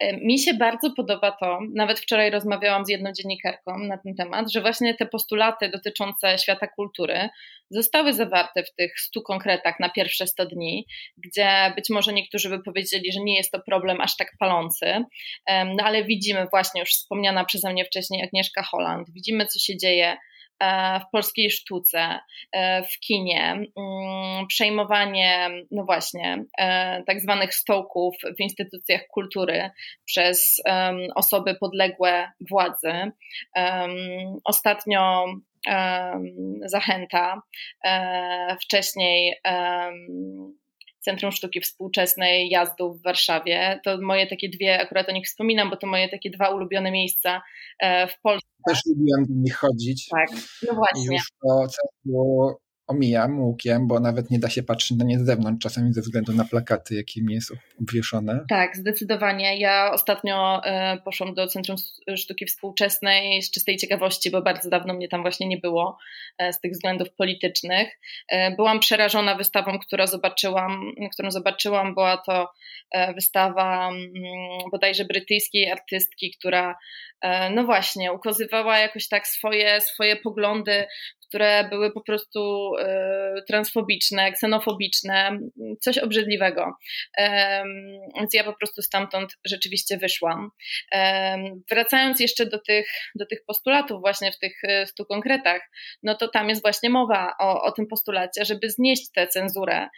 Mi 0.00 0.38
się 0.38 0.54
bardzo 0.54 0.90
podoba 0.90 1.32
to, 1.40 1.58
nawet 1.74 2.00
wczoraj 2.00 2.30
rozmawiałam 2.30 2.84
z 2.84 2.88
jedną 2.88 3.12
dziennikarką 3.12 3.78
na 3.78 3.98
ten 3.98 4.14
temat, 4.14 4.52
że 4.52 4.60
właśnie 4.60 4.94
te 4.94 5.06
postulaty 5.06 5.68
dotyczące 5.68 6.38
świata 6.38 6.66
kultury 6.66 7.28
zostały 7.70 8.12
zawarte 8.12 8.62
w 8.62 8.74
tych 8.74 9.00
stu 9.00 9.22
konkretach 9.22 9.80
na 9.80 9.88
pierwsze 9.88 10.26
100 10.26 10.46
dni, 10.46 10.86
gdzie 11.16 11.72
być 11.76 11.90
może 11.90 12.12
niektórzy 12.12 12.48
by 12.48 12.62
powiedzieli, 12.62 13.12
że 13.12 13.20
nie 13.20 13.36
jest 13.36 13.52
to 13.52 13.60
problem 13.60 14.00
aż 14.00 14.16
tak 14.16 14.32
palący, 14.38 15.04
no 15.48 15.84
ale 15.84 16.04
widzimy 16.04 16.46
właśnie 16.50 16.80
już 16.80 16.90
wspomniana 16.90 17.44
przeze 17.44 17.72
mnie 17.72 17.84
wcześniej 17.84 18.22
Agnieszka 18.22 18.62
Holland, 18.62 19.08
widzimy 19.12 19.46
co 19.46 19.58
się 19.58 19.76
dzieje 19.76 20.16
E, 20.16 20.33
w 21.00 21.10
polskiej 21.12 21.50
sztuce, 21.50 22.18
e, 22.52 22.82
w 22.82 22.98
kinie, 23.00 23.52
mm, 23.52 24.46
przejmowanie, 24.46 25.50
no 25.70 25.84
właśnie, 25.84 26.44
e, 26.58 27.02
tak 27.06 27.20
zwanych 27.20 27.54
stołków 27.54 28.16
w 28.38 28.40
instytucjach 28.40 29.00
kultury 29.06 29.70
przez 30.04 30.62
osoby 31.14 31.54
podległe 31.60 32.32
władzy. 32.50 32.92
Ostatnio 34.44 35.24
zachęta, 36.66 37.42
wcześniej 38.62 39.34
Centrum 41.04 41.32
Sztuki 41.32 41.60
Współczesnej 41.60 42.50
Jazdu 42.50 42.94
w 42.94 43.02
Warszawie. 43.02 43.80
To 43.84 43.98
moje 44.00 44.26
takie 44.26 44.48
dwie, 44.48 44.80
akurat 44.80 45.08
o 45.08 45.12
nich 45.12 45.26
wspominam, 45.26 45.70
bo 45.70 45.76
to 45.76 45.86
moje 45.86 46.08
takie 46.08 46.30
dwa 46.30 46.48
ulubione 46.48 46.90
miejsca 46.90 47.42
w 47.82 48.20
Polsce. 48.22 48.48
Też 48.68 48.78
lubiłem 48.86 49.24
do 49.28 49.34
nich 49.34 49.56
chodzić. 49.56 50.08
Tak, 50.08 50.28
no 50.68 50.74
właśnie. 50.74 51.16
Już 51.16 51.28
to 51.42 51.66
było 52.04 52.60
omijam 52.86 53.40
łukiem, 53.40 53.88
bo 53.88 54.00
nawet 54.00 54.30
nie 54.30 54.38
da 54.38 54.50
się 54.50 54.62
patrzeć 54.62 54.98
na 54.98 55.04
nie 55.04 55.18
z 55.18 55.26
zewnątrz, 55.26 55.62
czasami 55.62 55.92
ze 55.92 56.00
względu 56.00 56.32
na 56.32 56.44
plakaty, 56.44 56.94
jakimi 56.94 57.34
jest 57.34 57.52
obwieszone. 57.80 58.44
Tak, 58.48 58.76
zdecydowanie. 58.76 59.58
Ja 59.58 59.90
ostatnio 59.92 60.64
e, 60.64 60.98
poszłam 61.04 61.34
do 61.34 61.46
Centrum 61.46 61.76
Sztuki 62.16 62.46
Współczesnej 62.46 63.42
z 63.42 63.50
czystej 63.50 63.76
ciekawości, 63.76 64.30
bo 64.30 64.42
bardzo 64.42 64.70
dawno 64.70 64.94
mnie 64.94 65.08
tam 65.08 65.22
właśnie 65.22 65.48
nie 65.48 65.58
było 65.58 65.98
e, 66.38 66.52
z 66.52 66.60
tych 66.60 66.72
względów 66.72 67.10
politycznych. 67.10 67.88
E, 68.28 68.56
byłam 68.56 68.80
przerażona 68.80 69.34
wystawą, 69.34 69.78
którą 69.78 70.06
zobaczyłam, 70.06 70.92
którą 71.12 71.30
zobaczyłam. 71.30 71.94
Była 71.94 72.16
to 72.16 72.52
wystawa 73.14 73.88
mm, 73.88 74.04
bodajże 74.72 75.04
brytyjskiej 75.04 75.70
artystki, 75.70 76.34
która 76.38 76.76
no 77.54 77.64
właśnie 77.64 78.12
ukazywała 78.12 78.78
jakoś 78.78 79.08
tak 79.08 79.26
swoje, 79.26 79.80
swoje 79.80 80.16
poglądy 80.16 80.86
które 81.34 81.68
były 81.70 81.92
po 81.92 82.00
prostu 82.00 82.72
transfobiczne, 83.48 84.32
ksenofobiczne, 84.32 85.38
coś 85.80 85.98
obrzydliwego. 85.98 86.72
Więc 88.16 88.34
ja 88.34 88.44
po 88.44 88.52
prostu 88.52 88.82
stamtąd 88.82 89.32
rzeczywiście 89.44 89.96
wyszłam. 89.96 90.50
Wracając 91.70 92.20
jeszcze 92.20 92.46
do 92.46 92.58
tych, 92.58 92.88
do 93.14 93.26
tych 93.26 93.44
postulatów, 93.46 94.00
właśnie 94.00 94.32
w 94.32 94.38
tych 94.38 94.60
stu 94.86 95.04
konkretach, 95.04 95.62
no 96.02 96.14
to 96.14 96.28
tam 96.28 96.48
jest 96.48 96.62
właśnie 96.62 96.90
mowa 96.90 97.32
o, 97.40 97.62
o 97.62 97.72
tym 97.72 97.86
postulacie, 97.86 98.44
żeby 98.44 98.70
znieść 98.70 99.12
tę 99.14 99.26
cenzurę 99.26 99.88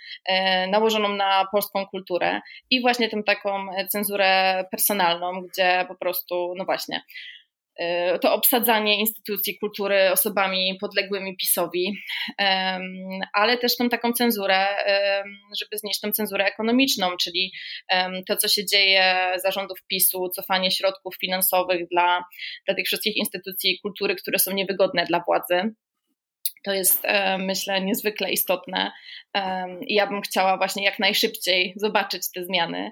nałożoną 0.69 1.09
na 1.09 1.47
polską 1.53 1.87
kulturę 1.87 2.41
i 2.71 2.81
właśnie 2.81 3.09
tę 3.09 3.23
taką 3.23 3.67
cenzurę 3.89 4.65
personalną, 4.71 5.43
gdzie 5.43 5.85
po 5.89 5.95
prostu, 5.95 6.55
no 6.57 6.65
właśnie, 6.65 7.01
to 8.21 8.35
obsadzanie 8.35 9.01
instytucji 9.01 9.59
kultury 9.59 10.11
osobami 10.13 10.79
podległymi 10.81 11.37
PiSowi, 11.37 11.93
ale 13.33 13.59
też 13.59 13.77
tą 13.77 13.89
taką 13.89 14.13
cenzurę, 14.13 14.67
żeby 15.61 15.79
znieść 15.79 16.01
tą 16.01 16.13
cenzurę 16.13 16.45
ekonomiczną, 16.45 17.17
czyli 17.21 17.53
to, 18.29 18.37
co 18.37 18.49
się 18.49 18.67
dzieje 18.67 19.33
zarządów 19.43 19.79
PiSu, 19.89 20.29
cofanie 20.29 20.71
środków 20.71 21.15
finansowych 21.21 21.89
dla, 21.89 22.25
dla 22.67 22.75
tych 22.75 22.87
wszystkich 22.87 23.17
instytucji 23.17 23.79
kultury, 23.83 24.15
które 24.15 24.39
są 24.39 24.53
niewygodne 24.53 25.05
dla 25.05 25.21
władzy. 25.27 25.75
To 26.67 26.73
jest, 26.73 27.05
e, 27.05 27.39
myślę, 27.39 27.81
niezwykle 27.81 28.31
istotne 28.31 28.93
ja 29.87 30.07
bym 30.07 30.23
chciała 30.23 30.57
właśnie 30.57 30.85
jak 30.85 30.99
najszybciej 30.99 31.75
zobaczyć 31.77 32.23
te 32.35 32.45
zmiany. 32.45 32.91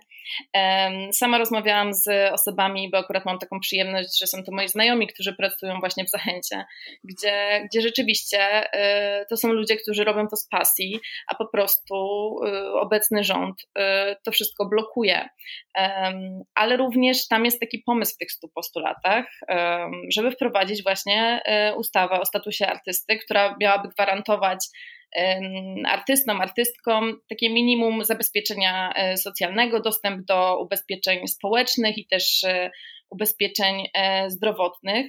Sama 1.12 1.38
rozmawiałam 1.38 1.94
z 1.94 2.32
osobami, 2.32 2.90
bo 2.90 2.98
akurat 2.98 3.24
mam 3.24 3.38
taką 3.38 3.60
przyjemność, 3.60 4.20
że 4.20 4.26
są 4.26 4.44
to 4.44 4.52
moi 4.52 4.68
znajomi, 4.68 5.06
którzy 5.06 5.34
pracują 5.34 5.80
właśnie 5.80 6.04
w 6.04 6.10
Zachęcie, 6.10 6.64
gdzie, 7.04 7.62
gdzie 7.64 7.80
rzeczywiście 7.80 8.38
e, 8.72 9.26
to 9.26 9.36
są 9.36 9.52
ludzie, 9.52 9.76
którzy 9.76 10.04
robią 10.04 10.28
to 10.28 10.36
z 10.36 10.48
pasji, 10.48 11.00
a 11.28 11.34
po 11.34 11.48
prostu 11.48 11.94
e, 12.46 12.72
obecny 12.72 13.24
rząd 13.24 13.56
to 14.24 14.32
wszystko 14.32 14.68
blokuje. 14.68 15.28
Ale 16.54 16.76
również 16.76 17.28
tam 17.28 17.44
jest 17.44 17.60
taki 17.60 17.78
pomysł 17.78 18.14
w 18.14 18.18
tych 18.18 18.32
stu 18.32 18.48
postulatach, 18.48 19.26
żeby 20.10 20.30
wprowadzić 20.30 20.82
właśnie 20.82 21.42
ustawę 21.76 22.20
o 22.20 22.24
statusie 22.24 22.66
artysty, 22.66 23.18
która 23.18 23.56
miałaby 23.64 23.88
gwarantować 23.88 24.66
artystom, 25.86 26.40
artystkom 26.40 27.20
takie 27.28 27.50
minimum 27.50 28.04
zabezpieczenia 28.04 28.92
e, 28.92 29.16
socjalnego, 29.16 29.80
dostęp 29.80 30.26
do 30.26 30.60
ubezpieczeń 30.60 31.28
społecznych 31.28 31.98
i 31.98 32.06
też 32.06 32.44
e, 32.44 32.70
ubezpieczeń 33.10 33.88
e, 33.94 34.30
zdrowotnych. 34.30 35.06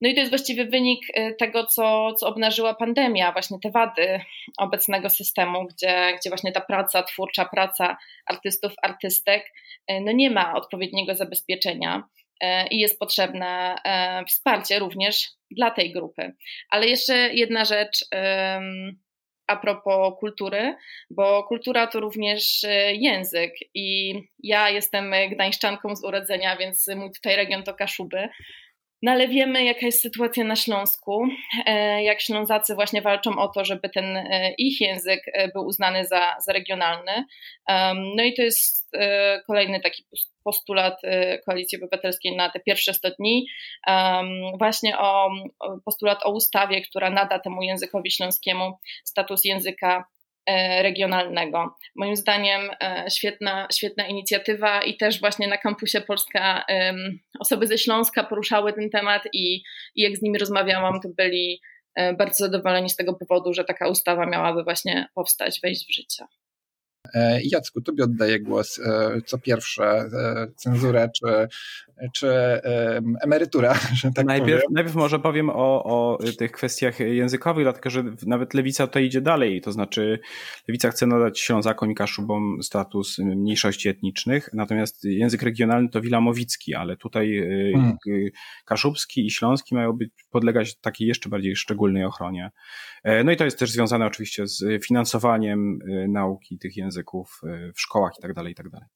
No 0.00 0.08
i 0.08 0.14
to 0.14 0.20
jest 0.20 0.32
właściwie 0.32 0.64
wynik 0.64 1.00
tego, 1.38 1.66
co, 1.66 2.12
co 2.12 2.28
obnażyła 2.28 2.74
pandemia, 2.74 3.32
właśnie 3.32 3.58
te 3.62 3.70
wady 3.70 4.20
obecnego 4.58 5.10
systemu, 5.10 5.66
gdzie, 5.66 6.16
gdzie 6.20 6.30
właśnie 6.30 6.52
ta 6.52 6.60
praca, 6.60 7.02
twórcza 7.02 7.44
praca 7.44 7.96
artystów, 8.26 8.72
artystek, 8.82 9.52
no 9.88 10.12
nie 10.12 10.30
ma 10.30 10.54
odpowiedniego 10.54 11.14
zabezpieczenia 11.14 12.02
i 12.70 12.78
jest 12.78 12.98
potrzebne 12.98 13.76
wsparcie 14.28 14.78
również 14.78 15.28
dla 15.50 15.70
tej 15.70 15.92
grupy. 15.92 16.32
Ale 16.70 16.86
jeszcze 16.86 17.14
jedna 17.34 17.64
rzecz 17.64 18.04
a 19.46 19.56
propos 19.56 20.18
kultury, 20.18 20.76
bo 21.10 21.44
kultura 21.44 21.86
to 21.86 22.00
również 22.00 22.64
e, 22.64 22.94
język 22.94 23.54
i 23.74 24.14
ja 24.42 24.70
jestem 24.70 25.14
gdańszczanką 25.30 25.96
z 25.96 26.04
urodzenia, 26.04 26.56
więc 26.56 26.88
mój 26.96 27.10
tutaj 27.12 27.36
region 27.36 27.62
to 27.62 27.74
Kaszuby. 27.74 28.28
No 29.02 29.12
ale 29.12 29.28
wiemy, 29.28 29.64
jaka 29.64 29.86
jest 29.86 30.02
sytuacja 30.02 30.44
na 30.44 30.56
Śląsku, 30.56 31.26
e, 31.66 32.02
jak 32.02 32.20
Ślązacy 32.20 32.74
właśnie 32.74 33.02
walczą 33.02 33.38
o 33.38 33.48
to, 33.48 33.64
żeby 33.64 33.88
ten 33.88 34.16
e, 34.16 34.54
ich 34.58 34.80
język 34.80 35.20
był 35.54 35.66
uznany 35.66 36.04
za, 36.04 36.36
za 36.46 36.52
regionalny. 36.52 37.24
No 38.16 38.24
i 38.24 38.34
to 38.34 38.42
jest 38.42 38.90
kolejny 39.46 39.80
taki 39.80 40.04
postulat 40.44 41.00
Koalicji 41.46 41.78
Obywatelskiej 41.78 42.36
na 42.36 42.50
te 42.50 42.60
pierwsze 42.60 42.94
100 42.94 43.10
dni, 43.10 43.46
właśnie 44.58 44.98
o 44.98 45.30
postulat 45.84 46.18
o 46.22 46.32
ustawie, 46.32 46.82
która 46.82 47.10
nada 47.10 47.38
temu 47.38 47.62
językowi 47.62 48.10
śląskiemu 48.10 48.72
status 49.04 49.44
języka 49.44 49.98
e, 49.98 50.15
regionalnego. 50.82 51.74
Moim 51.96 52.16
zdaniem 52.16 52.70
e, 52.80 53.04
świetna, 53.10 53.68
świetna 53.72 54.06
inicjatywa 54.06 54.82
i 54.82 54.96
też 54.96 55.20
właśnie 55.20 55.48
na 55.48 55.58
kampusie 55.58 56.00
Polska 56.00 56.64
osoby 57.40 57.66
ze 57.66 57.78
Śląska 57.78 58.24
poruszały 58.24 58.72
ten 58.72 58.90
temat 58.90 59.22
i, 59.32 59.62
i 59.94 60.02
jak 60.02 60.16
z 60.16 60.22
nimi 60.22 60.38
rozmawiałam, 60.38 61.00
to 61.00 61.08
byli 61.16 61.60
e, 61.94 62.14
bardzo 62.14 62.44
zadowoleni 62.44 62.90
z 62.90 62.96
tego 62.96 63.14
powodu, 63.14 63.54
że 63.54 63.64
taka 63.64 63.88
ustawa 63.88 64.26
miałaby 64.26 64.64
właśnie 64.64 65.08
powstać, 65.14 65.60
wejść 65.62 65.86
w 65.88 65.94
życie. 65.94 66.24
E, 67.14 67.40
Jacku, 67.44 67.80
tobie 67.80 68.04
oddaję 68.04 68.40
głos. 68.40 68.78
E, 68.78 69.20
co 69.26 69.38
pierwsze, 69.38 69.84
e, 69.84 70.46
cenzurę 70.56 71.10
czy, 71.16 71.48
czy 72.12 72.28
emerytura, 73.22 73.74
tak 74.14 74.26
najpierw, 74.26 74.62
powiem. 74.62 74.74
Najpierw 74.74 74.94
może 74.94 75.18
powiem 75.18 75.50
o, 75.50 75.84
o 75.84 76.18
tych 76.38 76.52
kwestiach 76.52 77.00
językowych, 77.00 77.64
dlatego 77.64 77.90
że 77.90 78.04
nawet 78.26 78.54
Lewica 78.54 78.86
tutaj 78.86 79.04
idzie 79.04 79.20
dalej, 79.20 79.60
to 79.60 79.72
znaczy 79.72 80.18
Lewica 80.68 80.90
chce 80.90 81.06
nadać 81.06 81.40
Ślązakom 81.40 81.90
i 81.90 81.94
Kaszubom 81.94 82.62
status 82.62 83.18
mniejszości 83.18 83.88
etnicznych, 83.88 84.50
natomiast 84.52 85.04
język 85.04 85.42
regionalny 85.42 85.88
to 85.88 86.00
Wilamowicki, 86.00 86.74
ale 86.74 86.96
tutaj 86.96 87.42
hmm. 87.72 87.96
kaszubski 88.64 89.26
i 89.26 89.30
śląski 89.30 89.74
mają 89.74 89.92
być, 89.92 90.10
podlegać 90.30 90.76
takiej 90.80 91.08
jeszcze 91.08 91.28
bardziej 91.28 91.56
szczególnej 91.56 92.04
ochronie. 92.04 92.50
No 93.24 93.32
i 93.32 93.36
to 93.36 93.44
jest 93.44 93.58
też 93.58 93.70
związane 93.70 94.06
oczywiście 94.06 94.46
z 94.46 94.84
finansowaniem 94.84 95.78
nauki 96.08 96.58
tych 96.58 96.76
języków 96.76 96.95
języków 96.96 97.40
y, 97.44 97.72
w 97.72 97.80
szkołach 97.80 98.12
i 98.18 98.22
tak 98.22 98.34
dalej, 98.34 98.52
i 98.52 98.54
tak 98.54 98.66
dalej. 98.70 98.88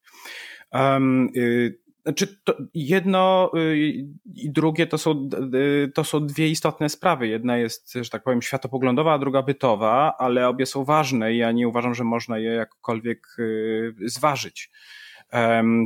Znaczy, 2.02 2.40
to 2.44 2.54
jedno 2.74 3.50
y, 3.56 3.78
i 4.34 4.50
drugie 4.50 4.86
to 4.86 4.98
są, 4.98 5.28
y, 5.54 5.92
to 5.94 6.04
są 6.04 6.26
dwie 6.26 6.48
istotne 6.48 6.88
sprawy. 6.88 7.28
Jedna 7.28 7.56
jest, 7.56 7.92
że 7.92 8.10
tak 8.10 8.22
powiem, 8.22 8.42
światopoglądowa, 8.42 9.12
a 9.14 9.18
druga 9.18 9.42
bytowa, 9.42 10.14
ale 10.18 10.48
obie 10.48 10.66
są 10.66 10.84
ważne 10.84 11.34
i 11.34 11.36
ja 11.36 11.52
nie 11.52 11.68
uważam, 11.68 11.94
że 11.94 12.04
można 12.04 12.38
je 12.38 12.50
jakkolwiek 12.50 13.36
zważyć. 14.06 14.70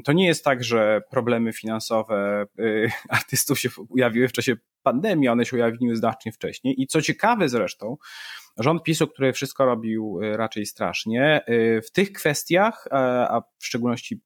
To 0.05 0.13
nie 0.13 0.27
jest 0.27 0.45
tak, 0.45 0.65
że 0.65 1.03
problemy 1.11 1.53
finansowe 1.53 2.47
artystów 3.09 3.61
się 3.61 3.69
ujawiły 3.89 4.29
w 4.29 4.33
czasie 4.33 4.57
pandemii, 4.83 5.29
one 5.29 5.45
się 5.45 5.57
ujawniły 5.57 5.97
znacznie 5.97 6.33
wcześniej. 6.33 6.83
I 6.83 6.87
co 6.87 7.03
ciekawe 7.03 7.49
zresztą, 7.49 7.97
rząd 8.59 8.83
PiSu, 8.83 9.07
który 9.07 9.33
wszystko 9.33 9.65
robił 9.65 10.21
y, 10.23 10.37
raczej 10.37 10.67
strasznie, 10.67 11.41
y, 11.49 11.83
w 11.83 11.91
tych 11.91 12.13
kwestiach, 12.13 12.89
a 12.91 13.43
w 13.59 13.67
szczególności 13.67 14.21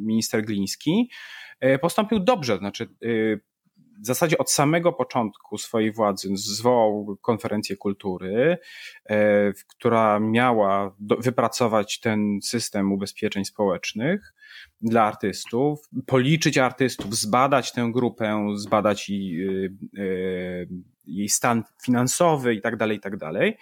minister 0.00 0.44
Gliński, 0.44 1.10
y, 1.64 1.78
postąpił 1.78 2.20
dobrze. 2.20 2.58
Znaczy, 2.58 2.88
w 4.02 4.06
zasadzie 4.06 4.38
od 4.38 4.50
samego 4.50 4.92
początku 4.92 5.58
swojej 5.58 5.92
władzy 5.92 6.28
zwołał 6.34 7.16
konferencję 7.22 7.76
kultury, 7.76 8.58
która 9.68 10.20
miała 10.20 10.96
wypracować 11.18 12.00
ten 12.00 12.38
system 12.42 12.92
ubezpieczeń 12.92 13.44
społecznych 13.44 14.34
dla 14.80 15.02
artystów, 15.02 15.80
policzyć 16.06 16.58
artystów, 16.58 17.16
zbadać 17.16 17.72
tę 17.72 17.90
grupę, 17.92 18.46
zbadać 18.54 19.08
jej, 19.08 19.48
jej 21.04 21.28
stan 21.28 21.62
finansowy 21.84 22.54
i 22.54 22.60
tak 22.60 22.76
dalej, 22.76 22.96
i 22.96 23.00
tak 23.00 23.16
dalej. 23.16 23.56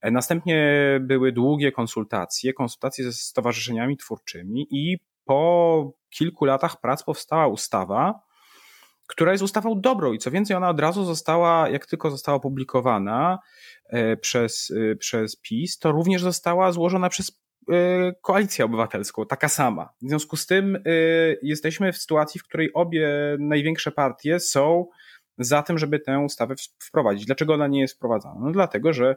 E, 0.00 0.10
następnie 0.10 0.80
były 1.00 1.32
długie 1.32 1.72
konsultacje, 1.72 2.52
konsultacje 2.52 3.04
ze 3.04 3.12
stowarzyszeniami 3.12 3.96
twórczymi 3.96 4.66
i 4.70 4.98
po 5.24 5.92
kilku 6.10 6.44
latach 6.44 6.80
prac 6.80 7.02
powstała 7.04 7.46
ustawa, 7.46 8.20
która 9.06 9.32
jest 9.32 9.44
ustawą 9.44 9.80
dobrą 9.80 10.12
i 10.12 10.18
co 10.18 10.30
więcej, 10.30 10.56
ona 10.56 10.68
od 10.68 10.80
razu 10.80 11.04
została, 11.04 11.68
jak 11.68 11.86
tylko 11.86 12.10
została 12.10 12.36
opublikowana 12.36 13.38
e, 13.88 14.16
przez, 14.16 14.72
e, 14.92 14.96
przez 14.96 15.36
PiS, 15.36 15.78
to 15.78 15.92
również 15.92 16.22
została 16.22 16.72
złożona 16.72 17.08
przez 17.08 17.46
koalicję 18.22 18.64
obywatelską, 18.64 19.26
taka 19.26 19.48
sama. 19.48 19.88
W 20.02 20.08
związku 20.08 20.36
z 20.36 20.46
tym 20.46 20.82
jesteśmy 21.42 21.92
w 21.92 21.98
sytuacji, 21.98 22.40
w 22.40 22.44
której 22.44 22.72
obie 22.72 23.36
największe 23.38 23.92
partie 23.92 24.40
są 24.40 24.86
za 25.38 25.62
tym, 25.62 25.78
żeby 25.78 25.98
tę 25.98 26.18
ustawę 26.18 26.54
wprowadzić. 26.78 27.26
Dlaczego 27.26 27.54
ona 27.54 27.66
nie 27.66 27.80
jest 27.80 27.94
wprowadzana? 27.94 28.40
No 28.40 28.52
dlatego, 28.52 28.92
że 28.92 29.16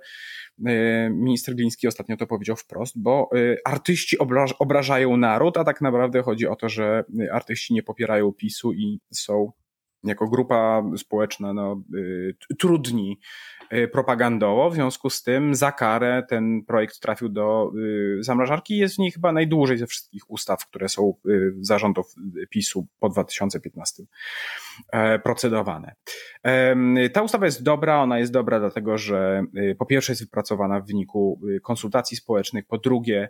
e, 0.66 1.10
minister 1.10 1.56
Gliński 1.56 1.88
ostatnio 1.88 2.18
to 2.18 2.28
powiedział 2.28 2.56
wprost, 2.56 3.02
bo 3.02 3.30
e, 3.36 3.58
artyści 3.66 4.18
obrażają 4.60 5.18
naród, 5.18 5.58
a 5.58 5.64
tak 5.64 5.82
naprawdę 5.82 6.22
chodzi 6.22 6.48
o 6.48 6.56
to, 6.56 6.70
że 6.70 7.04
e, 7.20 7.34
artyści 7.34 7.74
nie 7.74 7.84
popierają 7.84 8.32
PiSu 8.32 8.74
i 8.74 9.00
są 9.14 9.52
jako 10.04 10.28
grupa 10.28 10.84
społeczna 10.98 11.54
no, 11.54 11.82
trudni 12.60 13.20
propagandowo. 13.92 14.70
W 14.70 14.74
związku 14.74 15.10
z 15.10 15.24
tym 15.24 15.56
za 15.56 15.72
karę 15.72 16.24
ten 16.30 16.66
projekt 16.66 17.00
trafił 17.00 17.30
do 17.30 17.72
zamrażarki 18.20 18.74
i 18.74 18.78
jest 18.78 18.96
w 18.96 19.00
niej 19.00 19.12
chyba 19.12 19.32
najdłużej 19.32 19.78
ze 19.78 19.88
wszystkich 19.88 20.32
ustaw, 20.32 20.68
które 20.68 20.90
są 20.90 21.14
zarządów 21.60 22.14
PiSu 22.50 22.88
po 23.00 23.10
2015 23.10 24.04
procedowane. 25.24 25.96
Ta 27.14 27.22
ustawa 27.22 27.46
jest 27.46 27.64
dobra, 27.64 28.02
ona 28.02 28.20
jest 28.20 28.32
dobra 28.32 28.60
dlatego, 28.60 28.98
że 28.98 29.44
po 29.78 29.86
pierwsze 29.86 30.12
jest 30.12 30.24
wypracowana 30.24 30.82
w 30.82 30.88
wyniku 30.88 31.42
konsultacji 31.64 32.18
społecznych, 32.18 32.66
po 32.66 32.78
drugie 32.78 33.30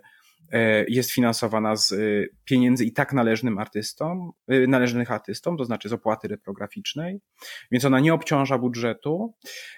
jest 0.88 1.10
finansowana 1.10 1.76
z 1.76 1.92
e, 1.92 1.96
pieniędzy 2.44 2.84
i 2.84 2.92
tak 2.92 3.12
należnym 3.12 3.58
artystom, 3.58 4.32
e, 4.48 4.66
należnych 4.66 5.10
artystom, 5.10 5.56
to 5.56 5.64
znaczy 5.64 5.88
z 5.88 5.92
opłaty 5.92 6.28
reprograficznej, 6.28 7.20
więc 7.70 7.84
ona 7.84 8.00
nie 8.00 8.14
obciąża 8.14 8.58
budżetu, 8.58 9.34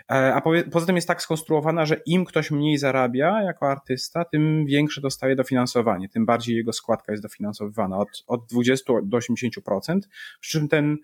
a 0.09 0.43
poza 0.73 0.87
tym 0.87 0.97
jest 0.97 1.09
tak 1.09 1.23
skonstruowana, 1.23 1.87
że 1.87 2.01
im 2.07 2.25
ktoś 2.25 2.51
mniej 2.51 2.79
zarabia 2.79 3.43
jako 3.43 3.71
artysta, 3.71 4.25
tym 4.25 4.67
większe 4.67 5.01
dostaje 5.01 5.37
dofinansowanie, 5.37 6.09
tym 6.09 6.27
bardziej 6.27 6.57
jego 6.57 6.73
składka 6.73 7.13
jest 7.13 7.23
dofinansowywana 7.23 7.99
od, 7.99 8.25
od 8.27 8.47
20 8.47 8.93
do 9.03 9.19
80%, 9.19 9.99
przy 10.41 10.59
czym 10.59 10.69
ten 10.69 10.99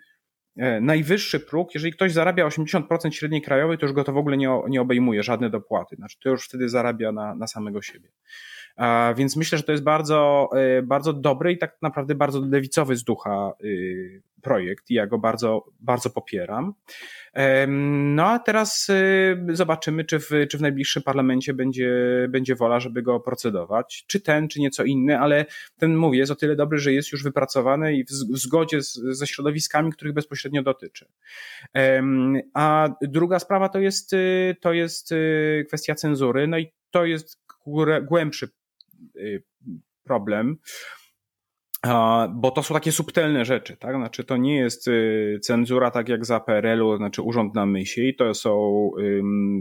najwyższy 0.80 1.40
próg, 1.40 1.74
jeżeli 1.74 1.92
ktoś 1.92 2.12
zarabia 2.12 2.46
80% 2.46 3.10
średniej 3.10 3.42
krajowej, 3.42 3.78
to 3.78 3.86
już 3.86 3.92
go 3.92 4.04
to 4.04 4.12
w 4.12 4.16
ogóle 4.16 4.36
nie, 4.36 4.48
nie 4.68 4.80
obejmuje, 4.80 5.22
żadne 5.22 5.50
dopłaty. 5.50 5.96
Znaczy, 5.96 6.16
to 6.20 6.28
już 6.28 6.44
wtedy 6.44 6.68
zarabia 6.68 7.12
na, 7.12 7.34
na 7.34 7.46
samego 7.46 7.82
siebie. 7.82 8.08
Więc 9.16 9.37
myślę, 9.37 9.59
że 9.59 9.64
to 9.64 9.72
jest 9.72 9.85
bardzo, 9.85 10.51
e, 10.53 10.83
bardzo 10.83 11.12
dobry 11.12 11.53
i 11.53 11.59
tak 11.59 11.76
naprawdę 11.83 12.14
bardzo 12.14 12.41
lewicowy 12.41 12.97
z 12.97 13.05
ducha 13.05 13.53
y, 13.64 14.22
projekt 14.43 14.91
i 14.91 14.95
ja 14.95 15.07
go 15.07 15.18
bardzo, 15.18 15.64
bardzo 15.81 16.11
popieram. 16.11 16.74
No 18.14 18.26
a 18.26 18.39
teraz 18.39 18.89
y, 18.89 19.37
zobaczymy, 19.53 20.05
czy 20.05 20.18
w, 20.18 20.31
czy 20.51 20.59
w 20.59 20.61
najbliższym 20.61 21.03
parlamencie 21.03 21.55
będzie, 21.55 21.93
będzie 22.29 22.55
wola, 22.55 22.81
żeby 22.81 23.03
go 23.03 23.20
procedować. 23.20 24.05
Czy 24.07 24.20
ten, 24.20 24.49
czy 24.49 24.61
nieco 24.61 24.85
inny, 24.85 25.18
ale 25.18 25.47
ten, 25.79 25.97
mówię, 25.97 26.18
jest 26.18 26.33
o 26.33 26.37
tyle 26.37 26.57
dobry, 26.57 26.79
że 26.79 26.93
jest 26.93 27.12
już 27.12 27.22
wypracowany 27.22 27.97
i 27.97 28.05
w, 28.05 28.11
zgodzie 28.39 28.83
z, 28.83 28.95
ze 28.95 29.26
środowiskami, 29.26 29.93
których 29.93 30.14
bezpośrednio 30.14 30.62
dotyczy. 30.62 31.07
A 32.55 32.89
druga 33.03 33.39
sprawa 33.39 33.68
to 33.68 33.79
jest, 33.79 34.12
y, 34.12 34.57
to 34.61 34.72
jest 34.72 35.14
kwestia 35.66 35.95
cenzury, 35.95 36.47
no 36.47 36.59
i 36.59 36.72
to 36.91 37.05
jest 37.05 37.39
głębszy 38.03 38.49
problem, 40.05 40.59
bo 42.34 42.51
to 42.51 42.62
są 42.62 42.74
takie 42.74 42.92
subtelne 42.92 43.44
rzeczy, 43.44 43.76
tak? 43.76 43.96
Znaczy, 43.96 44.24
to 44.24 44.36
nie 44.36 44.57
jest 44.57 44.88
y, 44.88 45.38
cenzura 45.42 45.90
tak 45.90 46.09
jak 46.09 46.24
za 46.24 46.40
PRL-u, 46.40 46.96
znaczy 46.96 47.22
urząd 47.22 47.55
na 47.55 47.66
myśli, 47.66 48.16
to 48.16 48.34
są, 48.34 48.90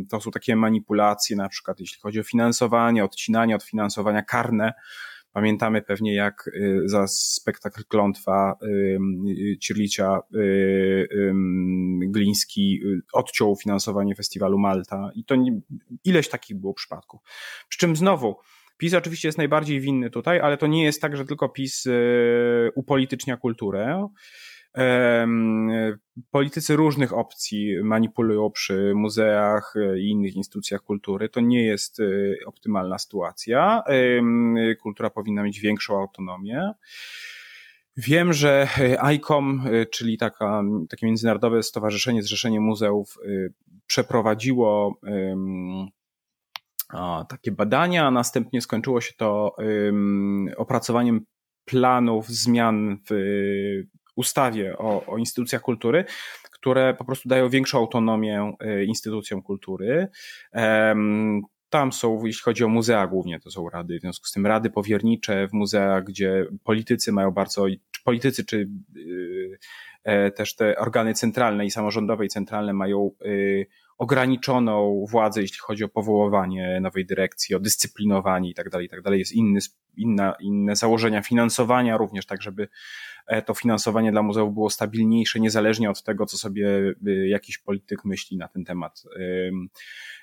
to 0.10 0.22
są 0.22 0.32
takie 0.32 0.56
manipulacje, 0.56 1.36
na 1.36 1.50
przykład 1.50 1.80
jeśli 1.80 2.02
chodzi 2.02 2.20
o 2.20 2.24
finansowanie, 2.24 3.04
odcinanie 3.04 3.56
od 3.56 3.64
finansowania 3.64 4.22
karne. 4.22 4.74
Pamiętamy 5.32 5.82
pewnie, 5.82 6.16
jak 6.16 6.48
y, 6.48 6.82
za 6.86 7.08
spektakl 7.08 7.84
Klątwa 7.88 8.56
Cirlicia 9.62 10.20
Gliński 12.08 12.82
odciął 13.14 13.56
finansowanie 13.56 14.16
festiwalu 14.16 14.60
Malta 14.60 15.10
i 15.16 15.26
to 15.26 15.36
nie, 15.36 15.60
ileś 16.04 16.30
takich 16.30 16.58
było 16.60 16.74
przypadków. 16.74 17.22
Przy 17.70 17.80
czym 17.80 17.96
znowu, 17.96 18.36
PiS 18.78 18.94
oczywiście 18.94 19.28
jest 19.28 19.38
najbardziej 19.38 19.80
winny 19.80 20.10
tutaj, 20.10 20.40
ale 20.40 20.58
to 20.58 20.68
nie 20.68 20.84
jest 20.84 21.02
tak, 21.02 21.18
że 21.18 21.26
tylko 21.26 21.50
PiS 21.50 21.88
e, 21.88 21.92
upolitycznia 22.76 23.38
kulturę. 23.38 24.08
Politycy 26.32 26.76
różnych 26.76 27.14
opcji 27.14 27.84
manipulują 27.84 28.52
przy 28.52 28.94
muzeach 28.96 29.74
i 30.00 30.10
innych 30.10 30.36
instytucjach 30.36 30.82
kultury. 30.82 31.30
To 31.30 31.40
nie 31.40 31.66
jest 31.66 32.00
e, 32.00 32.04
optymalna 32.46 32.98
sytuacja. 32.98 33.84
Kultura 34.82 35.10
powinna 35.10 35.44
mieć 35.44 35.60
większą 35.60 36.00
autonomię. 36.00 36.72
Wiem, 37.98 38.34
że 38.34 38.68
ICOM, 39.16 39.64
e, 39.68 39.86
czyli 39.86 40.18
taka, 40.18 40.64
takie 40.90 41.06
międzynarodowe 41.06 41.64
stowarzyszenie, 41.64 42.24
zrzeszenie 42.24 42.60
muzeów, 42.60 43.18
przeprowadziło 43.88 45.00
takie 47.30 47.52
badania, 47.52 48.08
a 48.08 48.12
następnie 48.12 48.62
skończyło 48.62 49.02
się 49.02 49.14
to 49.18 49.56
opracowaniem 50.58 51.26
planów 51.66 52.28
zmian 52.28 52.98
w 53.10 53.14
ustawie 54.16 54.78
o, 54.78 55.06
o 55.06 55.18
instytucjach 55.18 55.62
kultury, 55.62 56.06
które 56.52 56.94
po 56.94 57.06
prostu 57.06 57.30
dają 57.30 57.50
większą 57.50 57.78
autonomię 57.78 58.54
y, 58.64 58.86
instytucjom 58.86 59.42
kultury. 59.42 60.08
Tam 61.70 61.94
są, 61.94 62.26
jeśli 62.26 62.44
chodzi 62.44 62.64
o 62.64 62.68
muzea 62.68 63.08
głównie, 63.08 63.40
to 63.40 63.52
są 63.52 63.70
rady, 63.70 63.98
w 63.98 64.02
związku 64.02 64.26
z 64.26 64.32
tym 64.32 64.46
rady 64.46 64.70
powiernicze 64.70 65.48
w 65.48 65.54
muzeach, 65.54 66.04
gdzie 66.04 66.46
politycy 66.64 67.12
mają 67.12 67.32
bardzo, 67.32 67.66
czy 67.92 68.04
politycy, 68.04 68.46
czy 68.46 68.70
y, 68.98 69.58
e, 70.04 70.32
też 70.32 70.56
te 70.56 70.78
organy 70.78 71.14
centralne 71.14 71.66
i 71.66 71.72
samorządowe 71.72 72.26
i 72.26 72.30
centralne 72.30 72.74
mają 72.74 73.12
y, 73.26 73.68
ograniczoną 73.98 75.06
władzę, 75.10 75.42
jeśli 75.42 75.58
chodzi 75.58 75.84
o 75.84 75.90
powoływanie 75.90 76.80
nowej 76.82 77.06
dyrekcji, 77.06 77.56
o 77.56 77.60
dyscyplinowanie 77.60 78.50
i 78.50 78.54
tak 78.54 78.70
dalej, 78.70 78.88
i 78.88 78.90
tak 78.90 79.02
dalej. 79.02 79.20
Jest 79.20 79.34
inny, 79.34 79.60
inna, 79.98 80.36
inne 80.40 80.76
założenia 80.76 81.22
finansowania 81.22 81.98
również, 81.98 82.26
tak 82.26 82.42
żeby 82.42 82.68
e, 83.28 83.42
to 83.42 83.54
finansowanie 83.54 84.12
dla 84.12 84.22
muzeów 84.22 84.54
było 84.54 84.70
stabilniejsze, 84.70 85.40
niezależnie 85.40 85.90
od 85.90 86.04
tego, 86.04 86.26
co 86.26 86.38
sobie 86.38 86.68
y, 87.08 87.28
jakiś 87.28 87.58
polityk 87.58 88.06
myśli 88.06 88.38
na 88.38 88.48
ten 88.48 88.66
temat. 88.66 89.04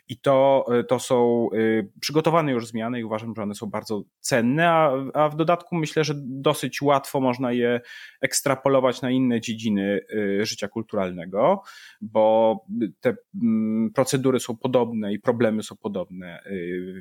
I 0.08 0.18
to, 0.18 0.66
e, 0.78 0.84
to 0.84 0.98
są 0.98 1.48
e, 1.52 1.56
przygotowane 2.00 2.52
już 2.52 2.66
zmiany 2.66 3.00
i 3.00 3.04
uważam, 3.04 3.34
że 3.36 3.42
one 3.42 3.54
są 3.54 3.66
bardzo 3.66 4.02
cenne, 4.20 4.70
a, 4.70 4.92
a 5.14 5.28
w 5.28 5.36
dodatku 5.36 5.76
myślę, 5.76 6.04
że 6.04 6.14
dosyć 6.16 6.82
łatwo 6.82 7.20
można 7.20 7.52
je 7.52 7.80
ekstrapolować 8.20 9.02
na 9.02 9.10
inne 9.10 9.40
dziedziny 9.40 10.00
życia 10.42 10.68
kulturalnego, 10.68 11.62
bo 12.00 12.56
te 13.00 13.16
mm, 13.42 13.63
procedury 13.94 14.40
są 14.40 14.56
podobne 14.56 15.12
i 15.12 15.18
problemy 15.18 15.62
są 15.62 15.76
podobne 15.76 16.42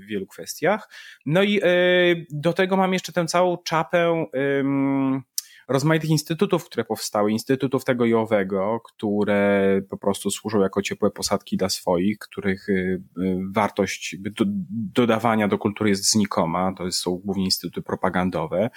w 0.01 0.05
wielu 0.05 0.27
kwestiach. 0.27 0.89
No 1.25 1.43
i 1.43 1.61
do 2.29 2.53
tego 2.53 2.77
mam 2.77 2.93
jeszcze 2.93 3.13
tę 3.13 3.25
całą 3.25 3.57
czapę 3.57 4.25
rozmaitych 5.67 6.09
instytutów, 6.09 6.65
które 6.65 6.85
powstały, 6.85 7.31
instytutów 7.31 7.85
tego 7.85 8.05
i 8.05 8.13
owego, 8.13 8.81
które 8.85 9.81
po 9.89 9.97
prostu 9.97 10.31
służą 10.31 10.61
jako 10.61 10.81
ciepłe 10.81 11.11
posadki 11.11 11.57
dla 11.57 11.69
swoich, 11.69 12.17
których 12.19 12.69
y, 12.69 13.01
y, 13.17 13.37
wartość 13.51 14.15
dodawania 14.93 15.47
do 15.47 15.57
kultury 15.57 15.89
jest 15.89 16.11
znikoma, 16.11 16.73
to 16.77 16.91
są 16.91 17.21
głównie 17.25 17.45
instytuty 17.45 17.81
propagandowe 17.81 18.69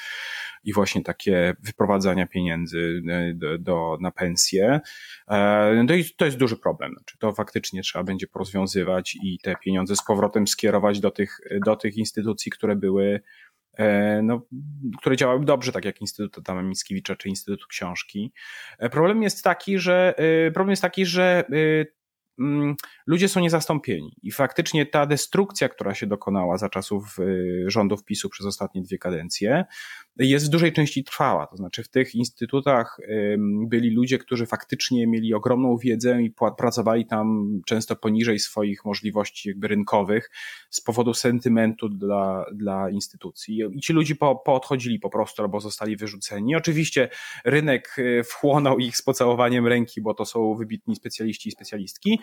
i 0.65 0.73
właśnie 0.73 1.03
takie 1.03 1.57
wyprowadzania 1.61 2.27
pieniędzy 2.27 2.79
y, 2.79 3.35
do, 3.35 3.59
do, 3.59 3.99
na 4.01 4.11
pensje. 4.11 4.81
E, 5.29 5.85
no 5.89 5.95
i 5.95 6.05
to 6.05 6.25
jest 6.25 6.37
duży 6.37 6.57
problem. 6.57 6.93
Znaczy 6.93 7.19
to 7.19 7.33
faktycznie 7.33 7.83
trzeba 7.83 8.05
będzie 8.05 8.27
porozwiązywać 8.27 9.19
i 9.23 9.39
te 9.43 9.57
pieniądze 9.57 9.97
z 9.97 10.05
powrotem 10.05 10.47
skierować 10.47 11.01
do 11.01 11.11
tych, 11.11 11.41
do 11.65 11.77
tych 11.77 11.97
instytucji, 11.97 12.53
które 12.53 12.77
były 12.77 13.21
no, 14.23 14.43
które 14.99 15.17
działały 15.17 15.45
dobrze, 15.45 15.73
tak 15.73 15.85
jak 15.85 16.01
Instytut 16.01 16.39
Adama 16.39 16.63
Mickiewicza 16.63 17.17
czy 17.17 17.29
Instytut 17.29 17.67
Książki. 17.67 18.33
E, 18.79 18.91
problem 18.91 19.23
jest 19.23 19.45
taki, 19.45 19.79
że 19.79 20.15
e, 20.47 20.51
problem 20.51 20.71
jest 20.71 20.83
taki, 20.83 21.07
że 21.07 21.45
Mm, 22.39 22.77
ludzie 23.07 23.29
są 23.29 23.41
niezastąpieni. 23.41 24.17
I 24.23 24.33
faktycznie 24.33 24.87
ta 24.87 25.07
destrukcja, 25.07 25.69
która 25.69 25.95
się 25.95 26.07
dokonała 26.07 26.59
za 26.59 26.69
czasów 26.69 27.17
rządów 27.67 28.05
PiSu 28.05 28.31
przez 28.31 28.47
ostatnie 28.47 28.83
dwie 28.83 28.99
kadencje, 28.99 29.65
jest 30.19 30.47
w 30.47 30.49
dużej 30.49 30.73
części 30.73 31.05
trwała. 31.05 31.47
To 31.47 31.57
znaczy, 31.57 31.83
w 31.83 31.89
tych 31.89 32.15
instytutach 32.15 32.99
byli 33.67 33.91
ludzie, 33.91 34.19
którzy 34.19 34.47
faktycznie 34.47 35.07
mieli 35.07 35.35
ogromną 35.35 35.77
wiedzę 35.77 36.23
i 36.23 36.33
pracowali 36.59 37.07
tam 37.07 37.49
często 37.67 37.97
poniżej 37.97 38.39
swoich 38.39 38.85
możliwości 38.85 39.49
jakby 39.49 39.69
rynkowych 39.69 40.31
z 40.71 40.81
powodu 40.81 41.15
sentymentu 41.15 41.89
dla, 41.89 42.45
dla 42.55 42.91
instytucji. 42.91 43.63
I 43.73 43.81
ci 43.81 43.93
ludzie 43.93 44.15
po, 44.15 44.37
poodchodzili 44.37 44.99
po 44.99 45.11
prostu 45.11 45.43
albo 45.43 45.61
zostali 45.61 45.97
wyrzuceni. 45.97 46.57
Oczywiście 46.57 47.09
rynek 47.45 47.97
y, 47.99 48.23
wchłonął 48.25 48.79
ich 48.79 48.97
z 48.97 49.03
pocałowaniem 49.03 49.67
ręki, 49.67 50.03
bo 50.03 50.15
to 50.15 50.25
są 50.25 50.55
wybitni 50.55 50.97
specjaliści 50.97 51.49
i 51.49 51.53
specjalistki, 51.53 52.19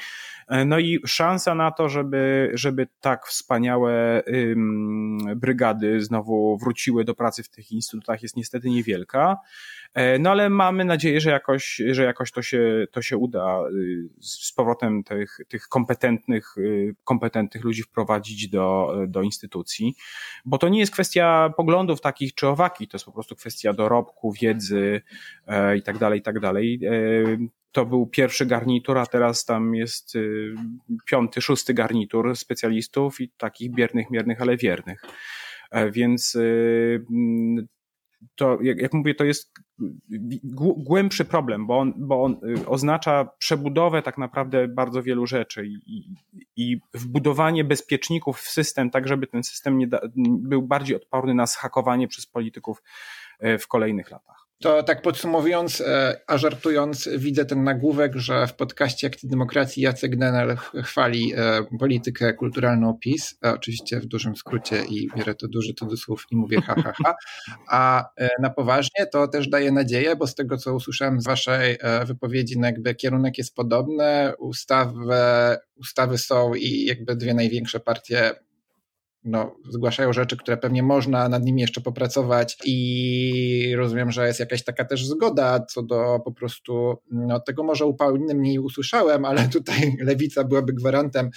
E, 0.48 0.66
no 0.66 0.80
i 0.80 1.00
szansa 1.06 1.56
na 1.56 1.72
to, 1.72 1.90
żeby, 1.90 2.52
żeby 2.54 2.88
tak 3.02 3.28
wspaniałe 3.28 4.24
brygady 5.36 6.02
znowu 6.02 6.58
wróciły 6.58 7.04
do 7.04 7.16
pracy 7.16 7.44
w 7.44 7.50
tych 7.50 7.72
instytutach 7.72 7.83
jest 8.22 8.38
niestety 8.38 8.70
niewielka. 8.70 9.38
E, 9.94 10.20
no 10.20 10.30
ale 10.30 10.50
mamy 10.50 10.86
nadzieję, 10.86 11.22
że 11.22 11.30
jakoś, 11.30 11.82
że 11.92 12.04
jakoś 12.04 12.32
to, 12.32 12.42
się, 12.42 12.86
to 12.92 13.02
się 13.02 13.18
uda 13.18 13.60
y, 13.72 14.10
z 14.22 14.52
powrotem 14.52 15.04
tych, 15.04 15.38
tych 15.48 15.68
kompetentnych, 15.68 16.58
y, 16.58 16.96
kompetentnych 17.04 17.64
ludzi 17.64 17.84
wprowadzić 17.84 18.48
do, 18.48 18.96
do 19.08 19.22
instytucji, 19.22 19.96
bo 20.46 20.58
to 20.58 20.70
nie 20.70 20.80
jest 20.80 20.92
kwestia 20.92 21.54
poglądów 21.58 22.02
takich 22.02 22.34
czy 22.34 22.48
owakich, 22.48 22.90
to 22.90 22.96
jest 22.96 23.06
po 23.06 23.12
prostu 23.12 23.36
kwestia 23.36 23.74
dorobku, 23.74 24.32
wiedzy 24.32 25.02
e, 25.48 25.78
i 25.78 25.84
tak 25.84 25.98
dalej, 25.98 26.20
i 26.20 26.24
tak 26.24 26.40
dalej 26.40 26.80
to 27.72 27.86
był 27.86 28.08
pierwszy 28.08 28.46
garnitur, 28.46 28.98
a 28.98 29.06
teraz 29.06 29.46
tam 29.46 29.76
jest 29.76 30.14
piąty, 31.06 31.42
szósty 31.42 31.74
garnitur 31.74 32.36
specjalistów 32.36 33.22
i 33.22 33.30
takich 33.30 33.72
biernych, 33.72 34.10
miernych, 34.10 34.42
ale 34.42 34.58
wiernych. 34.58 35.02
E, 35.74 35.92
więc 35.92 36.36
y, 36.36 37.06
to, 38.36 38.62
jak, 38.62 38.82
jak 38.82 38.94
mówię, 38.94 39.16
to 39.16 39.24
jest 39.24 39.54
głębszy 40.78 41.26
problem, 41.26 41.68
bo 41.68 41.80
on, 41.80 41.94
bo 41.98 42.24
on 42.24 42.40
y, 42.58 42.68
oznacza 42.68 43.30
przebudowę 43.38 44.02
tak 44.02 44.18
naprawdę 44.18 44.68
bardzo 44.68 45.04
wielu 45.04 45.26
rzeczy 45.28 45.66
i, 45.68 46.16
i 46.56 46.80
wbudowanie 46.94 47.64
bezpieczników 47.64 48.38
w 48.40 48.50
system, 48.50 48.90
tak 48.90 49.08
żeby 49.08 49.28
ten 49.28 49.44
system 49.44 49.78
nie 49.78 49.88
da, 49.88 50.02
był 50.16 50.62
bardziej 50.62 50.96
odporny 50.96 51.34
na 51.34 51.48
schakowanie 51.48 52.08
przez 52.08 52.26
polityków 52.26 52.84
e, 53.40 53.58
w 53.58 53.68
kolejnych 53.68 54.12
latach. 54.12 54.43
To 54.64 54.84
tak 54.84 55.02
podsumowując, 55.02 55.82
e, 55.82 56.22
a 56.28 56.38
żartując, 56.38 57.10
widzę 57.18 57.46
ten 57.46 57.64
nagłówek, 57.64 58.16
że 58.16 58.48
w 58.48 58.54
podcaście 58.54 59.08
Akty 59.08 59.28
Demokracji 59.28 59.84
Jacek 59.84 60.16
Denel 60.16 60.56
chwali 60.84 61.34
e, 61.36 61.64
politykę 61.80 62.34
kulturalną 62.34 62.98
PiS, 63.02 63.38
oczywiście 63.42 64.00
w 64.00 64.06
dużym 64.06 64.36
skrócie 64.36 64.84
i 64.90 65.10
biorę 65.18 65.36
to 65.36 65.48
duży 65.48 65.74
cudzysłów 65.74 66.26
i 66.32 66.36
mówię 66.36 66.62
ha, 66.62 66.76
ha, 66.84 66.94
ha. 67.04 67.16
A 67.70 68.10
e, 68.18 68.30
na 68.42 68.50
poważnie 68.50 69.06
to 69.12 69.28
też 69.28 69.48
daje 69.48 69.72
nadzieję, 69.72 70.16
bo 70.16 70.28
z 70.28 70.36
tego, 70.36 70.58
co 70.58 70.76
usłyszałem 70.76 71.22
z 71.22 71.26
waszej 71.26 71.78
wypowiedzi, 72.06 72.60
no 72.60 72.68
jakby 72.68 72.96
kierunek 72.96 73.38
jest 73.38 73.56
podobny, 73.56 74.34
ustawy, 74.40 75.58
ustawy 75.76 76.18
są 76.18 76.54
i 76.54 76.86
jakby 76.86 77.16
dwie 77.16 77.34
największe 77.34 77.80
partie 77.80 78.32
no, 79.26 79.56
zgłaszają 79.70 80.14
rzeczy, 80.14 80.38
które 80.38 80.58
pewnie 80.58 80.84
można 80.84 81.30
nad 81.30 81.44
nimi 81.44 81.62
jeszcze 81.62 81.82
popracować 81.82 82.58
i 82.66 83.74
rozumiem, 83.78 84.12
że 84.12 84.28
jest 84.28 84.40
jakaś 84.40 84.64
taka 84.64 84.86
też 84.86 85.06
zgoda 85.06 85.66
co 85.70 85.84
do 85.84 86.20
po 86.26 86.32
prostu, 86.32 86.98
no 87.12 87.40
tego 87.40 87.64
może 87.64 87.86
u 87.86 87.94
Pauliny 87.94 88.36
mniej 88.36 88.60
usłyszałem, 88.60 89.26
ale 89.26 89.50
tutaj 89.54 89.96
Lewica 90.00 90.44
byłaby 90.44 90.74
gwarantem, 90.74 91.30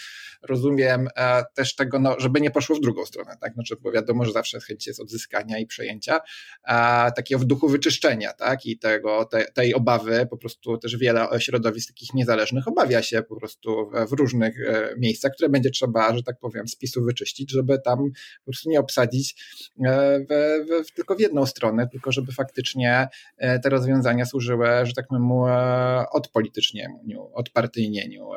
rozumiem, 0.42 1.08
e, 1.16 1.44
też 1.54 1.74
tego, 1.74 1.98
no, 1.98 2.14
żeby 2.18 2.40
nie 2.40 2.50
poszło 2.50 2.76
w 2.76 2.80
drugą 2.80 3.04
stronę, 3.04 3.36
tak, 3.40 3.54
znaczy, 3.54 3.76
bo 3.80 3.92
wiadomo, 3.92 4.24
że 4.24 4.32
zawsze 4.32 4.60
chęć 4.60 4.86
jest 4.86 5.00
odzyskania 5.00 5.58
i 5.58 5.66
przejęcia, 5.66 6.20
a 6.62 7.10
takiego 7.16 7.38
w 7.38 7.44
duchu 7.44 7.68
wyczyszczenia, 7.68 8.32
tak, 8.32 8.66
i 8.66 8.78
tego, 8.78 9.24
te, 9.24 9.44
tej 9.44 9.74
obawy, 9.74 10.26
po 10.30 10.36
prostu 10.36 10.78
też 10.78 10.96
wiele 10.96 11.26
środowisk 11.38 11.88
takich 11.88 12.14
niezależnych 12.14 12.68
obawia 12.68 13.02
się 13.02 13.22
po 13.22 13.36
prostu 13.36 13.90
w 14.10 14.12
różnych 14.12 14.60
e, 14.60 14.94
miejscach, 14.98 15.32
które 15.32 15.48
będzie 15.48 15.70
trzeba, 15.70 16.16
że 16.16 16.22
tak 16.22 16.38
powiem, 16.38 16.68
spisu 16.68 17.04
wyczyścić, 17.04 17.50
żeby 17.50 17.75
tam 17.78 17.98
po 18.44 18.44
prostu 18.44 18.70
nie 18.70 18.80
obsadzić 18.80 19.44
e, 19.86 20.20
w, 20.20 20.86
w, 20.88 20.92
tylko 20.94 21.14
w 21.14 21.20
jedną 21.20 21.46
stronę, 21.46 21.88
tylko 21.88 22.12
żeby 22.12 22.32
faktycznie 22.32 23.08
e, 23.36 23.58
te 23.58 23.68
rozwiązania 23.68 24.26
służyły, 24.26 24.68
że 24.82 24.92
tak 24.92 25.06
powiem, 25.06 25.30
e, 25.32 26.04
odpolitycznieniu, 26.10 27.30
odpartyjnieniu, 27.34 28.28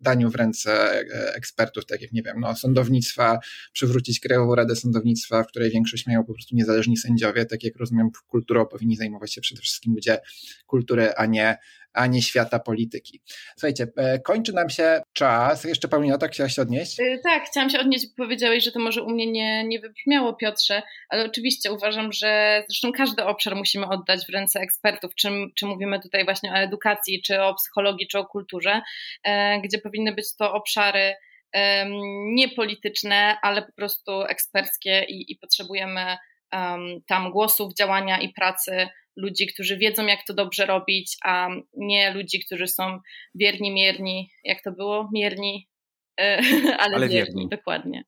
daniu 0.00 0.30
w 0.30 0.34
ręce 0.34 0.90
ekspertów, 1.34 1.86
tak 1.86 2.02
jak 2.02 2.12
nie 2.12 2.22
wiem, 2.22 2.40
no, 2.40 2.56
sądownictwa, 2.56 3.38
przywrócić 3.72 4.20
Krajową 4.20 4.54
Radę 4.54 4.76
Sądownictwa, 4.76 5.42
w 5.42 5.46
której 5.46 5.70
większość 5.70 6.06
mają 6.06 6.24
po 6.24 6.32
prostu 6.32 6.56
niezależni 6.56 6.96
sędziowie, 6.96 7.46
tak 7.46 7.64
jak 7.64 7.76
rozumiem, 7.76 8.10
kulturą 8.28 8.66
powinni 8.66 8.96
zajmować 8.96 9.34
się 9.34 9.40
przede 9.40 9.60
wszystkim 9.60 9.94
ludzie 9.94 10.18
kultury, 10.66 11.12
a 11.14 11.26
nie 11.26 11.58
a 11.98 12.06
nie 12.06 12.22
świata 12.22 12.58
polityki. 12.58 13.20
Słuchajcie, 13.56 13.86
e, 13.96 14.18
kończy 14.18 14.52
nam 14.52 14.70
się 14.70 15.02
czas. 15.12 15.64
Jeszcze 15.64 15.88
Paulina, 15.88 16.18
tak 16.18 16.32
chciałaś 16.32 16.54
się 16.54 16.62
odnieść? 16.62 17.00
E, 17.00 17.18
tak, 17.24 17.44
chciałam 17.44 17.70
się 17.70 17.80
odnieść, 17.80 18.06
bo 18.06 18.24
powiedziałeś, 18.24 18.64
że 18.64 18.72
to 18.72 18.80
może 18.80 19.02
u 19.02 19.10
mnie 19.10 19.26
nie, 19.26 19.64
nie 19.64 19.80
wybrzmiało, 19.80 20.34
Piotrze, 20.34 20.82
ale 21.08 21.24
oczywiście 21.24 21.72
uważam, 21.72 22.12
że 22.12 22.62
zresztą 22.68 22.92
każdy 22.92 23.24
obszar 23.24 23.56
musimy 23.56 23.88
oddać 23.88 24.26
w 24.26 24.32
ręce 24.32 24.60
ekspertów, 24.60 25.14
czy, 25.14 25.28
czy 25.56 25.66
mówimy 25.66 26.00
tutaj 26.00 26.24
właśnie 26.24 26.52
o 26.52 26.54
edukacji, 26.54 27.22
czy 27.22 27.42
o 27.42 27.54
psychologii, 27.54 28.08
czy 28.08 28.18
o 28.18 28.26
kulturze, 28.26 28.82
e, 29.24 29.60
gdzie 29.60 29.78
powinny 29.78 30.14
być 30.14 30.36
to 30.36 30.52
obszary 30.52 31.14
niepolityczne, 32.34 33.36
ale 33.42 33.62
po 33.62 33.72
prostu 33.72 34.22
eksperckie 34.22 35.04
i, 35.08 35.32
i 35.32 35.36
potrzebujemy 35.36 36.16
tam 37.06 37.30
głosów, 37.30 37.74
działania 37.74 38.20
i 38.20 38.32
pracy 38.32 38.88
ludzi, 39.18 39.46
którzy 39.46 39.76
wiedzą, 39.76 40.06
jak 40.06 40.20
to 40.26 40.34
dobrze 40.34 40.66
robić, 40.66 41.16
a 41.24 41.48
nie 41.76 42.14
ludzi, 42.14 42.44
którzy 42.46 42.66
są 42.66 42.98
wierni, 43.34 43.70
mierni, 43.70 44.30
jak 44.44 44.62
to 44.62 44.72
było? 44.72 45.08
Mierni, 45.12 45.68
e, 46.20 46.38
ale, 46.82 46.96
ale 46.96 47.08
wierni, 47.08 47.34
wierni, 47.34 47.48
dokładnie. 47.48 48.04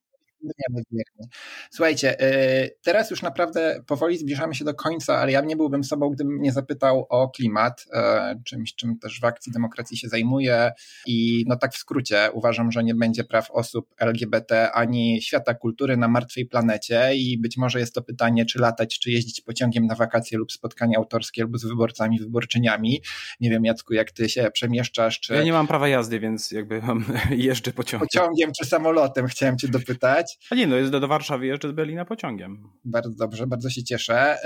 Słuchajcie, 1.71 2.21
y, 2.21 2.77
teraz 2.81 3.11
już 3.11 3.21
naprawdę 3.21 3.83
powoli 3.87 4.17
zbliżamy 4.17 4.55
się 4.55 4.65
do 4.65 4.73
końca, 4.73 5.17
ale 5.17 5.31
ja 5.31 5.41
nie 5.41 5.55
byłbym 5.55 5.83
sobą, 5.83 6.09
gdybym 6.09 6.41
nie 6.41 6.51
zapytał 6.51 7.05
o 7.09 7.29
klimat, 7.29 7.85
y, 7.87 8.43
czymś, 8.43 8.75
czym 8.75 8.99
też 8.99 9.19
w 9.19 9.25
akcji 9.25 9.51
demokracji 9.51 9.97
się 9.97 10.07
zajmuję 10.07 10.71
i 11.07 11.43
no 11.47 11.55
tak 11.55 11.73
w 11.73 11.77
skrócie 11.77 12.29
uważam, 12.33 12.71
że 12.71 12.83
nie 12.83 12.95
będzie 12.95 13.23
praw 13.23 13.51
osób 13.51 13.93
LGBT 13.99 14.71
ani 14.71 15.21
świata 15.21 15.53
kultury 15.53 15.97
na 15.97 16.07
martwej 16.07 16.45
planecie 16.45 17.15
i 17.15 17.37
być 17.37 17.57
może 17.57 17.79
jest 17.79 17.95
to 17.95 18.01
pytanie, 18.01 18.45
czy 18.45 18.59
latać, 18.59 18.99
czy 18.99 19.11
jeździć 19.11 19.41
pociągiem 19.41 19.85
na 19.85 19.95
wakacje 19.95 20.37
lub 20.37 20.51
spotkania 20.51 20.97
autorskie 20.97 21.43
lub 21.43 21.57
z 21.57 21.65
wyborcami, 21.65 22.19
wyborczyniami. 22.19 23.01
Nie 23.39 23.49
wiem 23.49 23.65
Jacku, 23.65 23.93
jak 23.93 24.11
ty 24.11 24.29
się 24.29 24.51
przemieszczasz, 24.51 25.19
czy... 25.19 25.33
Ja 25.33 25.43
nie 25.43 25.53
mam 25.53 25.67
prawa 25.67 25.87
jazdy, 25.87 26.19
więc 26.19 26.51
jakby 26.51 26.81
jeżdżę 27.31 27.71
pociągiem. 27.71 28.07
Pociągiem 28.07 28.51
czy 28.59 28.65
samolotem, 28.65 29.27
chciałem 29.27 29.57
cię 29.57 29.67
dopytać. 29.67 30.30
A 30.49 30.55
nie, 30.55 30.67
no 30.67 30.75
jest 30.75 30.91
do, 30.91 30.99
do 30.99 31.07
Warszawy 31.07 31.45
jeszcze 31.45 31.69
z 31.69 31.71
Berlina 31.71 32.05
pociągiem. 32.05 32.69
Bardzo 32.85 33.15
dobrze, 33.15 33.47
bardzo 33.47 33.69
się 33.69 33.83
cieszę. 33.83 34.37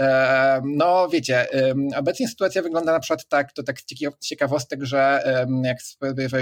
No 0.65 1.09
wiecie, 1.09 1.47
obecnie 1.97 2.27
sytuacja 2.27 2.61
wygląda 2.61 2.91
na 2.91 2.99
przykład 2.99 3.27
tak, 3.27 3.53
to 3.53 3.63
tak 3.63 3.77
ciekawostek, 4.21 4.83
że 4.83 5.23
jak 5.63 5.77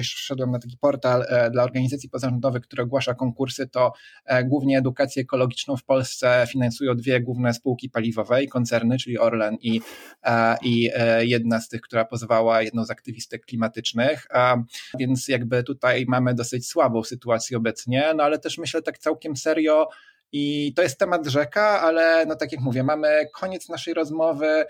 wszedłem 0.02 0.52
na 0.52 0.60
taki 0.60 0.78
portal 0.78 1.26
e, 1.30 1.52
dla 1.52 1.64
organizacji 1.64 2.10
pozarządowych, 2.10 2.64
które 2.64 2.84
ogłasza 2.84 3.14
konkursy, 3.14 3.68
to 3.68 3.94
e, 4.26 4.44
głównie 4.44 4.78
edukację 4.78 5.22
ekologiczną 5.22 5.78
w 5.78 5.84
Polsce 5.84 6.46
finansują 6.50 6.96
dwie 6.96 7.22
główne 7.22 7.54
spółki 7.54 7.90
paliwowe 7.90 8.44
i 8.44 8.48
koncerny, 8.48 8.98
czyli 8.98 9.20
Orlen 9.20 9.58
i, 9.62 9.82
e, 10.24 10.58
i 10.62 10.90
jedna 11.20 11.62
z 11.62 11.70
tych, 11.70 11.82
która 11.82 12.06
pozwała, 12.06 12.62
jedną 12.62 12.86
z 12.86 12.92
aktywistek 12.92 13.46
klimatycznych, 13.46 14.28
więc 15.00 15.28
jakby 15.28 15.64
tutaj 15.64 16.06
mamy 16.08 16.34
dosyć 16.34 16.68
słabą 16.68 17.04
sytuację 17.04 17.58
obecnie, 17.58 18.14
no 18.16 18.24
ale 18.24 18.40
też 18.40 18.58
myślę 18.58 18.82
tak 18.82 18.98
całkiem 18.98 19.33
całkiem 19.34 19.38
serio 19.38 19.88
i 20.32 20.74
to 20.76 20.82
jest 20.82 21.00
temat 21.00 21.28
rzeka, 21.28 21.82
ale 21.82 22.26
no 22.26 22.36
tak 22.36 22.52
jak 22.52 22.62
mówię, 22.62 22.84
mamy 22.84 23.26
koniec 23.34 23.70
naszej 23.70 23.94
rozmowy. 23.94 24.66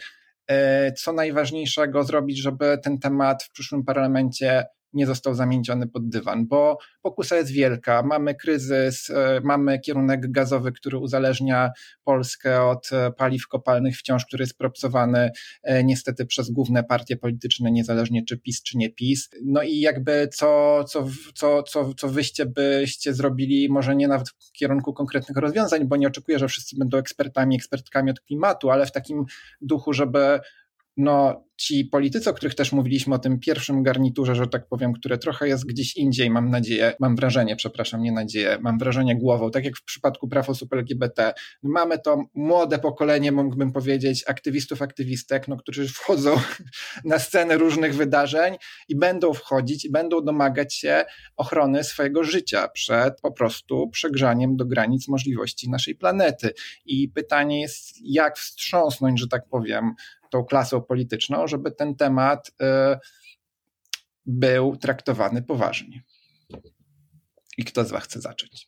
E, 0.47 0.91
co 0.91 1.13
najważniejszego 1.13 2.03
zrobić, 2.03 2.41
żeby 2.41 2.77
ten 2.83 2.99
temat 2.99 3.43
w 3.43 3.51
przyszłym 3.51 3.83
parlamencie 3.83 4.65
nie 4.93 5.05
został 5.05 5.33
zamieniony 5.33 5.87
pod 5.87 6.09
dywan, 6.09 6.47
bo 6.47 6.77
pokusa 7.01 7.35
jest 7.35 7.51
wielka. 7.51 8.03
Mamy 8.03 8.35
kryzys, 8.35 9.09
e, 9.09 9.41
mamy 9.43 9.79
kierunek 9.79 10.31
gazowy, 10.31 10.71
który 10.71 10.97
uzależnia 10.97 11.71
Polskę 12.03 12.63
od 12.63 12.89
e, 12.93 13.11
paliw 13.11 13.47
kopalnych 13.47 13.97
wciąż, 13.97 14.25
który 14.25 14.43
jest 14.43 14.57
propsowany 14.57 15.31
e, 15.63 15.83
niestety 15.83 16.25
przez 16.25 16.51
główne 16.51 16.83
partie 16.83 17.17
polityczne, 17.17 17.71
niezależnie 17.71 18.25
czy 18.25 18.37
PiS, 18.37 18.63
czy 18.63 18.77
nie 18.77 18.89
PiS. 18.89 19.29
No 19.45 19.63
i 19.63 19.79
jakby 19.79 20.29
co, 20.33 20.83
co, 20.83 21.07
co, 21.33 21.63
co, 21.63 21.93
co 21.93 22.09
wyście 22.09 22.45
byście 22.45 23.13
zrobili, 23.13 23.69
może 23.69 23.95
nie 23.95 24.07
nawet 24.07 24.29
w 24.29 24.51
kierunku 24.51 24.93
konkretnych 24.93 25.37
rozwiązań, 25.37 25.85
bo 25.85 25.95
nie 25.95 26.07
oczekuję, 26.07 26.39
że 26.39 26.47
wszyscy 26.47 26.75
będą 26.77 26.97
ekspertami, 26.97 27.55
ekspertkami 27.55 28.11
od 28.11 28.19
klimatu, 28.19 28.69
ale 28.71 28.85
w 28.85 28.91
takim 28.91 29.25
duchu, 29.61 29.93
żeby 29.93 30.39
no, 30.97 31.43
ci 31.57 31.85
politycy, 31.85 32.29
o 32.29 32.33
których 32.33 32.55
też 32.55 32.71
mówiliśmy, 32.71 33.15
o 33.15 33.19
tym 33.19 33.39
pierwszym 33.39 33.83
garniturze, 33.83 34.35
że 34.35 34.47
tak 34.47 34.67
powiem, 34.67 34.93
które 34.93 35.17
trochę 35.17 35.47
jest 35.47 35.65
gdzieś 35.65 35.97
indziej, 35.97 36.29
mam 36.29 36.49
nadzieję, 36.49 36.93
mam 36.99 37.15
wrażenie, 37.15 37.55
przepraszam, 37.55 38.01
nie 38.01 38.11
nadzieję, 38.11 38.57
mam 38.61 38.77
wrażenie 38.77 39.15
głową, 39.15 39.51
tak 39.51 39.65
jak 39.65 39.77
w 39.77 39.83
przypadku 39.83 40.27
praw 40.27 40.49
osób 40.49 40.73
LGBT, 40.73 41.33
mamy 41.63 41.99
to 41.99 42.23
młode 42.33 42.79
pokolenie, 42.79 43.31
mógłbym 43.31 43.71
powiedzieć, 43.71 44.23
aktywistów, 44.27 44.81
aktywistek, 44.81 45.47
no, 45.47 45.57
którzy 45.57 45.87
wchodzą 45.87 46.35
na 47.05 47.19
scenę 47.19 47.57
różnych 47.57 47.95
wydarzeń 47.95 48.55
i 48.89 48.95
będą 48.95 49.33
wchodzić 49.33 49.85
i 49.85 49.91
będą 49.91 50.21
domagać 50.21 50.75
się 50.75 51.05
ochrony 51.37 51.83
swojego 51.83 52.23
życia 52.23 52.67
przed 52.67 53.21
po 53.21 53.31
prostu 53.31 53.89
przegrzaniem 53.89 54.57
do 54.57 54.65
granic 54.65 55.07
możliwości 55.07 55.69
naszej 55.69 55.95
planety. 55.95 56.53
I 56.85 57.09
pytanie 57.09 57.61
jest, 57.61 57.95
jak 58.03 58.37
wstrząsnąć, 58.37 59.19
że 59.19 59.27
tak 59.27 59.47
powiem, 59.49 59.93
tą 60.33 60.45
klasą 60.45 60.81
polityczną, 60.81 61.47
żeby 61.47 61.71
ten 61.71 61.95
temat 61.95 62.47
y, 62.47 62.53
był 64.25 64.77
traktowany 64.77 65.41
poważnie. 65.41 66.03
I 67.57 67.63
kto 67.63 67.83
z 67.83 67.91
Was 67.91 68.03
chce 68.03 68.21
zacząć? 68.21 68.67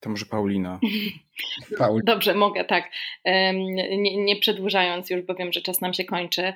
To 0.00 0.10
może 0.10 0.26
Paulina. 0.26 0.80
Paul. 1.78 2.02
Dobrze, 2.04 2.34
mogę, 2.34 2.64
tak. 2.64 2.90
Nie, 3.24 4.24
nie, 4.24 4.36
przedłużając 4.36 5.10
już, 5.10 5.22
bo 5.22 5.34
wiem, 5.34 5.52
że 5.52 5.60
czas 5.60 5.80
nam 5.80 5.94
się 5.94 6.04
kończy. 6.04 6.52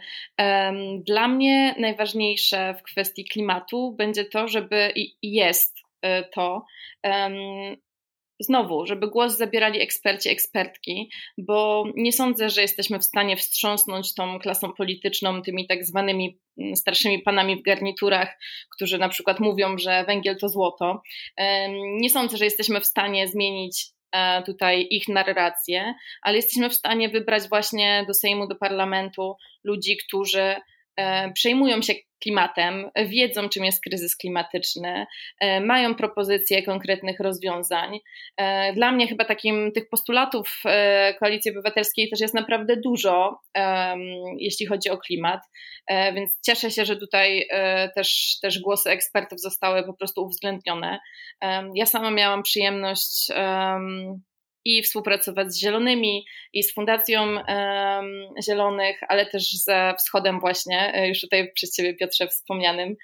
Dla 1.07 1.29
mnie 1.29 1.75
najważniejsze 1.79 2.75
w 2.75 2.83
kwestii 2.83 3.25
klimatu 3.25 3.95
będzie 3.99 4.25
to, 4.25 4.49
żeby 4.49 4.93
i 4.97 5.17
jest 5.23 5.79
y, 5.79 6.09
to, 6.35 6.65
znowu, 8.43 8.87
żeby 8.87 9.09
głos 9.09 9.37
zabierali 9.37 9.81
eksperci, 9.81 10.29
ekspertki, 10.29 11.11
bo 11.39 11.85
nie 11.97 12.13
sądzę, 12.13 12.51
że 12.51 12.63
jesteśmy 12.63 12.99
w 12.99 13.05
stanie 13.05 13.37
wstrząsnąć 13.37 14.15
tą 14.15 14.39
klasą 14.39 14.73
polityczną, 14.73 15.43
tymi 15.43 15.67
tak 15.67 15.85
zwanymi 15.85 16.39
mm, 16.59 16.77
starszymi 16.77 17.19
panami 17.19 17.57
w 17.57 17.63
garniturach, 17.63 18.39
którzy 18.75 18.99
na 18.99 19.09
przykład 19.09 19.41
mówią, 19.41 19.79
że 19.79 20.05
węgiel 20.05 20.37
to 20.39 20.49
złoto. 20.49 21.03
Nie 22.01 22.11
sądzę, 22.11 22.37
że 22.37 22.45
jesteśmy 22.45 22.81
w 22.81 22.87
stanie 22.87 23.29
zmienić 23.29 23.87
e, 24.13 24.43
tutaj 24.43 24.87
ich 24.91 25.09
narrację, 25.09 25.95
ale 26.23 26.37
jesteśmy 26.37 26.71
w 26.71 26.75
stanie 26.75 27.09
wybrać 27.09 27.49
właśnie 27.49 28.05
do 28.07 28.15
Sejmu, 28.15 28.49
do 28.49 28.57
parlamentu 28.57 29.37
ludzi, 29.65 29.97
którzy 30.07 30.55
przejmują 31.35 31.83
się 31.83 31.95
klimatem, 32.23 32.91
wiedzą, 33.07 33.49
czym 33.49 33.65
jest 33.65 33.83
kryzys 33.83 34.17
klimatyczny, 34.17 35.07
e, 35.41 35.61
mają 35.61 35.95
propozycje 35.95 36.63
konkretnych 36.63 37.21
rozwiązań. 37.21 37.99
E, 38.37 38.73
dla 38.73 38.93
mnie 38.93 39.07
chyba 39.09 39.25
takim 39.25 39.73
tych 39.73 39.89
postulatów 39.89 40.63
Koalicji 41.21 41.51
Obywatelskiej 41.51 42.11
też 42.11 42.21
jest 42.21 42.35
naprawdę 42.35 42.77
dużo, 42.77 43.39
jeśli 44.39 44.67
chodzi 44.67 44.91
o 44.91 44.99
klimat, 44.99 45.41
więc 46.15 46.31
cieszę 46.47 46.71
się, 46.71 46.85
że 46.85 46.97
tutaj 46.97 47.49
też, 47.97 48.39
też 48.43 48.61
głosy 48.61 48.91
ekspertów 48.91 49.41
zostały 49.41 49.83
po 49.87 49.95
prostu 49.95 50.25
uwzględnione. 50.25 50.99
Ja 51.75 51.87
sama 51.87 52.11
miałam 52.11 52.43
przyjemność 52.43 53.29
i 54.65 54.83
współpracować 54.83 55.53
z 55.55 55.61
Zielonymi 55.61 56.25
i 56.53 56.63
z 56.63 56.75
Fundacją 56.75 57.37
Zielonych, 58.47 59.01
ale 59.09 59.27
też 59.27 59.53
ze 59.53 59.95
Wschodem 59.99 60.41
właśnie, 60.41 60.95
e, 60.95 61.09
już 61.09 61.21
tutaj 61.21 61.53
przez 61.53 61.77
Ciebie 61.77 61.95
Piotrze 61.95 62.29
wspomnianym. 62.29 62.97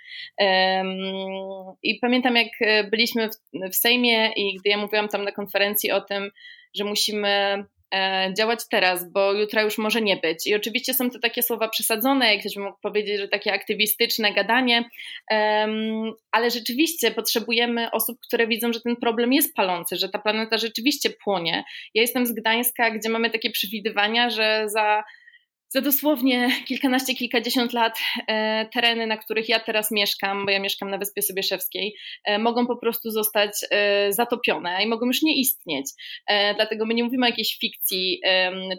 I 1.83 1.99
pamiętam 2.01 2.37
jak 2.37 2.49
e, 2.61 2.85
byliśmy 2.85 3.29
w, 3.29 3.71
w 3.73 3.77
Sejmie 3.77 4.33
i 4.37 4.57
gdy 4.57 4.71
ja 4.71 4.77
mówiłam 4.77 5.09
tam 5.09 5.25
na 5.25 5.33
konferencji 5.33 5.91
o 5.91 6.01
tym, 6.01 6.31
że 6.75 6.85
musimy 6.85 7.65
działać 8.36 8.61
teraz, 8.70 9.12
bo 9.12 9.32
jutra 9.32 9.62
już 9.62 9.78
może 9.78 10.01
nie 10.01 10.16
być. 10.16 10.47
I 10.47 10.55
oczywiście 10.55 10.95
są 10.95 11.11
to 11.11 11.18
takie 11.18 11.43
słowa 11.43 11.68
przesadzone, 11.68 12.32
jak 12.34 12.41
ktoś 12.41 12.55
by 12.55 12.61
mógł 12.61 12.78
powiedzieć, 12.82 13.18
że 13.18 13.28
takie 13.28 13.53
aktywistyczne 13.53 14.32
gadanie, 14.32 14.84
ale 16.32 16.51
rzeczywiście 16.51 17.11
potrzebujemy 17.11 17.91
osób, 17.91 18.18
które 18.26 18.47
widzą, 18.47 18.72
że 18.72 18.80
ten 18.80 18.97
problem 18.97 19.32
jest 19.32 19.55
palący, 19.55 19.97
że 19.97 20.09
ta 20.09 20.18
planeta 20.18 20.59
rzeczywiście 20.59 21.11
płonie. 21.24 21.64
Ja 21.95 22.03
jestem 22.03 22.26
z 22.26 22.32
Gdańska, 22.32 22.91
gdzie 22.91 23.09
mamy 23.09 23.30
takie 23.30 23.51
przewidywania, 23.51 24.30
że 24.30 24.64
za 24.66 25.05
za 25.69 25.81
dosłownie 25.81 26.51
kilkanaście, 26.69 27.14
kilkadziesiąt 27.14 27.73
lat 27.73 27.99
e, 28.29 28.66
tereny, 28.73 29.07
na 29.07 29.16
których 29.16 29.49
ja 29.49 29.61
teraz 29.61 29.91
mieszkam, 29.91 30.47
bo 30.47 30.51
ja 30.51 30.61
mieszkam 30.61 30.91
na 30.91 30.99
Wyspie 30.99 31.23
Sobieszewskiej, 31.23 31.97
e, 32.25 32.39
mogą 32.39 32.66
po 32.66 32.77
prostu 32.77 33.11
zostać 33.11 33.51
e, 33.71 34.12
zatopione 34.12 34.83
i 34.85 34.87
mogą 34.87 35.07
już 35.07 35.23
nie 35.23 35.41
istnieć. 35.41 35.87
Dlatego 36.57 36.87
my 36.87 36.95
nie 36.95 37.05
mówimy 37.05 37.27
o 37.27 37.29
jakiejś 37.29 37.59
fikcji, 37.61 38.21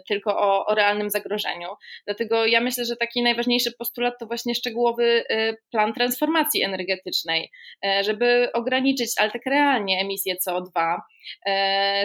tylko 0.08 0.38
o, 0.38 0.66
o 0.66 0.74
realnym 0.74 1.10
zagrożeniu. 1.10 1.68
Dlatego 2.06 2.46
ja 2.46 2.60
myślę, 2.60 2.84
że 2.84 2.96
taki 2.96 3.22
najważniejszy 3.22 3.72
postulat 3.78 4.14
to 4.20 4.26
właśnie 4.26 4.54
szczegółowy 4.54 5.24
plan 5.70 5.94
transformacji 5.94 6.62
energetycznej, 6.62 7.50
żeby 8.02 8.48
ograniczyć, 8.52 9.10
ale 9.16 9.30
tak 9.30 9.46
realnie 9.46 10.00
emisję 10.00 10.34
CO2, 10.48 10.96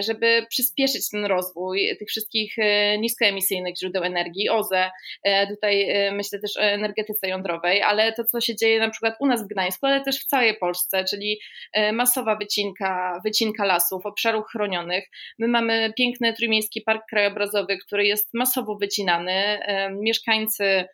żeby 0.00 0.46
przyspieszyć 0.50 1.10
ten 1.10 1.24
rozwój 1.24 1.96
tych 1.98 2.08
wszystkich 2.08 2.56
niskoemisyjnych 2.98 3.76
źródeł 3.78 4.04
energii, 4.04 4.48
OZE. 4.48 4.90
E, 5.22 5.46
tutaj 5.46 5.90
e, 5.90 6.12
myślę 6.12 6.38
też 6.38 6.56
o 6.56 6.62
energetyce 6.62 7.28
jądrowej, 7.28 7.82
ale 7.82 8.12
to, 8.12 8.24
co 8.24 8.40
się 8.40 8.56
dzieje 8.56 8.80
na 8.80 8.90
przykład 8.90 9.14
u 9.20 9.26
nas 9.26 9.44
w 9.44 9.48
Gdańsku, 9.48 9.86
ale 9.86 10.00
też 10.00 10.20
w 10.20 10.26
całej 10.26 10.58
Polsce, 10.58 11.04
czyli 11.04 11.38
e, 11.72 11.92
masowa 11.92 12.36
wycinka, 12.36 13.20
wycinka 13.24 13.64
lasów, 13.64 14.06
obszarów 14.06 14.46
chronionych. 14.46 15.04
My 15.38 15.48
mamy 15.48 15.92
piękny 15.96 16.32
Trójmiejski 16.32 16.80
Park 16.80 17.02
Krajobrazowy, 17.10 17.78
który 17.78 18.06
jest 18.06 18.28
masowo 18.34 18.76
wycinany. 18.76 19.58
Mieszkańcy 19.90 20.84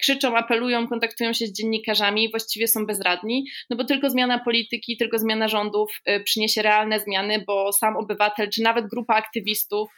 krzyczą, 0.00 0.36
apelują, 0.36 0.88
kontaktują 0.88 1.32
się 1.32 1.46
z 1.46 1.52
dziennikarzami 1.52 2.30
właściwie 2.30 2.68
są 2.68 2.86
bezradni, 2.86 3.44
no 3.70 3.76
bo 3.76 3.84
tylko 3.84 4.10
zmiana 4.10 4.38
polityki, 4.38 4.96
tylko 4.96 5.18
zmiana 5.18 5.48
rządów 5.48 6.00
przyniesie 6.24 6.62
realne 6.62 7.00
zmiany, 7.00 7.44
bo 7.46 7.72
sam 7.72 7.96
obywatel, 7.96 8.50
czy 8.50 8.62
nawet 8.62 8.86
grupa 8.86 9.14
aktywistów 9.14 9.90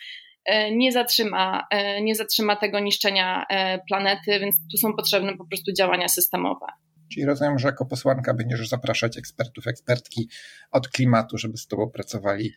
E, 0.48 0.76
nie 0.76 0.92
zatrzyma, 0.92 1.66
e, 1.70 2.02
nie 2.02 2.14
zatrzyma 2.14 2.56
tego 2.56 2.80
niszczenia 2.80 3.44
e, 3.50 3.78
planety, 3.88 4.40
więc 4.40 4.56
tu 4.70 4.76
są 4.76 4.94
potrzebne 4.96 5.36
po 5.36 5.46
prostu 5.46 5.72
działania 5.72 6.08
systemowe. 6.08 6.66
Czyli 7.12 7.26
rozumiem, 7.26 7.58
że 7.58 7.68
jako 7.68 7.86
posłanka 7.86 8.34
będziesz 8.34 8.68
zapraszać 8.68 9.18
ekspertów, 9.18 9.66
ekspertki 9.66 10.28
od 10.70 10.88
klimatu, 10.88 11.38
żeby 11.38 11.56
z 11.56 11.66
Tobą 11.66 11.90
pracowali, 11.90 12.52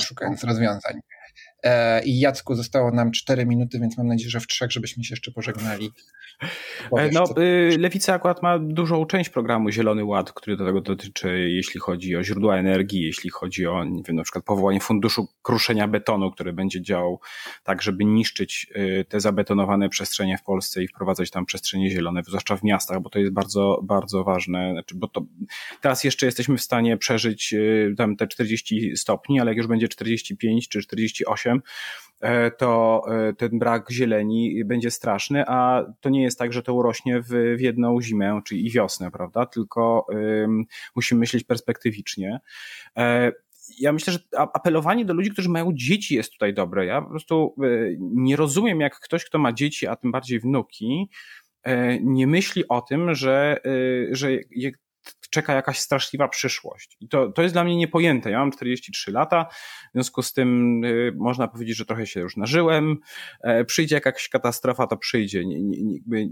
szukając 0.00 0.44
rozwiązań. 0.44 1.00
E, 1.62 2.04
I 2.04 2.20
Jacku, 2.20 2.54
zostało 2.54 2.90
nam 2.90 3.10
4 3.12 3.46
minuty, 3.46 3.78
więc 3.80 3.98
mam 3.98 4.06
nadzieję, 4.06 4.30
że 4.30 4.40
w 4.40 4.46
trzech, 4.46 4.72
żebyśmy 4.72 5.04
się 5.04 5.12
jeszcze 5.12 5.30
pożegnali. 5.30 5.90
Powiesz, 6.90 7.14
no, 7.14 7.26
co... 7.26 7.42
Y, 7.42 7.76
Lewica 7.78 8.14
akurat 8.14 8.42
ma 8.42 8.58
dużą 8.58 9.06
część 9.06 9.30
programu 9.30 9.70
Zielony 9.70 10.04
Ład, 10.04 10.32
który 10.32 10.56
do 10.56 10.66
tego 10.66 10.80
dotyczy, 10.80 11.48
jeśli 11.48 11.80
chodzi 11.80 12.16
o 12.16 12.24
źródła 12.24 12.56
energii, 12.56 13.02
jeśli 13.02 13.30
chodzi 13.30 13.66
o, 13.66 13.84
nie 13.84 14.02
wiem, 14.02 14.16
na 14.16 14.22
przykład 14.22 14.44
powołanie 14.44 14.80
funduszu 14.80 15.28
kruszenia 15.42 15.88
betonu, 15.88 16.30
który 16.30 16.52
będzie 16.52 16.82
działał 16.82 17.20
tak, 17.64 17.82
żeby 17.82 18.04
niszczyć 18.04 18.66
y, 18.76 19.04
te 19.08 19.20
zabetonowane 19.20 19.88
przestrzenie 19.88 20.38
w 20.38 20.42
Polsce 20.42 20.82
i 20.82 20.88
wprowadzać 20.88 21.30
tam 21.30 21.46
przestrzenie 21.46 21.90
zielone, 21.90 22.22
zwłaszcza 22.26 22.56
w 22.56 22.62
miastach, 22.62 23.00
bo 23.00 23.10
to 23.10 23.18
jest 23.18 23.32
bardzo, 23.32 23.80
bardzo 23.82 24.24
ważne. 24.24 24.72
Znaczy, 24.72 24.94
bo 24.94 25.08
to 25.08 25.24
teraz 25.80 26.04
jeszcze 26.04 26.26
jesteśmy 26.26 26.56
w 26.56 26.62
stanie 26.62 26.96
przeżyć 26.96 27.52
y, 27.52 27.94
tam 27.96 28.16
te 28.16 28.26
40 28.26 28.96
stopni, 28.96 29.40
ale 29.40 29.50
jak 29.50 29.58
już 29.58 29.66
będzie 29.66 29.88
45 29.88 30.68
czy 30.68 30.82
48, 30.82 31.47
E, 32.20 32.50
to 32.50 33.02
e, 33.10 33.32
ten 33.32 33.58
brak 33.58 33.90
zieleni 33.90 34.64
będzie 34.64 34.90
straszny, 34.90 35.44
a 35.46 35.84
to 36.00 36.08
nie 36.08 36.22
jest 36.22 36.38
tak, 36.38 36.52
że 36.52 36.62
to 36.62 36.74
urośnie 36.74 37.20
w, 37.20 37.28
w 37.56 37.60
jedną 37.60 38.00
zimę, 38.00 38.40
czy 38.44 38.56
i 38.56 38.70
wiosnę, 38.70 39.10
prawda? 39.10 39.46
Tylko 39.46 40.06
um, 40.08 40.64
musimy 40.96 41.18
myśleć 41.18 41.44
perspektywicznie. 41.44 42.40
E, 42.96 43.32
ja 43.78 43.92
myślę, 43.92 44.12
że 44.12 44.18
apelowanie 44.36 45.04
do 45.04 45.14
ludzi, 45.14 45.30
którzy 45.30 45.48
mają 45.48 45.70
dzieci 45.74 46.14
jest 46.14 46.32
tutaj 46.32 46.54
dobre. 46.54 46.86
Ja 46.86 47.02
po 47.02 47.10
prostu 47.10 47.54
nie 48.00 48.36
rozumiem, 48.36 48.80
jak 48.80 49.00
ktoś, 49.00 49.24
kto 49.24 49.38
ma 49.38 49.52
dzieci, 49.52 49.86
a 49.86 49.96
tym 49.96 50.12
bardziej 50.12 50.40
wnuki, 50.40 51.10
nie 52.00 52.26
myśli 52.26 52.68
o 52.68 52.80
tym, 52.80 53.14
że, 53.14 53.60
że 54.10 54.28
czeka 55.30 55.54
jakaś 55.54 55.78
straszliwa 55.78 56.28
przyszłość. 56.28 56.96
I 57.00 57.08
to, 57.08 57.32
to 57.32 57.42
jest 57.42 57.54
dla 57.54 57.64
mnie 57.64 57.76
niepojęte. 57.76 58.30
Ja 58.30 58.38
mam 58.38 58.52
43 58.52 59.12
lata, 59.12 59.46
w 59.90 59.92
związku 59.94 60.22
z 60.22 60.32
tym 60.32 60.84
y, 60.84 61.12
można 61.16 61.48
powiedzieć, 61.48 61.76
że 61.76 61.84
trochę 61.84 62.06
się 62.06 62.20
już 62.20 62.36
nażyłem. 62.36 62.96
E, 63.42 63.64
przyjdzie 63.64 63.94
jakaś 63.94 64.28
katastrofa, 64.28 64.86
to 64.86 64.96
przyjdzie. 64.96 65.44
Nie, 65.46 65.62
nie, 65.62 65.82
nie, 65.82 66.28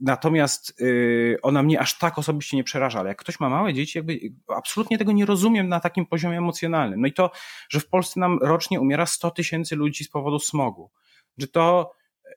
natomiast 0.00 0.80
y, 0.80 1.38
ona 1.42 1.62
mnie 1.62 1.80
aż 1.80 1.98
tak 1.98 2.18
osobiście 2.18 2.56
nie 2.56 2.64
przeraża, 2.64 2.98
ale 3.00 3.08
jak 3.08 3.18
ktoś 3.18 3.40
ma 3.40 3.48
małe 3.48 3.74
dzieci, 3.74 3.98
jakby 3.98 4.20
absolutnie 4.48 4.98
tego 4.98 5.12
nie 5.12 5.26
rozumiem 5.26 5.68
na 5.68 5.80
takim 5.80 6.06
poziomie 6.06 6.38
emocjonalnym. 6.38 7.00
No 7.00 7.06
i 7.06 7.12
to, 7.12 7.30
że 7.68 7.80
w 7.80 7.88
Polsce 7.88 8.20
nam 8.20 8.38
rocznie 8.42 8.80
umiera 8.80 9.06
100 9.06 9.30
tysięcy 9.30 9.76
ludzi 9.76 10.04
z 10.04 10.08
powodu 10.08 10.38
smogu, 10.38 10.90
że 11.38 11.48
to 11.48 11.92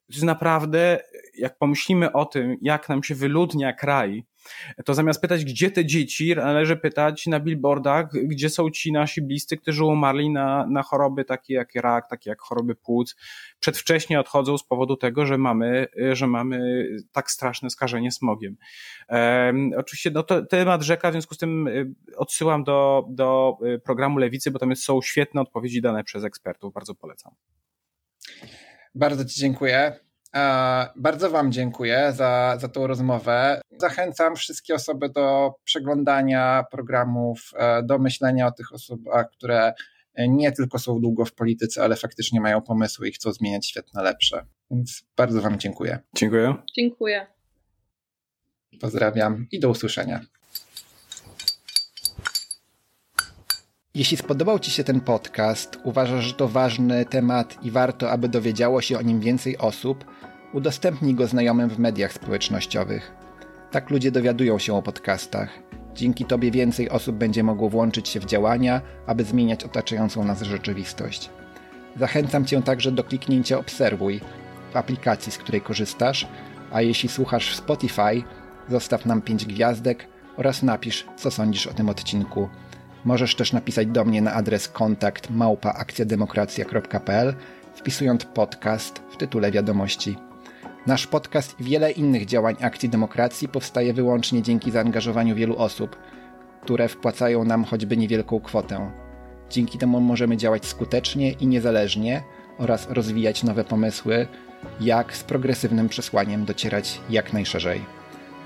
jest 0.09 0.23
naprawdę, 0.23 1.03
jak 1.37 1.57
pomyślimy 1.57 2.11
o 2.11 2.25
tym, 2.25 2.57
jak 2.61 2.89
nam 2.89 3.03
się 3.03 3.15
wyludnia 3.15 3.73
kraj, 3.73 4.25
to 4.85 4.93
zamiast 4.93 5.21
pytać, 5.21 5.45
gdzie 5.45 5.71
te 5.71 5.85
dzieci, 5.85 6.35
należy 6.35 6.77
pytać 6.77 7.27
na 7.27 7.39
billboardach, 7.39 8.11
gdzie 8.11 8.49
są 8.49 8.69
ci 8.69 8.91
nasi 8.91 9.21
bliscy, 9.21 9.57
którzy 9.57 9.85
umarli 9.85 10.29
na, 10.29 10.67
na 10.67 10.83
choroby 10.83 11.25
takie 11.25 11.53
jak 11.53 11.75
rak, 11.75 12.09
takie 12.09 12.29
jak 12.29 12.41
choroby 12.41 12.75
płuc, 12.75 13.15
przedwcześnie 13.59 14.19
odchodzą 14.19 14.57
z 14.57 14.63
powodu 14.63 14.97
tego, 14.97 15.25
że 15.25 15.37
mamy, 15.37 15.87
że 16.13 16.27
mamy 16.27 16.87
tak 17.11 17.31
straszne 17.31 17.69
skażenie 17.69 18.11
smogiem. 18.11 18.57
Um, 19.09 19.71
oczywiście 19.77 20.11
no 20.11 20.23
to, 20.23 20.45
temat 20.45 20.81
rzeka, 20.81 21.09
w 21.09 21.13
związku 21.13 21.35
z 21.35 21.37
tym 21.37 21.67
y, 21.67 21.93
odsyłam 22.17 22.63
do, 22.63 23.05
do 23.09 23.57
y, 23.65 23.79
programu 23.79 24.17
Lewicy, 24.17 24.51
bo 24.51 24.59
tam 24.59 24.75
są 24.75 25.01
świetne 25.01 25.41
odpowiedzi 25.41 25.81
dane 25.81 26.03
przez 26.03 26.23
ekspertów, 26.23 26.73
bardzo 26.73 26.95
polecam. 26.95 27.33
Bardzo 28.95 29.25
Ci 29.25 29.39
dziękuję. 29.39 29.99
Bardzo 30.95 31.29
Wam 31.29 31.51
dziękuję 31.51 32.13
za, 32.15 32.57
za 32.59 32.67
tą 32.67 32.87
rozmowę. 32.87 33.61
Zachęcam 33.77 34.35
wszystkie 34.35 34.75
osoby 34.75 35.09
do 35.09 35.53
przeglądania 35.63 36.65
programów, 36.71 37.51
e, 37.55 37.83
do 37.83 37.99
myślenia 37.99 38.47
o 38.47 38.51
tych 38.51 38.73
osobach, 38.73 39.29
które 39.31 39.73
nie 40.17 40.51
tylko 40.51 40.79
są 40.79 40.99
długo 40.99 41.25
w 41.25 41.33
polityce, 41.33 41.83
ale 41.83 41.95
faktycznie 41.95 42.41
mają 42.41 42.61
pomysły 42.61 43.09
i 43.09 43.11
chcą 43.11 43.31
zmieniać 43.33 43.67
świat 43.67 43.93
na 43.93 44.01
lepsze. 44.01 44.45
Więc 44.71 45.03
bardzo 45.17 45.41
Wam 45.41 45.59
dziękuję. 45.59 45.99
Dziękuję. 46.15 46.55
Dziękuję. 46.75 47.27
Pozdrawiam 48.81 49.47
i 49.51 49.59
do 49.59 49.69
usłyszenia. 49.69 50.21
Jeśli 53.95 54.17
spodobał 54.17 54.59
Ci 54.59 54.71
się 54.71 54.83
ten 54.83 55.01
podcast, 55.01 55.79
uważasz, 55.83 56.25
że 56.25 56.33
to 56.33 56.47
ważny 56.47 57.05
temat 57.05 57.63
i 57.63 57.71
warto, 57.71 58.11
aby 58.11 58.29
dowiedziało 58.29 58.81
się 58.81 58.97
o 58.97 59.01
nim 59.01 59.19
więcej 59.19 59.57
osób, 59.57 60.05
udostępnij 60.53 61.15
go 61.15 61.27
znajomym 61.27 61.69
w 61.69 61.79
mediach 61.79 62.13
społecznościowych. 62.13 63.11
Tak 63.71 63.89
ludzie 63.89 64.11
dowiadują 64.11 64.59
się 64.59 64.75
o 64.75 64.81
podcastach. 64.81 65.49
Dzięki 65.95 66.25
Tobie 66.25 66.51
więcej 66.51 66.89
osób 66.89 67.15
będzie 67.15 67.43
mogło 67.43 67.69
włączyć 67.69 68.09
się 68.09 68.19
w 68.19 68.25
działania, 68.25 68.81
aby 69.07 69.23
zmieniać 69.23 69.63
otaczającą 69.63 70.23
nas 70.23 70.41
rzeczywistość. 70.41 71.29
Zachęcam 71.99 72.45
Cię 72.45 72.61
także 72.61 72.91
do 72.91 73.03
kliknięcia 73.03 73.59
Obserwuj 73.59 74.21
w 74.73 74.77
aplikacji, 74.77 75.31
z 75.31 75.37
której 75.37 75.61
korzystasz, 75.61 76.27
a 76.71 76.81
jeśli 76.81 77.09
słuchasz 77.09 77.51
w 77.51 77.55
Spotify, 77.55 78.23
zostaw 78.69 79.05
nam 79.05 79.21
5 79.21 79.45
gwiazdek 79.45 80.07
oraz 80.37 80.63
napisz, 80.63 81.05
co 81.15 81.31
sądzisz 81.31 81.67
o 81.67 81.73
tym 81.73 81.89
odcinku. 81.89 82.49
Możesz 83.05 83.35
też 83.35 83.53
napisać 83.53 83.87
do 83.87 84.05
mnie 84.05 84.21
na 84.21 84.33
adres 84.33 84.67
kontakt 84.67 85.29
małpaakcjademokracja.pl 85.29 87.35
wpisując 87.75 88.25
podcast 88.25 89.01
w 89.11 89.17
tytule 89.17 89.51
wiadomości. 89.51 90.30
Nasz 90.87 91.07
podcast 91.07 91.59
i 91.59 91.63
wiele 91.63 91.91
innych 91.91 92.25
działań 92.25 92.55
Akcji 92.61 92.89
Demokracji 92.89 93.47
powstaje 93.47 93.93
wyłącznie 93.93 94.41
dzięki 94.41 94.71
zaangażowaniu 94.71 95.35
wielu 95.35 95.57
osób, 95.57 95.95
które 96.61 96.87
wpłacają 96.87 97.43
nam 97.43 97.63
choćby 97.63 97.97
niewielką 97.97 98.39
kwotę. 98.39 98.91
Dzięki 99.49 99.77
temu 99.77 99.99
możemy 99.99 100.37
działać 100.37 100.65
skutecznie 100.65 101.31
i 101.31 101.47
niezależnie 101.47 102.23
oraz 102.57 102.87
rozwijać 102.89 103.43
nowe 103.43 103.63
pomysły, 103.63 104.27
jak 104.79 105.15
z 105.15 105.23
progresywnym 105.23 105.89
przesłaniem 105.89 106.45
docierać 106.45 107.01
jak 107.09 107.33
najszerzej. 107.33 107.81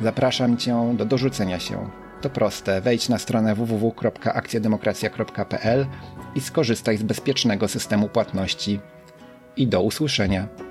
Zapraszam 0.02 0.58
Cię 0.58 0.94
do 0.98 1.06
dorzucenia 1.06 1.60
się. 1.60 1.90
To 2.22 2.30
proste. 2.30 2.82
Wejdź 2.82 3.10
na 3.10 3.18
stronę 3.18 3.56
www.akcjademokracja.pl 3.56 5.86
i 6.36 6.42
skorzystaj 6.42 6.98
z 6.98 7.04
bezpiecznego 7.04 7.68
systemu 7.68 8.10
płatności. 8.10 8.80
I 9.58 9.68
do 9.68 9.82
usłyszenia. 9.82 10.65